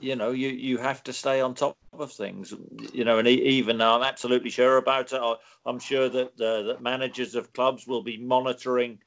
you 0.00 0.16
know 0.16 0.30
you 0.30 0.48
you 0.48 0.78
have 0.78 1.02
to 1.04 1.12
stay 1.12 1.40
on 1.40 1.54
top 1.54 1.76
of 1.92 2.12
things 2.12 2.54
you 2.92 3.04
know 3.04 3.18
and 3.18 3.26
even 3.26 3.78
though 3.78 3.94
i'm 3.94 4.02
absolutely 4.02 4.50
sure 4.50 4.76
about 4.76 5.12
it 5.12 5.20
i'm 5.66 5.78
sure 5.78 6.08
that 6.08 6.28
uh, 6.40 6.62
that 6.62 6.80
managers 6.80 7.34
of 7.34 7.52
clubs 7.52 7.86
will 7.86 8.02
be 8.02 8.16
monitoring 8.16 8.98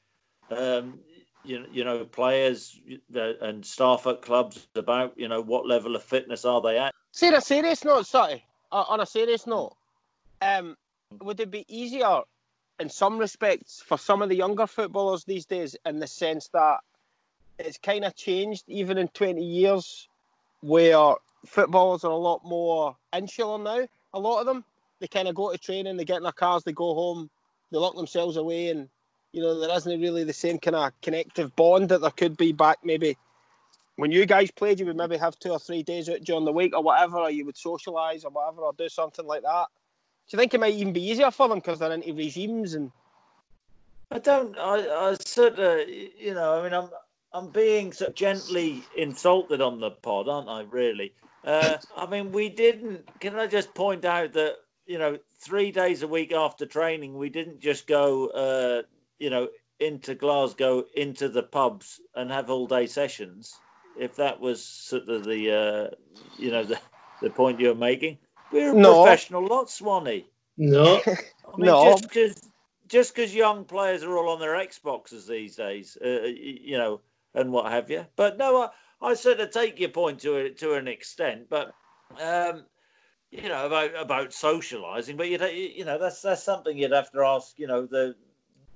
um, 0.50 0.98
you, 1.44 1.64
you 1.72 1.84
know 1.84 2.04
players 2.04 2.80
and 3.14 3.64
staff 3.64 4.06
at 4.06 4.22
clubs 4.22 4.68
about 4.74 5.16
you 5.16 5.28
know 5.28 5.40
what 5.40 5.66
level 5.66 5.96
of 5.96 6.02
fitness 6.02 6.44
are 6.44 6.60
they 6.60 6.78
at 6.78 6.92
See, 7.12 7.28
on 7.28 7.34
a 7.34 7.40
serious 7.40 7.84
note 7.84 8.06
sorry 8.06 8.44
on 8.70 9.00
a 9.00 9.06
serious 9.06 9.46
note 9.46 9.74
um, 10.40 10.76
would 11.20 11.40
it 11.40 11.50
be 11.50 11.64
easier 11.68 12.20
in 12.80 12.88
some 12.88 13.18
respects 13.18 13.82
for 13.84 13.96
some 13.96 14.22
of 14.22 14.28
the 14.28 14.34
younger 14.34 14.66
footballers 14.66 15.24
these 15.24 15.46
days 15.46 15.76
in 15.86 15.98
the 15.98 16.06
sense 16.06 16.48
that 16.52 16.78
it's 17.58 17.78
kind 17.78 18.04
of 18.04 18.14
changed 18.14 18.64
even 18.68 18.98
in 18.98 19.08
20 19.08 19.42
years 19.42 20.08
where 20.60 21.14
footballers 21.46 22.04
are 22.04 22.10
a 22.10 22.16
lot 22.16 22.44
more 22.44 22.96
insular 23.14 23.58
now. 23.58 23.86
A 24.14 24.18
lot 24.18 24.40
of 24.40 24.46
them, 24.46 24.64
they 25.00 25.08
kind 25.08 25.28
of 25.28 25.34
go 25.34 25.50
to 25.50 25.58
training, 25.58 25.96
they 25.96 26.04
get 26.04 26.18
in 26.18 26.22
their 26.22 26.32
cars, 26.32 26.64
they 26.64 26.72
go 26.72 26.94
home, 26.94 27.30
they 27.70 27.78
lock 27.78 27.96
themselves 27.96 28.36
away, 28.36 28.68
and 28.68 28.88
you 29.32 29.42
know 29.42 29.58
there 29.58 29.74
isn't 29.76 30.00
really 30.00 30.24
the 30.24 30.32
same 30.32 30.58
kind 30.58 30.76
of 30.76 30.92
connective 31.00 31.54
bond 31.56 31.88
that 31.88 32.00
there 32.02 32.10
could 32.10 32.36
be 32.36 32.52
back 32.52 32.78
maybe 32.84 33.16
when 33.96 34.12
you 34.12 34.26
guys 34.26 34.50
played. 34.50 34.78
You 34.78 34.86
would 34.86 34.96
maybe 34.96 35.16
have 35.16 35.38
two 35.38 35.50
or 35.50 35.58
three 35.58 35.82
days 35.82 36.08
out 36.08 36.20
during 36.20 36.44
the 36.44 36.52
week 36.52 36.76
or 36.76 36.82
whatever, 36.82 37.18
or 37.18 37.30
you 37.30 37.46
would 37.46 37.56
socialise 37.56 38.24
or 38.24 38.30
whatever, 38.30 38.62
or 38.62 38.72
do 38.74 38.88
something 38.88 39.26
like 39.26 39.42
that. 39.42 39.66
Do 40.28 40.36
you 40.36 40.38
think 40.38 40.54
it 40.54 40.60
might 40.60 40.74
even 40.74 40.92
be 40.92 41.08
easier 41.10 41.30
for 41.30 41.48
them 41.48 41.58
because 41.58 41.78
they're 41.78 41.92
into 41.92 42.12
regimes 42.12 42.74
and? 42.74 42.92
I 44.10 44.18
don't. 44.18 44.56
I, 44.58 45.08
I 45.08 45.16
sort 45.24 45.58
of, 45.58 45.88
you 45.88 46.34
know, 46.34 46.60
I 46.60 46.62
mean, 46.62 46.74
I'm 46.74 46.90
I'm 47.34 47.48
being 47.50 47.92
so 47.92 48.10
gently 48.10 48.82
insulted 48.96 49.60
on 49.60 49.80
the 49.80 49.90
pod, 49.90 50.28
aren't 50.28 50.48
I? 50.48 50.62
Really. 50.62 51.14
Uh, 51.44 51.78
I 51.96 52.06
mean, 52.06 52.32
we 52.32 52.48
didn't. 52.48 53.20
Can 53.20 53.36
I 53.36 53.46
just 53.46 53.74
point 53.74 54.04
out 54.04 54.32
that 54.34 54.56
you 54.86 54.98
know, 54.98 55.18
three 55.38 55.70
days 55.70 56.02
a 56.02 56.08
week 56.08 56.32
after 56.32 56.66
training, 56.66 57.16
we 57.16 57.28
didn't 57.28 57.60
just 57.60 57.86
go, 57.86 58.26
uh, 58.28 58.82
you 59.18 59.30
know, 59.30 59.48
into 59.80 60.14
Glasgow, 60.14 60.84
into 60.94 61.28
the 61.28 61.42
pubs 61.42 62.00
and 62.14 62.30
have 62.30 62.50
all 62.50 62.66
day 62.66 62.86
sessions. 62.86 63.58
If 63.98 64.16
that 64.16 64.40
was 64.40 64.64
sort 64.64 65.08
of 65.08 65.24
the, 65.24 65.50
uh, 65.50 65.94
you 66.38 66.50
know, 66.50 66.64
the, 66.64 66.78
the 67.20 67.30
point 67.30 67.60
you're 67.60 67.74
making, 67.74 68.18
we're 68.50 68.72
a 68.72 68.74
no. 68.74 69.02
professional 69.02 69.46
lot, 69.46 69.70
Swanee. 69.70 70.26
No, 70.56 71.00
I 71.06 71.10
mean, 71.56 71.66
no. 71.66 71.84
Just 71.84 72.02
because 72.02 72.48
just 72.88 73.16
young 73.32 73.64
players 73.64 74.02
are 74.02 74.16
all 74.16 74.28
on 74.28 74.40
their 74.40 74.54
Xboxes 74.54 75.26
these 75.26 75.56
days, 75.56 75.96
uh, 76.04 76.26
you 76.26 76.76
know, 76.76 77.00
and 77.34 77.52
what 77.52 77.70
have 77.70 77.90
you. 77.90 78.06
But 78.16 78.38
no, 78.38 78.62
I, 78.62 79.10
I 79.10 79.14
sort 79.14 79.40
of 79.40 79.50
take 79.50 79.80
your 79.80 79.90
point 79.90 80.20
to 80.20 80.50
to 80.50 80.74
an 80.74 80.88
extent. 80.88 81.48
But 81.48 81.74
um, 82.20 82.64
you 83.32 83.48
know 83.48 83.66
about 83.66 83.96
about 83.96 84.32
socializing 84.32 85.16
but 85.16 85.28
you 85.28 85.38
you 85.46 85.84
know 85.84 85.98
that's 85.98 86.20
that's 86.20 86.44
something 86.44 86.76
you'd 86.76 86.92
have 86.92 87.10
to 87.10 87.20
ask 87.20 87.58
you 87.58 87.66
know 87.66 87.86
the 87.86 88.14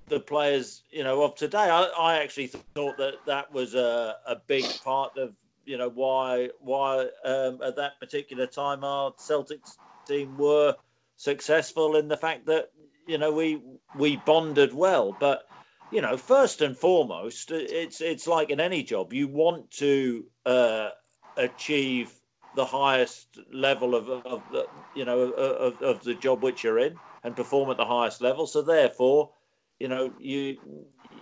the 0.08 0.18
players 0.18 0.82
you 0.90 1.04
know 1.04 1.22
of 1.22 1.34
today 1.34 1.58
i, 1.58 1.82
I 1.82 2.22
actually 2.22 2.46
thought 2.74 2.96
that 2.96 3.14
that 3.26 3.52
was 3.52 3.74
a, 3.74 4.16
a 4.26 4.36
big 4.46 4.64
part 4.82 5.18
of 5.18 5.34
you 5.66 5.76
know 5.76 5.90
why 5.90 6.48
why 6.60 7.08
um, 7.24 7.60
at 7.62 7.76
that 7.76 8.00
particular 8.00 8.46
time 8.46 8.82
our 8.82 9.12
celtics 9.12 9.76
team 10.06 10.36
were 10.38 10.74
successful 11.16 11.96
in 11.96 12.08
the 12.08 12.16
fact 12.16 12.46
that 12.46 12.70
you 13.06 13.18
know 13.18 13.32
we 13.32 13.60
we 13.98 14.16
bonded 14.16 14.72
well 14.72 15.14
but 15.20 15.42
you 15.90 16.00
know 16.00 16.16
first 16.16 16.62
and 16.62 16.76
foremost 16.76 17.50
it's 17.50 18.00
it's 18.00 18.26
like 18.26 18.50
in 18.50 18.60
any 18.60 18.82
job 18.82 19.12
you 19.12 19.28
want 19.28 19.70
to 19.70 20.24
uh, 20.44 20.90
achieve 21.36 22.20
the 22.54 22.64
highest 22.64 23.38
level 23.52 23.94
of, 23.94 24.08
of 24.08 24.42
the 24.50 24.66
you 24.94 25.04
know 25.04 25.20
of, 25.20 25.80
of 25.82 26.02
the 26.04 26.14
job 26.14 26.42
which 26.42 26.64
you're 26.64 26.78
in 26.78 26.96
and 27.22 27.36
perform 27.36 27.70
at 27.70 27.76
the 27.76 27.84
highest 27.84 28.20
level. 28.20 28.46
So 28.46 28.62
therefore 28.62 29.30
you 29.78 29.88
know 29.88 30.12
you 30.18 30.56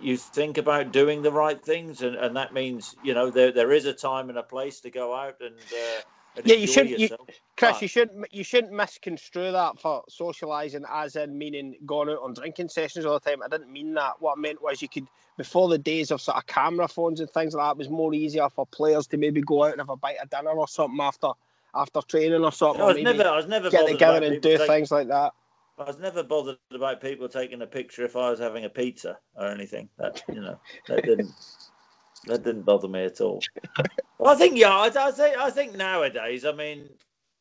you 0.01 0.17
think 0.17 0.57
about 0.57 0.91
doing 0.91 1.21
the 1.21 1.31
right 1.31 1.63
things 1.63 2.01
and, 2.01 2.15
and 2.15 2.35
that 2.35 2.53
means 2.53 2.95
you 3.03 3.13
know 3.13 3.29
there, 3.29 3.51
there 3.51 3.71
is 3.71 3.85
a 3.85 3.93
time 3.93 4.29
and 4.29 4.37
a 4.37 4.43
place 4.43 4.79
to 4.81 4.89
go 4.89 5.13
out 5.13 5.35
and 5.41 5.55
uh, 5.55 6.01
yeah, 6.43 6.55
you 6.55 6.67
shouldn't, 6.67 6.99
you, 6.99 7.09
Chris. 7.57 7.73
But, 7.73 7.81
you 7.81 7.87
shouldn't, 7.87 8.33
you 8.33 8.43
shouldn't 8.43 8.73
misconstrue 8.73 9.51
that 9.51 9.79
for 9.79 10.03
socialising, 10.09 10.83
as 10.91 11.15
in 11.15 11.37
meaning 11.37 11.75
going 11.85 12.09
out 12.09 12.21
on 12.21 12.33
drinking 12.33 12.69
sessions 12.69 13.05
all 13.05 13.19
the 13.19 13.29
time. 13.29 13.41
I 13.43 13.47
didn't 13.47 13.71
mean 13.71 13.93
that. 13.93 14.15
What 14.19 14.37
I 14.37 14.41
meant 14.41 14.61
was 14.61 14.81
you 14.81 14.89
could, 14.89 15.07
before 15.37 15.69
the 15.69 15.77
days 15.77 16.11
of 16.11 16.21
sort 16.21 16.37
of 16.37 16.47
camera 16.47 16.87
phones 16.87 17.19
and 17.19 17.29
things 17.29 17.53
like 17.53 17.65
that, 17.65 17.71
it 17.71 17.77
was 17.77 17.89
more 17.89 18.13
easier 18.13 18.49
for 18.49 18.65
players 18.65 19.07
to 19.07 19.17
maybe 19.17 19.41
go 19.41 19.63
out 19.63 19.71
and 19.71 19.81
have 19.81 19.89
a 19.89 19.95
bite 19.95 20.17
of 20.21 20.29
dinner 20.29 20.51
or 20.51 20.67
something 20.67 20.99
after 20.99 21.29
after 21.75 22.01
training 22.01 22.43
or 22.43 22.51
something. 22.51 22.81
I 22.81 22.85
was 22.85 23.03
never, 23.03 23.27
I 23.27 23.35
was 23.35 23.47
never 23.47 23.69
get 23.69 23.87
together 23.87 24.25
and 24.25 24.41
do 24.41 24.57
things 24.57 24.91
like 24.91 25.09
that. 25.09 25.33
I 25.77 25.83
was 25.83 25.99
never 25.99 26.23
bothered 26.23 26.57
about 26.71 27.01
people 27.01 27.27
taking 27.27 27.61
a 27.61 27.67
picture 27.67 28.05
if 28.05 28.15
I 28.15 28.29
was 28.29 28.39
having 28.39 28.63
a 28.63 28.69
pizza 28.69 29.17
or 29.35 29.47
anything. 29.47 29.89
That 29.97 30.23
you 30.29 30.39
know, 30.39 30.57
that 30.87 31.03
didn't 31.03 31.33
that 32.27 32.43
didn't 32.43 32.63
bother 32.63 32.87
me 32.87 33.05
at 33.05 33.21
all. 33.21 33.41
I 34.25 34.35
think 34.35 34.57
yeah, 34.57 34.75
I, 34.75 34.87
I, 34.87 35.11
think 35.11 35.37
I 35.37 35.49
think 35.49 35.75
nowadays, 35.75 36.45
I 36.45 36.51
mean, 36.51 36.89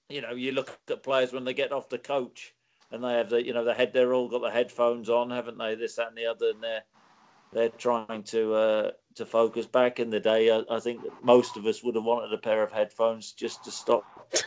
you 0.08 0.20
know, 0.20 0.32
you 0.32 0.52
look 0.52 0.78
at 0.90 1.02
players 1.02 1.32
when 1.32 1.44
they 1.44 1.54
get 1.54 1.72
off 1.72 1.88
the 1.88 1.98
coach 1.98 2.54
and 2.90 3.02
they 3.02 3.14
have 3.14 3.30
the, 3.30 3.44
you 3.44 3.54
know, 3.54 3.64
the 3.64 3.74
head, 3.74 3.92
they're 3.92 4.12
all 4.12 4.28
got 4.28 4.42
the 4.42 4.50
headphones 4.50 5.08
on, 5.08 5.30
haven't 5.30 5.58
they? 5.58 5.74
This, 5.74 5.96
that, 5.96 6.08
and 6.08 6.16
the 6.16 6.26
other, 6.26 6.50
and 6.50 6.62
they're 6.62 6.82
they're 7.52 7.68
trying 7.70 8.22
to 8.24 8.54
uh, 8.54 8.90
to 9.14 9.24
focus. 9.24 9.66
Back 9.66 10.00
in 10.00 10.10
the 10.10 10.20
day, 10.20 10.50
I, 10.50 10.62
I 10.70 10.80
think 10.80 11.00
most 11.22 11.56
of 11.56 11.64
us 11.66 11.82
would 11.82 11.94
have 11.94 12.04
wanted 12.04 12.32
a 12.32 12.38
pair 12.38 12.62
of 12.62 12.72
headphones 12.72 13.32
just 13.32 13.64
to 13.64 13.70
stop 13.70 14.04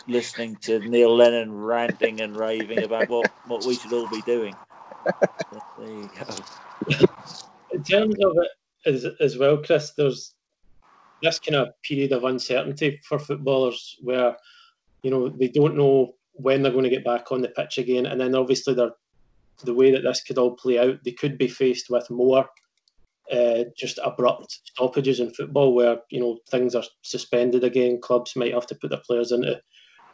listening 0.07 0.57
to 0.57 0.79
Neil 0.79 1.15
Lennon 1.15 1.53
ranting 1.53 2.21
and 2.21 2.35
raving 2.35 2.83
about 2.83 3.09
what 3.09 3.31
what 3.47 3.65
we 3.65 3.75
should 3.75 3.93
all 3.93 4.09
be 4.09 4.21
doing. 4.21 4.53
there 5.79 5.87
you 5.87 6.09
go. 6.19 7.05
In 7.71 7.83
terms 7.83 8.15
of 8.23 8.33
it 8.37 8.51
as 8.85 9.05
as 9.19 9.37
well, 9.37 9.57
Chris. 9.57 9.93
There's 9.97 10.33
this 11.23 11.39
kind 11.39 11.55
of 11.55 11.69
period 11.83 12.11
of 12.11 12.23
uncertainty 12.23 12.99
for 13.03 13.19
footballers 13.19 13.95
where 14.01 14.35
you 15.03 15.11
know 15.11 15.29
they 15.29 15.47
don't 15.47 15.75
know 15.75 16.13
when 16.33 16.61
they're 16.61 16.71
going 16.71 16.83
to 16.83 16.89
get 16.89 17.05
back 17.05 17.31
on 17.31 17.41
the 17.41 17.49
pitch 17.49 17.77
again, 17.77 18.05
and 18.05 18.19
then 18.19 18.35
obviously 18.35 18.73
they're 18.73 18.91
the 19.63 19.73
way 19.73 19.91
that 19.91 20.03
this 20.03 20.21
could 20.23 20.37
all 20.37 20.55
play 20.55 20.77
out, 20.77 21.03
they 21.03 21.11
could 21.11 21.37
be 21.37 21.47
faced 21.47 21.89
with 21.89 22.09
more 22.09 22.45
uh, 23.31 23.63
just 23.75 23.99
abrupt 24.03 24.59
stoppages 24.65 25.19
in 25.19 25.33
football 25.33 25.73
where 25.73 25.97
you 26.09 26.19
know 26.19 26.37
things 26.49 26.75
are 26.75 26.83
suspended 27.01 27.63
again. 27.63 27.99
Clubs 28.01 28.35
might 28.35 28.53
have 28.53 28.67
to 28.67 28.75
put 28.75 28.89
their 28.89 29.01
players 29.05 29.31
into 29.31 29.59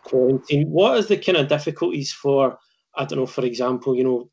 quarantine. 0.04 0.68
What 0.70 0.98
is 0.98 1.08
the 1.08 1.18
kind 1.18 1.38
of 1.38 1.48
difficulties 1.48 2.12
for? 2.12 2.58
I 2.96 3.06
don't 3.06 3.20
know. 3.20 3.26
For 3.26 3.46
example, 3.46 3.96
you 3.96 4.04
know, 4.04 4.30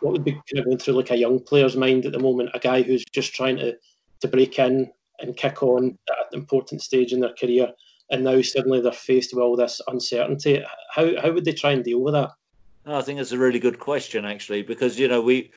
what 0.00 0.12
would 0.12 0.24
be 0.24 0.32
kind 0.32 0.58
of 0.58 0.64
going 0.64 0.78
through 0.78 0.94
like 0.94 1.10
a 1.10 1.16
young 1.16 1.40
player's 1.40 1.76
mind 1.76 2.06
at 2.06 2.12
the 2.12 2.18
moment? 2.18 2.50
A 2.54 2.58
guy 2.58 2.82
who's 2.82 3.04
just 3.12 3.34
trying 3.34 3.56
to 3.56 3.76
to 4.20 4.28
break 4.28 4.58
in 4.58 4.90
and 5.20 5.36
kick 5.36 5.62
on 5.62 5.98
at 6.10 6.32
an 6.32 6.40
important 6.40 6.82
stage 6.82 7.12
in 7.12 7.20
their 7.20 7.34
career, 7.34 7.72
and 8.10 8.24
now 8.24 8.40
suddenly 8.42 8.80
they're 8.80 8.92
faced 8.92 9.34
with 9.34 9.42
all 9.42 9.56
this 9.56 9.80
uncertainty. 9.88 10.62
How 10.90 11.20
how 11.20 11.32
would 11.32 11.44
they 11.44 11.52
try 11.52 11.72
and 11.72 11.84
deal 11.84 12.00
with 12.00 12.14
that? 12.14 12.30
I 12.86 13.00
think 13.02 13.18
it's 13.18 13.32
a 13.32 13.38
really 13.38 13.58
good 13.58 13.78
question 13.78 14.24
actually, 14.24 14.62
because 14.62 14.98
you 14.98 15.08
know 15.08 15.20
we, 15.20 15.50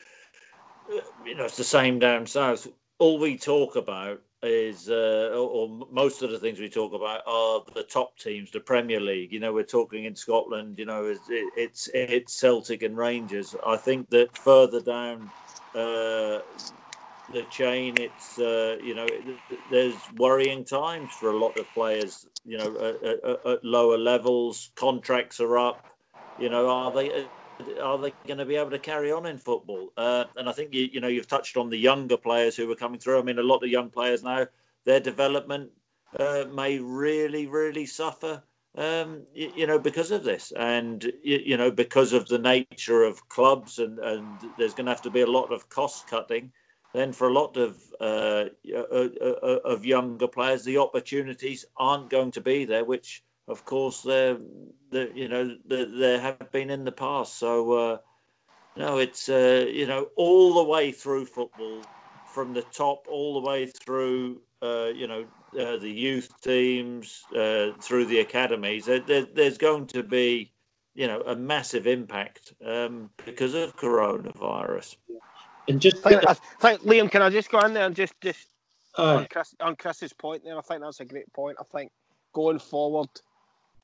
you 1.26 1.36
know, 1.36 1.46
it's 1.46 1.58
the 1.58 1.64
same 1.64 2.00
down 2.00 2.26
south. 2.26 2.68
All 3.00 3.20
we 3.20 3.38
talk 3.38 3.76
about 3.76 4.22
is, 4.44 4.90
uh, 4.90 5.32
or, 5.36 5.88
most 5.92 6.22
of 6.22 6.32
the 6.32 6.40
things 6.40 6.60
we 6.60 6.70
talk 6.70 6.94
about 6.94 7.22
are 7.26 7.64
the 7.74 7.84
top 7.84 8.18
teams, 8.18 8.52
the 8.52 8.60
Premier 8.60 9.00
League. 9.00 9.32
You 9.32 9.40
know, 9.40 9.54
we're 9.54 9.64
talking 9.64 10.06
in 10.06 10.16
Scotland. 10.16 10.78
You 10.78 10.86
know, 10.86 11.06
it's 11.06 11.28
it's, 11.30 11.90
it's 11.94 12.34
Celtic 12.34 12.84
and 12.84 12.98
Rangers. 12.98 13.56
I 13.66 13.78
think 13.78 14.10
that 14.10 14.38
further 14.38 14.82
down 14.82 15.30
uh, 15.74 16.40
the 17.34 17.44
chain, 17.50 17.96
it's 17.98 18.38
uh, 18.38 18.78
you 18.84 18.96
know, 18.96 19.08
there's 19.72 19.96
worrying 20.18 20.64
times 20.64 21.12
for 21.14 21.32
a 21.32 21.38
lot 21.38 21.58
of 21.58 21.68
players. 21.74 22.28
You 22.46 22.60
know, 22.60 22.76
at, 22.78 23.04
at, 23.04 23.46
at 23.46 23.66
lower 23.66 23.98
levels, 23.98 24.72
contracts 24.76 25.40
are 25.40 25.58
up. 25.58 25.84
You 26.40 26.50
know, 26.50 26.70
are 26.70 26.92
they 26.92 27.26
are 27.82 27.98
they 27.98 28.14
going 28.26 28.38
to 28.38 28.46
be 28.46 28.56
able 28.56 28.72
to 28.72 28.80
carry 28.80 29.12
on 29.12 29.26
in 29.26 29.38
football? 29.38 29.92
Uh, 29.98 30.26
and 30.36 30.48
I 30.48 30.52
think 30.52 30.74
you 30.74 30.90
you 30.92 31.02
know 31.02 31.08
you've 31.08 31.28
touched 31.28 31.58
on 31.58 31.70
the 31.70 31.78
younger 31.78 32.18
players 32.18 32.56
who 32.56 32.70
are 32.72 32.76
coming 32.76 33.00
through. 33.00 33.20
I 33.20 33.24
mean, 33.24 33.40
a 33.40 33.44
lot 33.44 33.64
of 33.64 33.70
young 33.70 33.90
players 33.90 34.24
now, 34.24 34.48
their 34.86 35.00
development 35.00 35.72
uh, 36.20 36.46
may 36.54 36.80
really 36.80 37.48
really 37.48 37.86
suffer. 37.86 38.44
Um, 38.76 39.24
you, 39.34 39.52
you, 39.56 39.68
know, 39.68 39.80
because 39.80 40.12
of 40.12 40.24
this, 40.24 40.54
and 40.56 41.04
you, 41.24 41.40
you, 41.44 41.58
know, 41.58 41.72
because 41.72 42.14
of 42.14 42.28
the 42.28 42.38
nature 42.38 43.04
of 43.04 43.28
clubs, 43.28 43.80
and, 43.80 43.98
and 43.98 44.28
there's 44.60 44.76
going 44.76 44.86
to 44.86 44.92
have 44.92 45.02
to 45.02 45.10
be 45.10 45.22
a 45.22 45.28
lot 45.28 45.52
of 45.52 45.68
cost 45.70 46.08
cutting. 46.08 46.52
Then, 46.94 47.12
for 47.12 47.28
a 47.28 47.34
lot 47.34 47.58
of 47.58 47.82
uh, 48.00 48.46
of 49.66 49.86
younger 49.86 50.28
players, 50.28 50.64
the 50.64 50.78
opportunities 50.78 51.66
aren't 51.78 52.12
going 52.12 52.32
to 52.32 52.42
be 52.42 52.66
there, 52.66 52.86
which 52.86 53.24
of 53.48 53.64
course, 53.64 54.02
there, 54.02 54.38
there 54.92 55.10
you 55.12 55.28
know, 55.28 55.56
there, 55.66 55.86
there, 55.86 56.20
have 56.20 56.52
been 56.52 56.70
in 56.70 56.84
the 56.84 56.92
past. 56.92 57.38
So, 57.38 57.72
uh, 57.74 57.98
no, 58.76 58.98
it's 58.98 59.30
uh, 59.30 59.66
you 59.72 59.88
know 59.88 60.10
all 60.16 60.54
the 60.56 60.64
way 60.64 60.92
through 60.92 61.26
football, 61.26 61.82
from 62.28 62.54
the 62.54 62.64
top 62.64 63.08
all 63.10 63.40
the 63.40 63.48
way 63.48 63.66
through, 63.66 64.42
uh, 64.62 64.90
you 64.96 65.08
know, 65.08 65.26
uh, 65.60 65.78
the 65.78 65.90
youth 65.90 66.30
teams, 66.42 67.24
uh, 67.36 67.72
through 67.82 68.06
the 68.06 68.20
academies. 68.20 68.86
There, 68.86 69.00
there's 69.00 69.58
going 69.58 69.88
to 69.88 70.04
be, 70.04 70.52
you 70.94 71.08
know, 71.08 71.22
a 71.22 71.36
massive 71.36 71.88
impact 71.88 72.54
um, 72.66 73.10
because 73.26 73.54
of 73.54 73.76
coronavirus. 73.76 74.98
And 75.68 75.82
just 75.82 76.06
I 76.06 76.10
think, 76.12 76.24
I 76.28 76.34
think, 76.34 76.82
Liam, 76.82 77.12
can 77.12 77.22
I 77.22 77.30
just 77.30 77.50
go 77.52 77.60
in 77.62 77.74
there 77.74 77.86
and 77.86 77.96
just 77.96 78.14
just 78.22 78.48
on, 78.98 79.28
Chris, 79.30 79.56
on 79.60 79.76
Chris's 79.76 80.14
point 80.14 80.44
there? 80.44 80.58
I 80.58 80.62
think 80.62 80.82
that's 80.82 81.00
a 81.00 81.06
great 81.06 81.32
point. 81.34 81.58
I 81.60 81.64
think 81.64 81.92
going 82.34 82.60
forward 82.60 83.10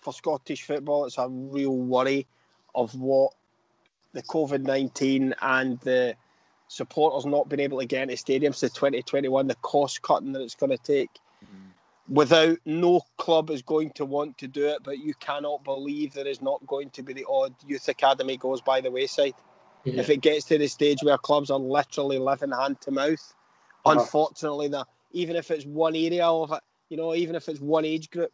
for 0.04 0.14
Scottish 0.14 0.64
football, 0.64 1.06
it's 1.06 1.18
a 1.18 1.28
real 1.28 1.76
worry 1.76 2.28
of 2.76 2.93
what 2.95 3.34
the 4.14 4.24
COVID 4.24 4.62
19 4.62 5.34
and 5.41 5.80
the 5.82 6.16
supporters 6.68 7.26
not 7.26 7.49
being 7.49 7.60
able 7.60 7.80
to 7.80 7.86
get 7.86 8.10
into 8.10 8.16
stadiums 8.16 8.60
to 8.60 8.70
2021, 8.70 9.47
the 9.47 9.56
cost 9.56 10.01
cutting 10.01 10.34
that 10.34 10.41
it's 10.41 10.56
going 10.56 10.72
to 10.72 10.78
take. 10.78 11.10
Mm-hmm. 11.43 12.14
Without 12.14 12.58
no 12.66 13.01
club 13.18 13.49
is 13.49 13.62
going 13.62 13.91
to 13.91 14.06
want 14.06 14.38
to 14.39 14.47
do 14.47 14.68
it, 14.68 14.80
but 14.84 14.99
you 14.99 15.14
cannot 15.16 15.64
believe 15.64 16.14
there 16.14 16.28
is 16.28 16.41
not 16.41 16.66
going 16.68 16.89
to 16.91 17.04
be 17.04 17.14
the 17.14 17.26
odd 17.30 17.54
youth 17.66 17.88
academy 17.88 18.38
goes 18.38 18.62
by 18.62 18.82
the 18.82 18.91
wayside. 18.91 19.36
Yeah. 19.84 19.99
If 19.99 20.10
it 20.10 20.22
gets 20.22 20.45
to 20.45 20.58
the 20.58 20.68
stage 20.68 20.99
where 21.01 21.18
clubs 21.18 21.49
are 21.49 21.60
literally 21.60 22.18
living 22.18 22.51
hand 22.51 22.82
to 22.82 22.91
mouth, 22.91 23.34
uh-huh. 23.86 23.99
unfortunately, 23.99 24.70
that 24.70 24.88
even 25.12 25.36
if 25.36 25.51
it's 25.51 25.66
one 25.66 25.95
area 25.95 26.26
of 26.26 26.51
it, 26.51 26.62
you 26.89 26.97
know, 26.97 27.14
even 27.16 27.36
if 27.36 27.47
it's 27.49 27.60
one 27.60 27.86
age 27.86 28.10
group, 28.10 28.32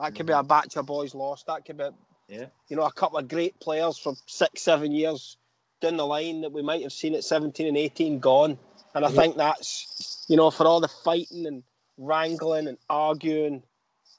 that 0.00 0.14
could 0.14 0.26
be 0.26 0.32
a 0.32 0.42
batch 0.42 0.76
of 0.76 0.86
boys 0.86 1.14
lost. 1.14 1.46
That 1.46 1.64
could 1.64 1.76
be, 1.76 1.88
yeah, 2.28 2.46
you 2.68 2.76
know, 2.76 2.84
a 2.84 2.92
couple 2.92 3.18
of 3.18 3.28
great 3.28 3.58
players 3.60 3.98
from 3.98 4.16
six, 4.26 4.62
seven 4.62 4.92
years 4.92 5.36
down 5.80 5.96
the 5.96 6.06
line 6.06 6.40
that 6.42 6.52
we 6.52 6.62
might 6.62 6.82
have 6.82 6.92
seen 6.92 7.14
at 7.14 7.24
17 7.24 7.66
and 7.66 7.76
18 7.76 8.18
gone. 8.18 8.58
And 8.94 9.04
I 9.04 9.08
mm-hmm. 9.08 9.16
think 9.16 9.36
that's, 9.36 10.24
you 10.28 10.36
know, 10.36 10.50
for 10.50 10.66
all 10.66 10.80
the 10.80 10.88
fighting 10.88 11.46
and 11.46 11.62
wrangling 11.96 12.68
and 12.68 12.78
arguing, 12.88 13.62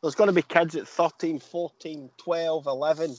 there's 0.02 0.16
going 0.16 0.28
to 0.30 0.34
be 0.34 0.42
kids 0.42 0.76
at 0.76 0.88
13, 0.88 1.40
14, 1.40 2.10
12, 2.18 2.66
11 2.68 3.16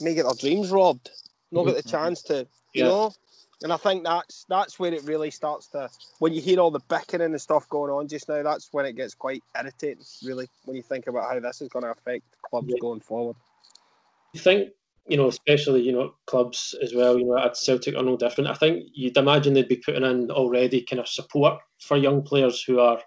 may 0.00 0.14
get 0.14 0.24
their 0.24 0.34
dreams 0.34 0.70
robbed, 0.70 1.10
not 1.52 1.66
get 1.66 1.76
the 1.76 1.82
mm-hmm. 1.82 1.90
chance 1.90 2.22
to, 2.22 2.46
you 2.72 2.82
yeah. 2.82 2.84
know. 2.84 3.12
And 3.62 3.72
I 3.72 3.76
think 3.76 4.04
that's 4.04 4.44
that's 4.48 4.78
where 4.78 4.92
it 4.92 5.04
really 5.04 5.30
starts 5.30 5.68
to 5.68 5.88
when 6.18 6.32
you 6.32 6.40
hear 6.40 6.58
all 6.58 6.70
the 6.70 6.80
bickering 6.80 7.22
and 7.22 7.40
stuff 7.40 7.68
going 7.68 7.90
on 7.90 8.08
just 8.08 8.28
now. 8.28 8.42
That's 8.42 8.68
when 8.72 8.86
it 8.86 8.96
gets 8.96 9.14
quite 9.14 9.42
irritating, 9.56 10.04
really, 10.24 10.48
when 10.64 10.76
you 10.76 10.82
think 10.82 11.06
about 11.06 11.32
how 11.32 11.40
this 11.40 11.62
is 11.62 11.68
going 11.68 11.84
to 11.84 11.92
affect 11.92 12.24
clubs 12.42 12.68
yeah. 12.68 12.78
going 12.80 13.00
forward. 13.00 13.36
You 14.32 14.40
think 14.40 14.70
you 15.06 15.16
know, 15.16 15.28
especially 15.28 15.82
you 15.82 15.92
know 15.92 16.14
clubs 16.26 16.74
as 16.82 16.94
well. 16.94 17.18
You 17.18 17.26
know, 17.26 17.38
at 17.38 17.56
Celtic 17.56 17.94
are 17.94 18.02
no 18.02 18.16
different. 18.16 18.50
I 18.50 18.54
think 18.54 18.84
you'd 18.92 19.16
imagine 19.16 19.54
they'd 19.54 19.68
be 19.68 19.76
putting 19.76 20.04
in 20.04 20.30
already 20.30 20.82
kind 20.82 21.00
of 21.00 21.08
support 21.08 21.58
for 21.80 21.96
young 21.96 22.22
players 22.22 22.62
who 22.62 22.80
are, 22.80 23.00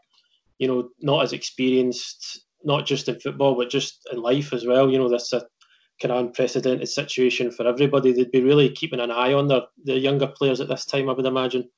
you 0.59 0.67
know, 0.67 0.89
not 1.01 1.23
as 1.23 1.33
experienced, 1.33 2.45
not 2.63 2.85
just 2.85 3.07
in 3.07 3.19
football 3.19 3.55
but 3.55 3.69
just 3.69 4.07
in 4.11 4.21
life 4.21 4.53
as 4.53 4.65
well. 4.65 4.89
You 4.89 4.99
know, 4.99 5.09
this 5.09 5.33
a 5.33 5.45
kind 6.01 6.11
of 6.11 6.25
unprecedented 6.25 6.87
situation 6.87 7.51
for 7.51 7.67
everybody. 7.67 8.11
They'd 8.11 8.31
be 8.31 8.43
really 8.43 8.69
keeping 8.69 8.99
an 8.99 9.11
eye 9.11 9.33
on 9.33 9.47
their 9.47 9.61
the 9.83 9.97
younger 9.97 10.27
players 10.27 10.61
at 10.61 10.67
this 10.67 10.85
time. 10.85 11.09
I 11.09 11.13
would 11.13 11.25
imagine. 11.25 11.69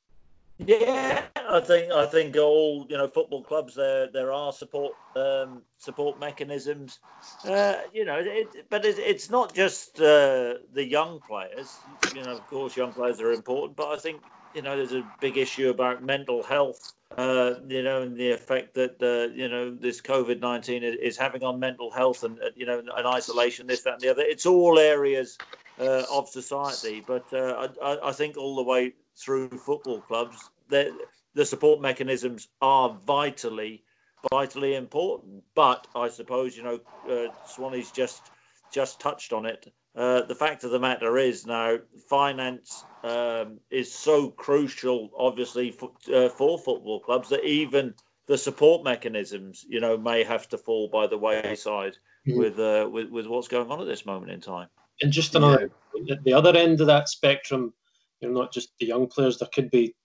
Yeah, 0.57 1.23
I 1.49 1.61
think 1.61 1.91
I 1.91 2.05
think 2.05 2.35
all 2.35 2.85
you 2.89 2.97
know 2.97 3.07
football 3.07 3.43
clubs 3.43 3.75
there 3.75 4.07
there 4.11 4.33
are 4.33 4.51
support 4.51 4.93
um, 5.15 5.61
support 5.77 6.19
mechanisms. 6.19 6.99
Uh, 7.45 7.75
you 7.93 8.03
know, 8.03 8.19
it, 8.19 8.69
but 8.69 8.83
it, 8.83 8.99
it's 8.99 9.29
not 9.29 9.53
just 9.53 10.01
uh, 10.01 10.55
the 10.73 10.85
young 10.85 11.21
players. 11.21 11.77
You 12.13 12.23
know, 12.23 12.33
of 12.33 12.45
course, 12.47 12.75
young 12.75 12.91
players 12.91 13.21
are 13.21 13.31
important, 13.31 13.77
but 13.77 13.87
I 13.87 13.95
think 13.95 14.21
you 14.53 14.61
know 14.61 14.75
there's 14.75 14.93
a 14.93 15.03
big 15.19 15.37
issue 15.37 15.69
about 15.69 16.03
mental 16.03 16.43
health. 16.43 16.93
Uh, 17.17 17.55
you 17.67 17.81
know, 17.81 18.03
and 18.03 18.15
the 18.15 18.31
effect 18.31 18.75
that 18.75 19.01
uh, 19.01 19.33
you 19.33 19.49
know 19.49 19.73
this 19.73 19.99
COVID 19.99 20.39
nineteen 20.39 20.83
is 20.83 21.17
having 21.17 21.43
on 21.43 21.59
mental 21.59 21.89
health, 21.91 22.23
and 22.23 22.39
uh, 22.39 22.49
you 22.55 22.65
know, 22.65 22.79
and 22.79 23.07
isolation, 23.07 23.65
this, 23.65 23.81
that, 23.81 23.93
and 23.93 24.01
the 24.01 24.09
other. 24.09 24.21
It's 24.21 24.45
all 24.45 24.77
areas 24.77 25.37
uh, 25.79 26.03
of 26.11 26.29
society, 26.29 27.03
but 27.05 27.25
I, 27.33 27.97
I 28.03 28.11
think 28.11 28.37
all 28.37 28.55
the 28.55 28.63
way 28.63 28.93
through 29.17 29.49
football 29.49 30.01
clubs, 30.01 30.49
the, 30.69 30.95
the 31.33 31.45
support 31.45 31.81
mechanisms 31.81 32.47
are 32.61 32.97
vitally, 33.05 33.83
vitally 34.31 34.75
important. 34.75 35.43
But 35.55 35.87
I 35.95 36.09
suppose 36.09 36.55
you 36.55 36.63
know, 36.63 36.79
uh, 37.09 37.33
Swanee's 37.45 37.91
just 37.91 38.31
just 38.71 38.99
touched 38.99 39.33
on 39.33 39.45
it. 39.45 39.73
Uh, 39.95 40.21
the 40.21 40.35
fact 40.35 40.63
of 40.63 40.71
the 40.71 40.79
matter 40.79 41.17
is 41.17 41.45
now 41.45 41.77
finance 42.07 42.85
um, 43.03 43.59
is 43.71 43.91
so 43.91 44.29
crucial, 44.29 45.09
obviously, 45.17 45.71
for, 45.71 45.91
uh, 46.13 46.29
for 46.29 46.57
football 46.59 46.99
clubs 46.99 47.27
that 47.29 47.43
even 47.43 47.93
the 48.27 48.37
support 48.37 48.83
mechanisms, 48.83 49.65
you 49.67 49.79
know, 49.79 49.97
may 49.97 50.23
have 50.23 50.47
to 50.47 50.57
fall 50.57 50.87
by 50.89 51.07
the 51.07 51.17
wayside 51.17 51.97
mm-hmm. 52.27 52.37
with, 52.37 52.59
uh, 52.59 52.87
with 52.89 53.09
with 53.09 53.25
what's 53.25 53.47
going 53.47 53.69
on 53.71 53.81
at 53.81 53.87
this 53.87 54.05
moment 54.05 54.31
in 54.31 54.39
time. 54.39 54.67
And 55.01 55.11
just 55.11 55.33
another, 55.35 55.71
yeah. 55.95 56.13
at 56.13 56.23
the 56.23 56.33
other 56.33 56.55
end 56.55 56.79
of 56.81 56.87
that 56.87 57.09
spectrum, 57.09 57.73
you 58.21 58.27
know, 58.27 58.39
not 58.39 58.53
just 58.53 58.69
the 58.79 58.85
young 58.85 59.07
players. 59.07 59.39
There 59.39 59.49
could 59.51 59.71
be, 59.71 59.95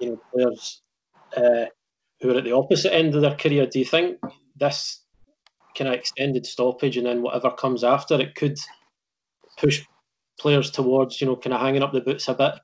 you 0.00 0.10
know, 0.10 0.20
players 0.32 0.80
uh, 1.36 1.66
who 2.20 2.30
are 2.32 2.38
at 2.38 2.44
the 2.44 2.52
opposite 2.52 2.94
end 2.94 3.14
of 3.14 3.20
their 3.20 3.36
career. 3.36 3.66
Do 3.66 3.78
you 3.78 3.84
think 3.84 4.18
this 4.56 5.03
kind 5.76 5.88
of 5.88 5.94
extended 5.94 6.46
stoppage 6.46 6.96
and 6.96 7.06
then 7.06 7.22
whatever 7.22 7.50
comes 7.50 7.84
after 7.84 8.20
it 8.20 8.34
could 8.34 8.58
push 9.58 9.84
players 10.38 10.70
towards, 10.70 11.20
you 11.20 11.26
know, 11.26 11.36
kind 11.36 11.54
of 11.54 11.60
hanging 11.60 11.82
up 11.82 11.92
the 11.92 12.00
boots 12.00 12.28
a 12.28 12.34
bit 12.34 12.54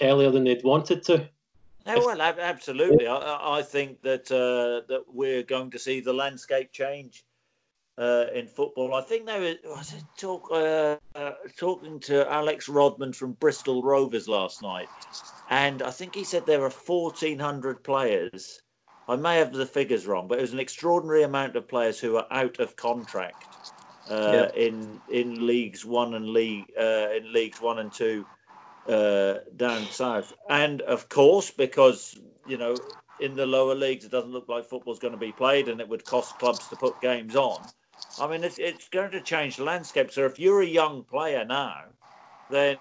earlier 0.00 0.30
than 0.30 0.44
they'd 0.44 0.64
wanted 0.64 1.02
to? 1.04 1.28
Oh, 1.88 2.06
well, 2.06 2.20
absolutely. 2.20 3.06
I, 3.06 3.58
I 3.58 3.62
think 3.62 4.02
that 4.02 4.30
uh, 4.32 4.86
that 4.88 5.04
we're 5.12 5.44
going 5.44 5.70
to 5.70 5.78
see 5.78 6.00
the 6.00 6.12
landscape 6.12 6.72
change 6.72 7.24
uh, 7.98 8.26
in 8.34 8.46
football. 8.46 8.94
I 8.94 9.02
think 9.02 9.26
they 9.26 9.38
were 9.38 9.70
was 9.76 9.92
it 9.92 10.02
talk, 10.18 10.48
uh, 10.50 10.96
uh, 11.14 11.32
talking 11.56 12.00
to 12.00 12.30
Alex 12.30 12.68
Rodman 12.68 13.12
from 13.12 13.32
Bristol 13.32 13.82
Rovers 13.82 14.28
last 14.28 14.62
night, 14.62 14.88
and 15.50 15.82
I 15.82 15.90
think 15.90 16.14
he 16.14 16.24
said 16.24 16.44
there 16.44 16.64
are 16.64 16.70
fourteen 16.70 17.38
hundred 17.38 17.82
players. 17.84 18.60
I 19.08 19.16
may 19.16 19.38
have 19.38 19.52
the 19.52 19.66
figures 19.66 20.06
wrong, 20.06 20.28
but 20.28 20.38
it 20.38 20.42
was 20.42 20.52
an 20.52 20.60
extraordinary 20.60 21.22
amount 21.22 21.56
of 21.56 21.68
players 21.68 22.00
who 22.00 22.16
are 22.16 22.26
out 22.30 22.58
of 22.58 22.76
contract 22.76 23.50
uh, 24.08 24.48
in 24.54 25.02
in 25.08 25.46
leagues 25.46 25.84
one 25.84 26.14
and 26.14 26.28
league 26.30 26.72
uh, 26.78 27.08
in 27.16 27.32
leagues 27.32 27.60
one 27.60 27.78
and 27.78 27.92
two 27.92 28.26
uh, 28.88 29.34
down 29.56 29.88
south, 29.88 30.32
and 30.48 30.82
of 30.82 31.08
course 31.08 31.50
because 31.50 32.18
you 32.44 32.56
know 32.58 32.82
in 33.18 33.34
the 33.36 33.46
lower 33.46 33.74
leagues 33.74 34.04
it 34.04 34.10
doesn't 34.10 34.32
look 34.32 34.48
like 34.48 34.64
football's 34.66 34.98
going 34.98 35.12
to 35.12 35.18
be 35.18 35.32
played, 35.32 35.68
and 35.68 35.80
it 35.80 35.88
would 35.88 36.06
cost 36.06 36.38
clubs 36.38 36.68
to 36.68 36.76
put 36.76 37.00
games 37.00 37.36
on. 37.36 37.70
I 38.18 38.28
mean, 38.28 38.44
it's, 38.44 38.58
it's 38.58 38.88
going 38.88 39.10
to 39.12 39.22
change 39.22 39.56
the 39.56 39.64
landscape. 39.64 40.10
So 40.12 40.24
if 40.24 40.38
you're 40.38 40.62
a 40.62 40.66
young 40.66 41.04
player 41.04 41.44
now, 41.44 41.84
then 42.48 42.78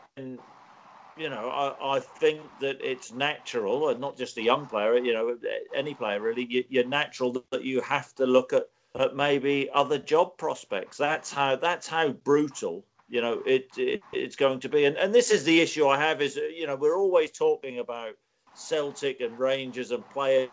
you 1.17 1.29
know, 1.29 1.49
I, 1.49 1.97
I 1.97 1.99
think 1.99 2.41
that 2.59 2.77
it's 2.81 3.11
natural, 3.13 3.89
and 3.89 3.99
not 3.99 4.17
just 4.17 4.37
a 4.37 4.41
young 4.41 4.65
player, 4.65 4.97
you 4.97 5.13
know, 5.13 5.37
any 5.73 5.93
player 5.93 6.19
really, 6.19 6.65
you, 6.69 6.81
are 6.81 6.85
natural 6.85 7.43
that 7.51 7.63
you 7.63 7.81
have 7.81 8.13
to 8.15 8.25
look 8.25 8.53
at, 8.53 8.67
at 8.99 9.15
maybe 9.15 9.69
other 9.73 9.97
job 9.97 10.37
prospects. 10.37 10.97
That's 10.97 11.31
how 11.31 11.55
that's 11.55 11.87
how 11.87 12.09
brutal, 12.09 12.85
you 13.09 13.21
know, 13.21 13.41
it, 13.45 13.69
it 13.77 14.03
it's 14.11 14.35
going 14.35 14.59
to 14.61 14.69
be. 14.69 14.85
And 14.85 14.97
and 14.97 15.13
this 15.13 15.31
is 15.31 15.43
the 15.43 15.61
issue 15.61 15.87
I 15.87 15.97
have 15.97 16.21
is, 16.21 16.35
you 16.35 16.67
know, 16.67 16.75
we're 16.75 16.97
always 16.97 17.31
talking 17.31 17.79
about 17.79 18.13
Celtic 18.53 19.21
and 19.21 19.37
Rangers 19.39 19.91
and 19.91 20.07
players 20.09 20.49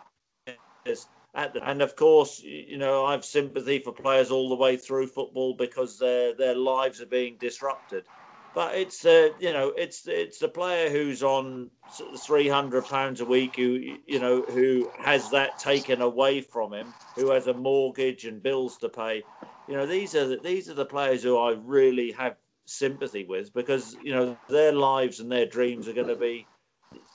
and 1.34 1.80
of 1.80 1.96
course, 1.96 2.42
you 2.42 2.76
know, 2.76 3.06
I 3.06 3.12
have 3.12 3.24
sympathy 3.24 3.78
for 3.78 3.92
players 3.92 4.30
all 4.30 4.48
the 4.48 4.54
way 4.54 4.76
through 4.76 5.06
football 5.06 5.54
because 5.54 5.98
their 5.98 6.34
their 6.34 6.54
lives 6.54 7.00
are 7.00 7.06
being 7.06 7.36
disrupted. 7.38 8.04
But 8.54 8.74
it's 8.76 9.04
uh, 9.04 9.30
you 9.38 9.52
know, 9.52 9.72
it's 9.76 10.06
it's 10.06 10.42
a 10.42 10.48
player 10.48 10.90
who's 10.90 11.22
on 11.22 11.70
three 12.18 12.48
hundred 12.48 12.86
pounds 12.88 13.20
a 13.20 13.24
week 13.24 13.56
who 13.56 13.80
you 14.06 14.18
know 14.18 14.42
who 14.46 14.90
has 14.98 15.30
that 15.30 15.58
taken 15.58 16.02
away 16.02 16.42
from 16.42 16.72
him, 16.74 16.94
who 17.16 17.30
has 17.30 17.46
a 17.46 17.54
mortgage 17.54 18.26
and 18.26 18.42
bills 18.42 18.78
to 18.78 18.90
pay. 18.90 19.24
You 19.66 19.76
know, 19.76 19.86
these 19.86 20.14
are 20.14 20.26
the, 20.28 20.36
these 20.38 20.68
are 20.68 20.74
the 20.74 20.84
players 20.84 21.22
who 21.22 21.38
I 21.38 21.52
really 21.52 22.12
have 22.12 22.36
sympathy 22.66 23.24
with 23.24 23.54
because 23.54 23.94
you 23.94 24.12
know 24.14 24.36
their 24.48 24.72
lives 24.72 25.20
and 25.20 25.32
their 25.32 25.46
dreams 25.46 25.88
are 25.88 25.94
going 25.94 26.08
to 26.08 26.16
be 26.16 26.48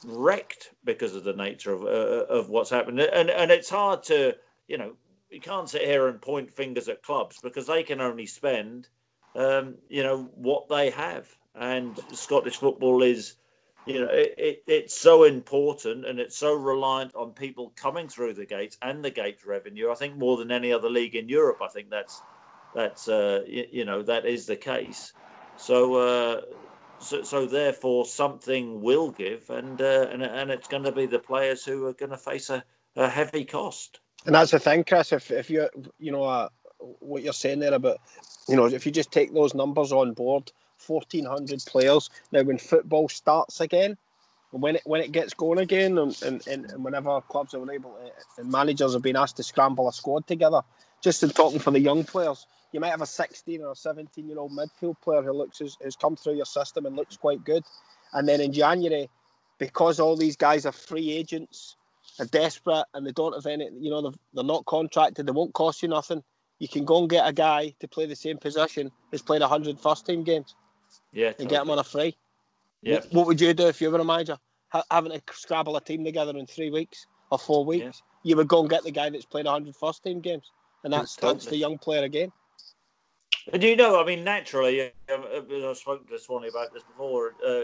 wrecked 0.03 0.71
because 0.83 1.15
of 1.15 1.23
the 1.23 1.33
nature 1.33 1.73
of 1.73 1.83
uh, 1.83 2.25
of 2.33 2.49
what's 2.49 2.69
happened. 2.71 2.99
And 2.99 3.29
and 3.29 3.51
it's 3.51 3.69
hard 3.69 4.03
to 4.05 4.35
you 4.67 4.77
know 4.79 4.93
you 5.29 5.41
can't 5.41 5.69
sit 5.69 5.83
here 5.83 6.07
and 6.07 6.21
point 6.21 6.51
fingers 6.51 6.89
at 6.89 7.03
clubs 7.03 7.39
because 7.43 7.67
they 7.67 7.83
can 7.83 8.01
only 8.01 8.25
spend 8.25 8.89
um, 9.37 9.75
you 9.87 10.03
know 10.03 10.29
what 10.35 10.67
they 10.67 10.89
have. 10.89 11.33
And 11.55 11.99
Scottish 12.11 12.57
football 12.57 13.01
is 13.03 13.35
you 13.85 14.01
know 14.01 14.09
it, 14.11 14.35
it, 14.37 14.63
it's 14.67 14.99
so 14.99 15.23
important 15.23 16.05
and 16.05 16.19
it's 16.19 16.37
so 16.37 16.53
reliant 16.53 17.15
on 17.15 17.31
people 17.31 17.71
coming 17.75 18.09
through 18.09 18.33
the 18.33 18.45
gates 18.45 18.77
and 18.81 19.05
the 19.05 19.11
gates 19.11 19.45
revenue. 19.45 19.91
I 19.91 19.95
think 19.95 20.17
more 20.17 20.37
than 20.37 20.51
any 20.51 20.73
other 20.73 20.89
league 20.89 21.15
in 21.15 21.29
Europe. 21.29 21.59
I 21.61 21.69
think 21.69 21.89
that's 21.89 22.21
that's 22.75 23.07
uh, 23.07 23.43
you, 23.47 23.65
you 23.71 23.85
know 23.85 24.03
that 24.03 24.25
is 24.25 24.45
the 24.45 24.57
case. 24.57 25.13
So 25.55 25.95
uh, 25.95 26.41
so, 26.99 27.23
so 27.23 27.45
therefore 27.45 28.05
something 28.05 28.81
will 28.81 29.11
give, 29.11 29.49
and 29.49 29.81
uh, 29.81 30.07
and 30.11 30.23
and 30.23 30.51
it's 30.51 30.67
going 30.67 30.83
to 30.83 30.91
be 30.91 31.05
the 31.05 31.19
players 31.19 31.63
who 31.63 31.85
are 31.85 31.93
going 31.93 32.11
to 32.11 32.17
face 32.17 32.49
a, 32.49 32.63
a 32.95 33.07
heavy 33.07 33.45
cost. 33.45 33.99
And 34.25 34.35
that's 34.35 34.51
the 34.51 34.59
thing, 34.59 34.83
Chris. 34.83 35.13
If 35.13 35.31
if 35.31 35.49
you 35.49 35.69
you 35.99 36.11
know 36.11 36.23
uh, 36.23 36.49
what 36.79 37.23
you're 37.23 37.33
saying 37.33 37.59
there 37.59 37.73
about 37.73 37.97
you 38.47 38.55
know 38.55 38.65
if 38.65 38.85
you 38.85 38.91
just 38.91 39.11
take 39.11 39.33
those 39.33 39.53
numbers 39.53 39.91
on 39.91 40.13
board, 40.13 40.51
fourteen 40.77 41.25
hundred 41.25 41.63
players. 41.65 42.09
Now 42.31 42.43
when 42.43 42.57
football 42.57 43.09
starts 43.09 43.61
again, 43.61 43.97
when 44.51 44.75
it 44.77 44.81
when 44.85 45.01
it 45.01 45.11
gets 45.11 45.33
going 45.33 45.59
again, 45.59 45.97
and, 45.97 46.21
and, 46.23 46.47
and 46.47 46.83
whenever 46.83 47.21
clubs 47.21 47.53
are 47.53 47.71
able 47.71 47.91
to, 47.91 48.41
and 48.41 48.51
managers 48.51 48.93
have 48.93 49.01
been 49.01 49.15
asked 49.15 49.37
to 49.37 49.43
scramble 49.43 49.87
a 49.89 49.93
squad 49.93 50.27
together, 50.27 50.61
just 51.01 51.23
in 51.23 51.29
talking 51.29 51.59
for 51.59 51.71
the 51.71 51.79
young 51.79 52.03
players, 52.03 52.45
you 52.71 52.79
might 52.79 52.89
have 52.89 53.01
a 53.01 53.05
16 53.05 53.61
or 53.61 53.71
a 53.71 53.75
17 53.75 54.27
year 54.27 54.39
old 54.39 54.51
midfield 54.51 54.95
player 55.01 55.21
who 55.21 55.33
looks 55.33 55.59
has 55.59 55.95
come 55.95 56.15
through 56.15 56.35
your 56.35 56.45
system 56.45 56.85
and 56.85 56.95
looks 56.95 57.17
quite 57.17 57.43
good, 57.43 57.63
and 58.13 58.27
then 58.27 58.41
in 58.41 58.51
January 58.51 59.09
because 59.59 59.99
all 59.99 60.15
these 60.15 60.35
guys 60.35 60.65
are 60.65 60.71
free 60.71 61.11
agents, 61.11 61.75
are 62.19 62.25
desperate, 62.25 62.85
and 62.93 63.05
they 63.05 63.11
don't 63.11 63.33
have 63.33 63.45
any, 63.45 63.69
you 63.79 63.89
know, 63.89 64.13
they're 64.33 64.43
not 64.43 64.65
contracted, 64.65 65.25
they 65.25 65.31
won't 65.31 65.53
cost 65.53 65.81
you 65.81 65.89
nothing. 65.89 66.23
You 66.59 66.67
can 66.67 66.85
go 66.85 66.99
and 66.99 67.09
get 67.09 67.27
a 67.27 67.33
guy 67.33 67.73
to 67.79 67.87
play 67.87 68.05
the 68.05 68.15
same 68.15 68.37
position 68.37 68.91
who's 69.11 69.21
played 69.21 69.41
100 69.41 69.79
first 69.79 70.05
team 70.05 70.23
games. 70.23 70.55
Yeah. 71.13 71.33
And 71.39 71.49
get 71.49 71.61
him 71.61 71.69
on 71.69 71.79
a 71.79 71.83
free. 71.83 72.15
Yeah. 72.81 72.95
What, 72.95 73.13
what, 73.13 73.27
would 73.27 73.41
you 73.41 73.53
do 73.53 73.67
if 73.67 73.81
you 73.81 73.91
were 73.91 73.99
a 73.99 74.05
manager? 74.05 74.37
Ha- 74.69 74.83
having 74.89 75.11
to 75.11 75.21
scrabble 75.33 75.75
a 75.77 75.81
team 75.81 76.03
together 76.03 76.35
in 76.37 76.45
three 76.47 76.71
weeks 76.71 77.05
or 77.31 77.37
four 77.37 77.65
weeks? 77.65 77.83
Yeah. 77.83 78.31
You 78.31 78.37
would 78.37 78.47
go 78.47 78.61
and 78.61 78.69
get 78.69 78.83
the 78.83 78.91
guy 78.91 79.09
that's 79.09 79.25
played 79.25 79.45
100 79.45 79.75
first 79.75 80.03
team 80.03 80.19
games. 80.19 80.51
And 80.83 80.93
that 80.93 81.09
stunts 81.09 81.45
totally. 81.45 81.57
the 81.57 81.61
young 81.61 81.77
player 81.77 82.03
again. 82.03 82.31
And 83.53 83.63
you 83.63 83.75
know, 83.75 84.01
I 84.01 84.05
mean, 84.05 84.23
naturally, 84.23 84.81
um, 84.83 84.91
uh, 85.09 85.69
I've 85.69 85.77
spoken 85.77 86.07
to 86.07 86.19
Swanee 86.19 86.49
about 86.49 86.73
this 86.73 86.83
before. 86.83 87.35
Uh, 87.45 87.63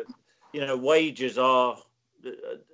you 0.53 0.61
know, 0.61 0.77
wages 0.77 1.37
are 1.37 1.77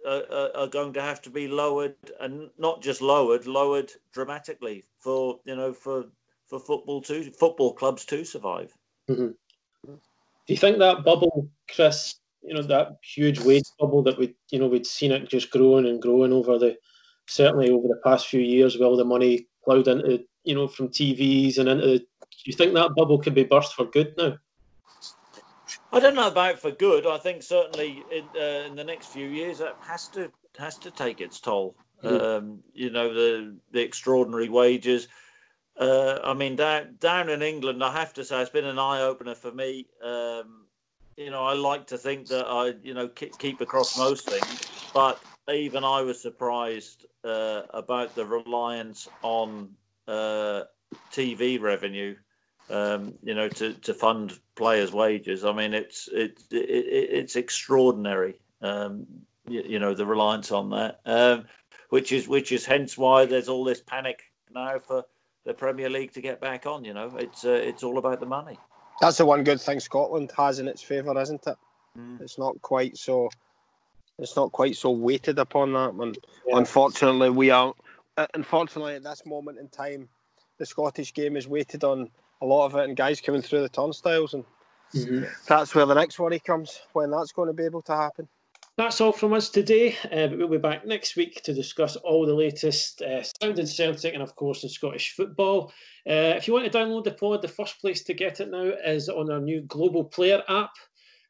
uh, 0.06 0.48
are 0.56 0.68
going 0.68 0.94
to 0.94 1.02
have 1.02 1.22
to 1.24 1.30
be 1.30 1.48
lowered, 1.48 1.96
and 2.20 2.50
not 2.58 2.82
just 2.82 3.02
lowered, 3.02 3.46
lowered 3.48 3.92
dramatically 4.12 4.84
for 5.00 5.40
you 5.46 5.56
know 5.56 5.74
for 5.74 6.06
for 6.48 6.60
football 6.60 7.02
to 7.02 7.32
football 7.32 7.74
clubs 7.74 8.06
to 8.06 8.24
survive. 8.24 8.74
Mm-hmm. 9.10 9.32
Do 9.86 10.54
you 10.54 10.58
think 10.58 10.80
that 10.80 11.04
bubble, 11.04 11.50
Chris? 11.74 12.16
You 12.42 12.56
know 12.56 12.64
that 12.64 12.98
huge 13.04 13.40
wage 13.42 13.70
bubble 13.80 14.02
that 14.04 14.18
we 14.18 14.36
you 14.50 14.60
know 14.60 14.68
we'd 14.68 14.88
seen 14.88 15.12
it 15.12 15.30
just 15.30 15.52
growing 15.52 15.86
and 15.86 16.02
growing 16.02 16.32
over 16.32 16.58
the 16.58 16.78
certainly 17.28 17.70
over 17.70 17.88
the 17.88 18.02
past 18.04 18.28
few 18.28 18.42
years 18.42 18.74
with 18.74 18.84
all 18.84 18.98
the 18.98 19.06
money 19.06 19.48
plowed 19.64 19.88
into 19.88 20.24
you 20.44 20.56
know 20.56 20.68
from 20.68 20.90
TVs 20.90 21.58
and 21.58 21.70
into. 21.70 22.00
Do 22.00 22.46
you 22.46 22.54
think 22.54 22.74
that 22.74 22.96
bubble 22.96 23.20
could 23.20 23.36
be 23.36 23.44
burst 23.44 23.74
for 23.74 23.86
good 23.86 24.14
now? 24.18 24.38
I 25.92 26.00
don't 26.00 26.16
know 26.16 26.28
about 26.28 26.60
for 26.60 26.72
good. 26.72 27.08
I 27.08 27.18
think 27.18 27.42
certainly 27.42 28.04
in, 28.12 28.26
uh, 28.36 28.68
in 28.68 28.76
the 28.76 28.84
next 28.84 29.08
few 29.08 29.28
years 29.28 29.60
it 29.60 29.74
has 29.82 30.08
to 30.10 30.32
has 30.58 30.78
to 30.80 30.92
take 30.92 31.22
its 31.22 31.40
toll. 31.40 31.76
Mm-hmm. 32.04 32.16
Um, 32.16 32.60
you 32.74 32.90
know 32.90 33.14
the 33.14 33.58
the 33.72 33.82
extraordinary 33.82 34.50
wages. 34.50 35.08
Uh, 35.80 36.20
I 36.24 36.34
mean 36.34 36.56
down 36.56 36.96
down 37.00 37.30
in 37.30 37.42
England, 37.42 37.84
I 37.84 37.92
have 37.92 38.14
to 38.16 38.24
say 38.24 38.42
it's 38.42 38.50
been 38.50 38.66
an 38.66 38.80
eye 38.80 39.02
opener 39.02 39.36
for 39.36 39.52
me. 39.52 39.88
Um, 40.04 40.66
you 41.18 41.32
know, 41.32 41.44
I 41.44 41.54
like 41.54 41.88
to 41.88 41.98
think 41.98 42.28
that 42.28 42.46
I 42.48 42.74
you 42.84 42.94
know 42.94 43.08
keep, 43.08 43.38
keep 43.40 43.60
across 43.60 43.98
most 43.98 44.30
things, 44.30 44.92
but 44.94 45.22
even 45.52 45.84
I 45.84 46.02
was 46.02 46.22
surprised 46.22 47.06
uh, 47.24 47.64
about 47.72 48.16
the 48.16 48.26
reliance 48.26 49.08
on 49.24 49.72
uh, 50.08 50.64
TV 51.12 51.60
revenue 51.60 52.16
um, 52.70 53.14
you 53.24 53.34
know, 53.34 53.50
to, 53.50 53.74
to 53.74 53.94
fund 53.94 54.40
players' 54.56 54.94
wages. 54.94 55.44
I 55.44 55.52
mean, 55.52 55.74
it's 55.74 56.08
it, 56.12 56.42
it 56.52 56.56
it's 56.58 57.36
extraordinary. 57.36 58.40
Um, 58.62 59.06
you, 59.48 59.64
you, 59.66 59.80
know, 59.80 59.94
the 59.94 60.06
reliance 60.06 60.52
on 60.52 60.70
that, 60.72 61.00
um, 61.06 61.46
which 61.90 62.12
is 62.12 62.28
which 62.28 62.52
is 62.52 62.66
hence 62.66 62.98
why 62.98 63.26
there's 63.26 63.50
all 63.50 63.64
this 63.64 63.82
panic 63.82 64.22
now 64.54 64.80
for 64.80 65.06
the 65.46 65.54
Premier 65.54 65.90
League 65.90 66.14
to 66.14 66.22
get 66.22 66.40
back 66.40 66.66
on. 66.66 66.84
You 66.84 66.94
know, 66.94 67.12
it's 67.18 67.46
uh, 67.46 67.52
it's 67.52 67.84
all 67.84 67.98
about 67.98 68.20
the 68.20 68.26
money. 68.26 68.58
That's 69.02 69.18
the 69.18 69.26
one 69.26 69.44
good 69.44 69.62
thing 69.62 69.80
Scotland 69.80 70.32
has 70.38 70.60
in 70.60 70.68
its 70.68 70.82
favour, 70.82 71.20
isn't 71.20 71.48
it? 71.48 71.58
Mm. 71.98 72.22
It's 72.22 72.38
not 72.38 72.62
quite 72.62 72.98
so. 72.98 73.30
It's 74.20 74.36
not 74.36 74.52
quite 74.52 74.76
so 74.76 74.92
weighted 74.92 75.40
upon 75.40 75.74
that. 75.74 75.94
Yeah. 76.46 76.58
unfortunately, 76.58 77.30
we 77.30 77.50
are. 77.50 77.74
Uh, 78.18 78.28
unfortunately, 78.34 78.96
at 78.96 79.04
this 79.04 79.26
moment 79.26 79.60
in 79.60 79.70
time, 79.70 80.10
the 80.58 80.66
Scottish 80.66 81.14
game 81.14 81.38
is 81.38 81.48
weighted 81.48 81.86
on 81.86 82.10
a 82.42 82.46
lot 82.46 82.66
of 82.66 82.76
it 82.76 82.86
and 82.86 82.96
guys 82.96 83.22
coming 83.22 83.42
through 83.42 83.62
the 83.62 83.70
turnstiles 83.70 84.34
and 84.34 84.44
mm-hmm. 84.94 85.24
that's 85.48 85.76
where 85.76 85.86
the 85.86 85.94
next 85.94 86.20
worry 86.20 86.40
comes 86.40 86.82
when 86.94 87.12
that's 87.12 87.32
going 87.32 87.48
to 87.48 87.54
be 87.54 87.64
able 87.64 87.82
to 87.82 87.96
happen 87.96 88.28
that's 88.78 89.02
all 89.02 89.12
from 89.12 89.34
us 89.34 89.50
today 89.50 89.96
uh, 90.06 90.28
but 90.28 90.38
we'll 90.38 90.48
be 90.48 90.58
back 90.58 90.86
next 90.86 91.16
week 91.16 91.42
to 91.44 91.54
discuss 91.54 91.96
all 91.98 92.26
the 92.26 92.34
latest 92.34 93.02
uh, 93.02 93.22
sound 93.22 93.60
in 93.60 93.68
celtic 93.68 94.14
and 94.14 94.24
of 94.24 94.36
course 94.36 94.64
in 94.64 94.70
scottish 94.70 95.14
football 95.16 95.72
uh, 96.10 96.34
if 96.36 96.48
you 96.48 96.54
want 96.54 96.70
to 96.70 96.78
download 96.78 97.04
the 97.04 97.12
pod 97.12 97.42
the 97.42 97.48
first 97.48 97.80
place 97.82 98.04
to 98.04 98.14
get 98.14 98.40
it 98.40 98.50
now 98.50 98.72
is 98.86 99.10
on 99.10 99.32
our 99.32 99.40
new 99.40 99.62
global 99.62 100.04
player 100.04 100.42
app 100.48 100.72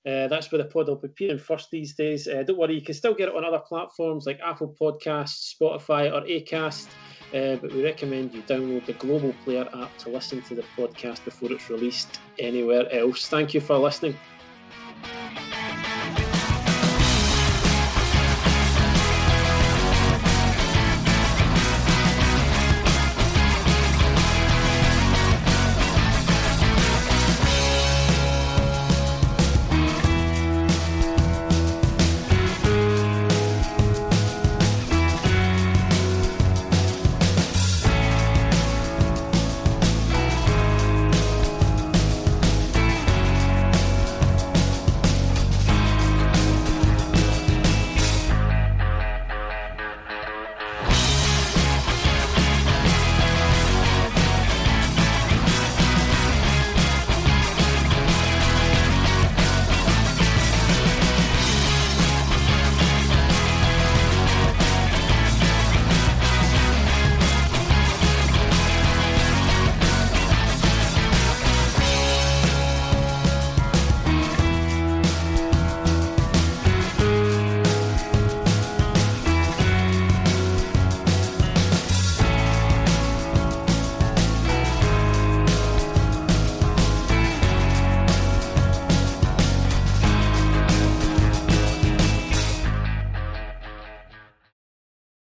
uh, 0.06 0.28
that's 0.28 0.52
where 0.52 0.64
the 0.64 0.70
pod 0.70 0.88
will 0.88 0.96
be 0.96 1.08
appearing 1.08 1.38
first 1.38 1.70
these 1.72 1.94
days. 1.94 2.28
Uh, 2.28 2.42
don't 2.44 2.58
worry, 2.58 2.74
you 2.74 2.82
can 2.82 2.96
still 2.96 3.14
get 3.14 3.28
it 3.28 3.36
on 3.36 3.44
other 3.44 3.60
platforms 3.60 4.26
like 4.26 4.40
Apple 4.44 4.74
Podcasts, 4.80 5.54
Spotify, 5.54 6.12
or 6.12 6.22
Acast. 6.22 6.88
Uh, 7.34 7.56
but 7.58 7.72
we 7.74 7.84
recommend 7.84 8.34
you 8.34 8.42
download 8.44 8.86
the 8.86 8.94
Global 8.94 9.34
Player 9.44 9.68
app 9.74 9.96
to 10.00 10.10
listen 10.10 10.42
to 10.44 10.56
the 10.56 10.64
podcast 10.76 11.24
before 11.24 11.52
it's 11.52 11.70
released 11.70 12.20
anywhere 12.40 12.92
else. 12.92 13.28
Thank 13.28 13.54
you 13.54 13.62
for 13.62 13.78
listening. 13.78 14.16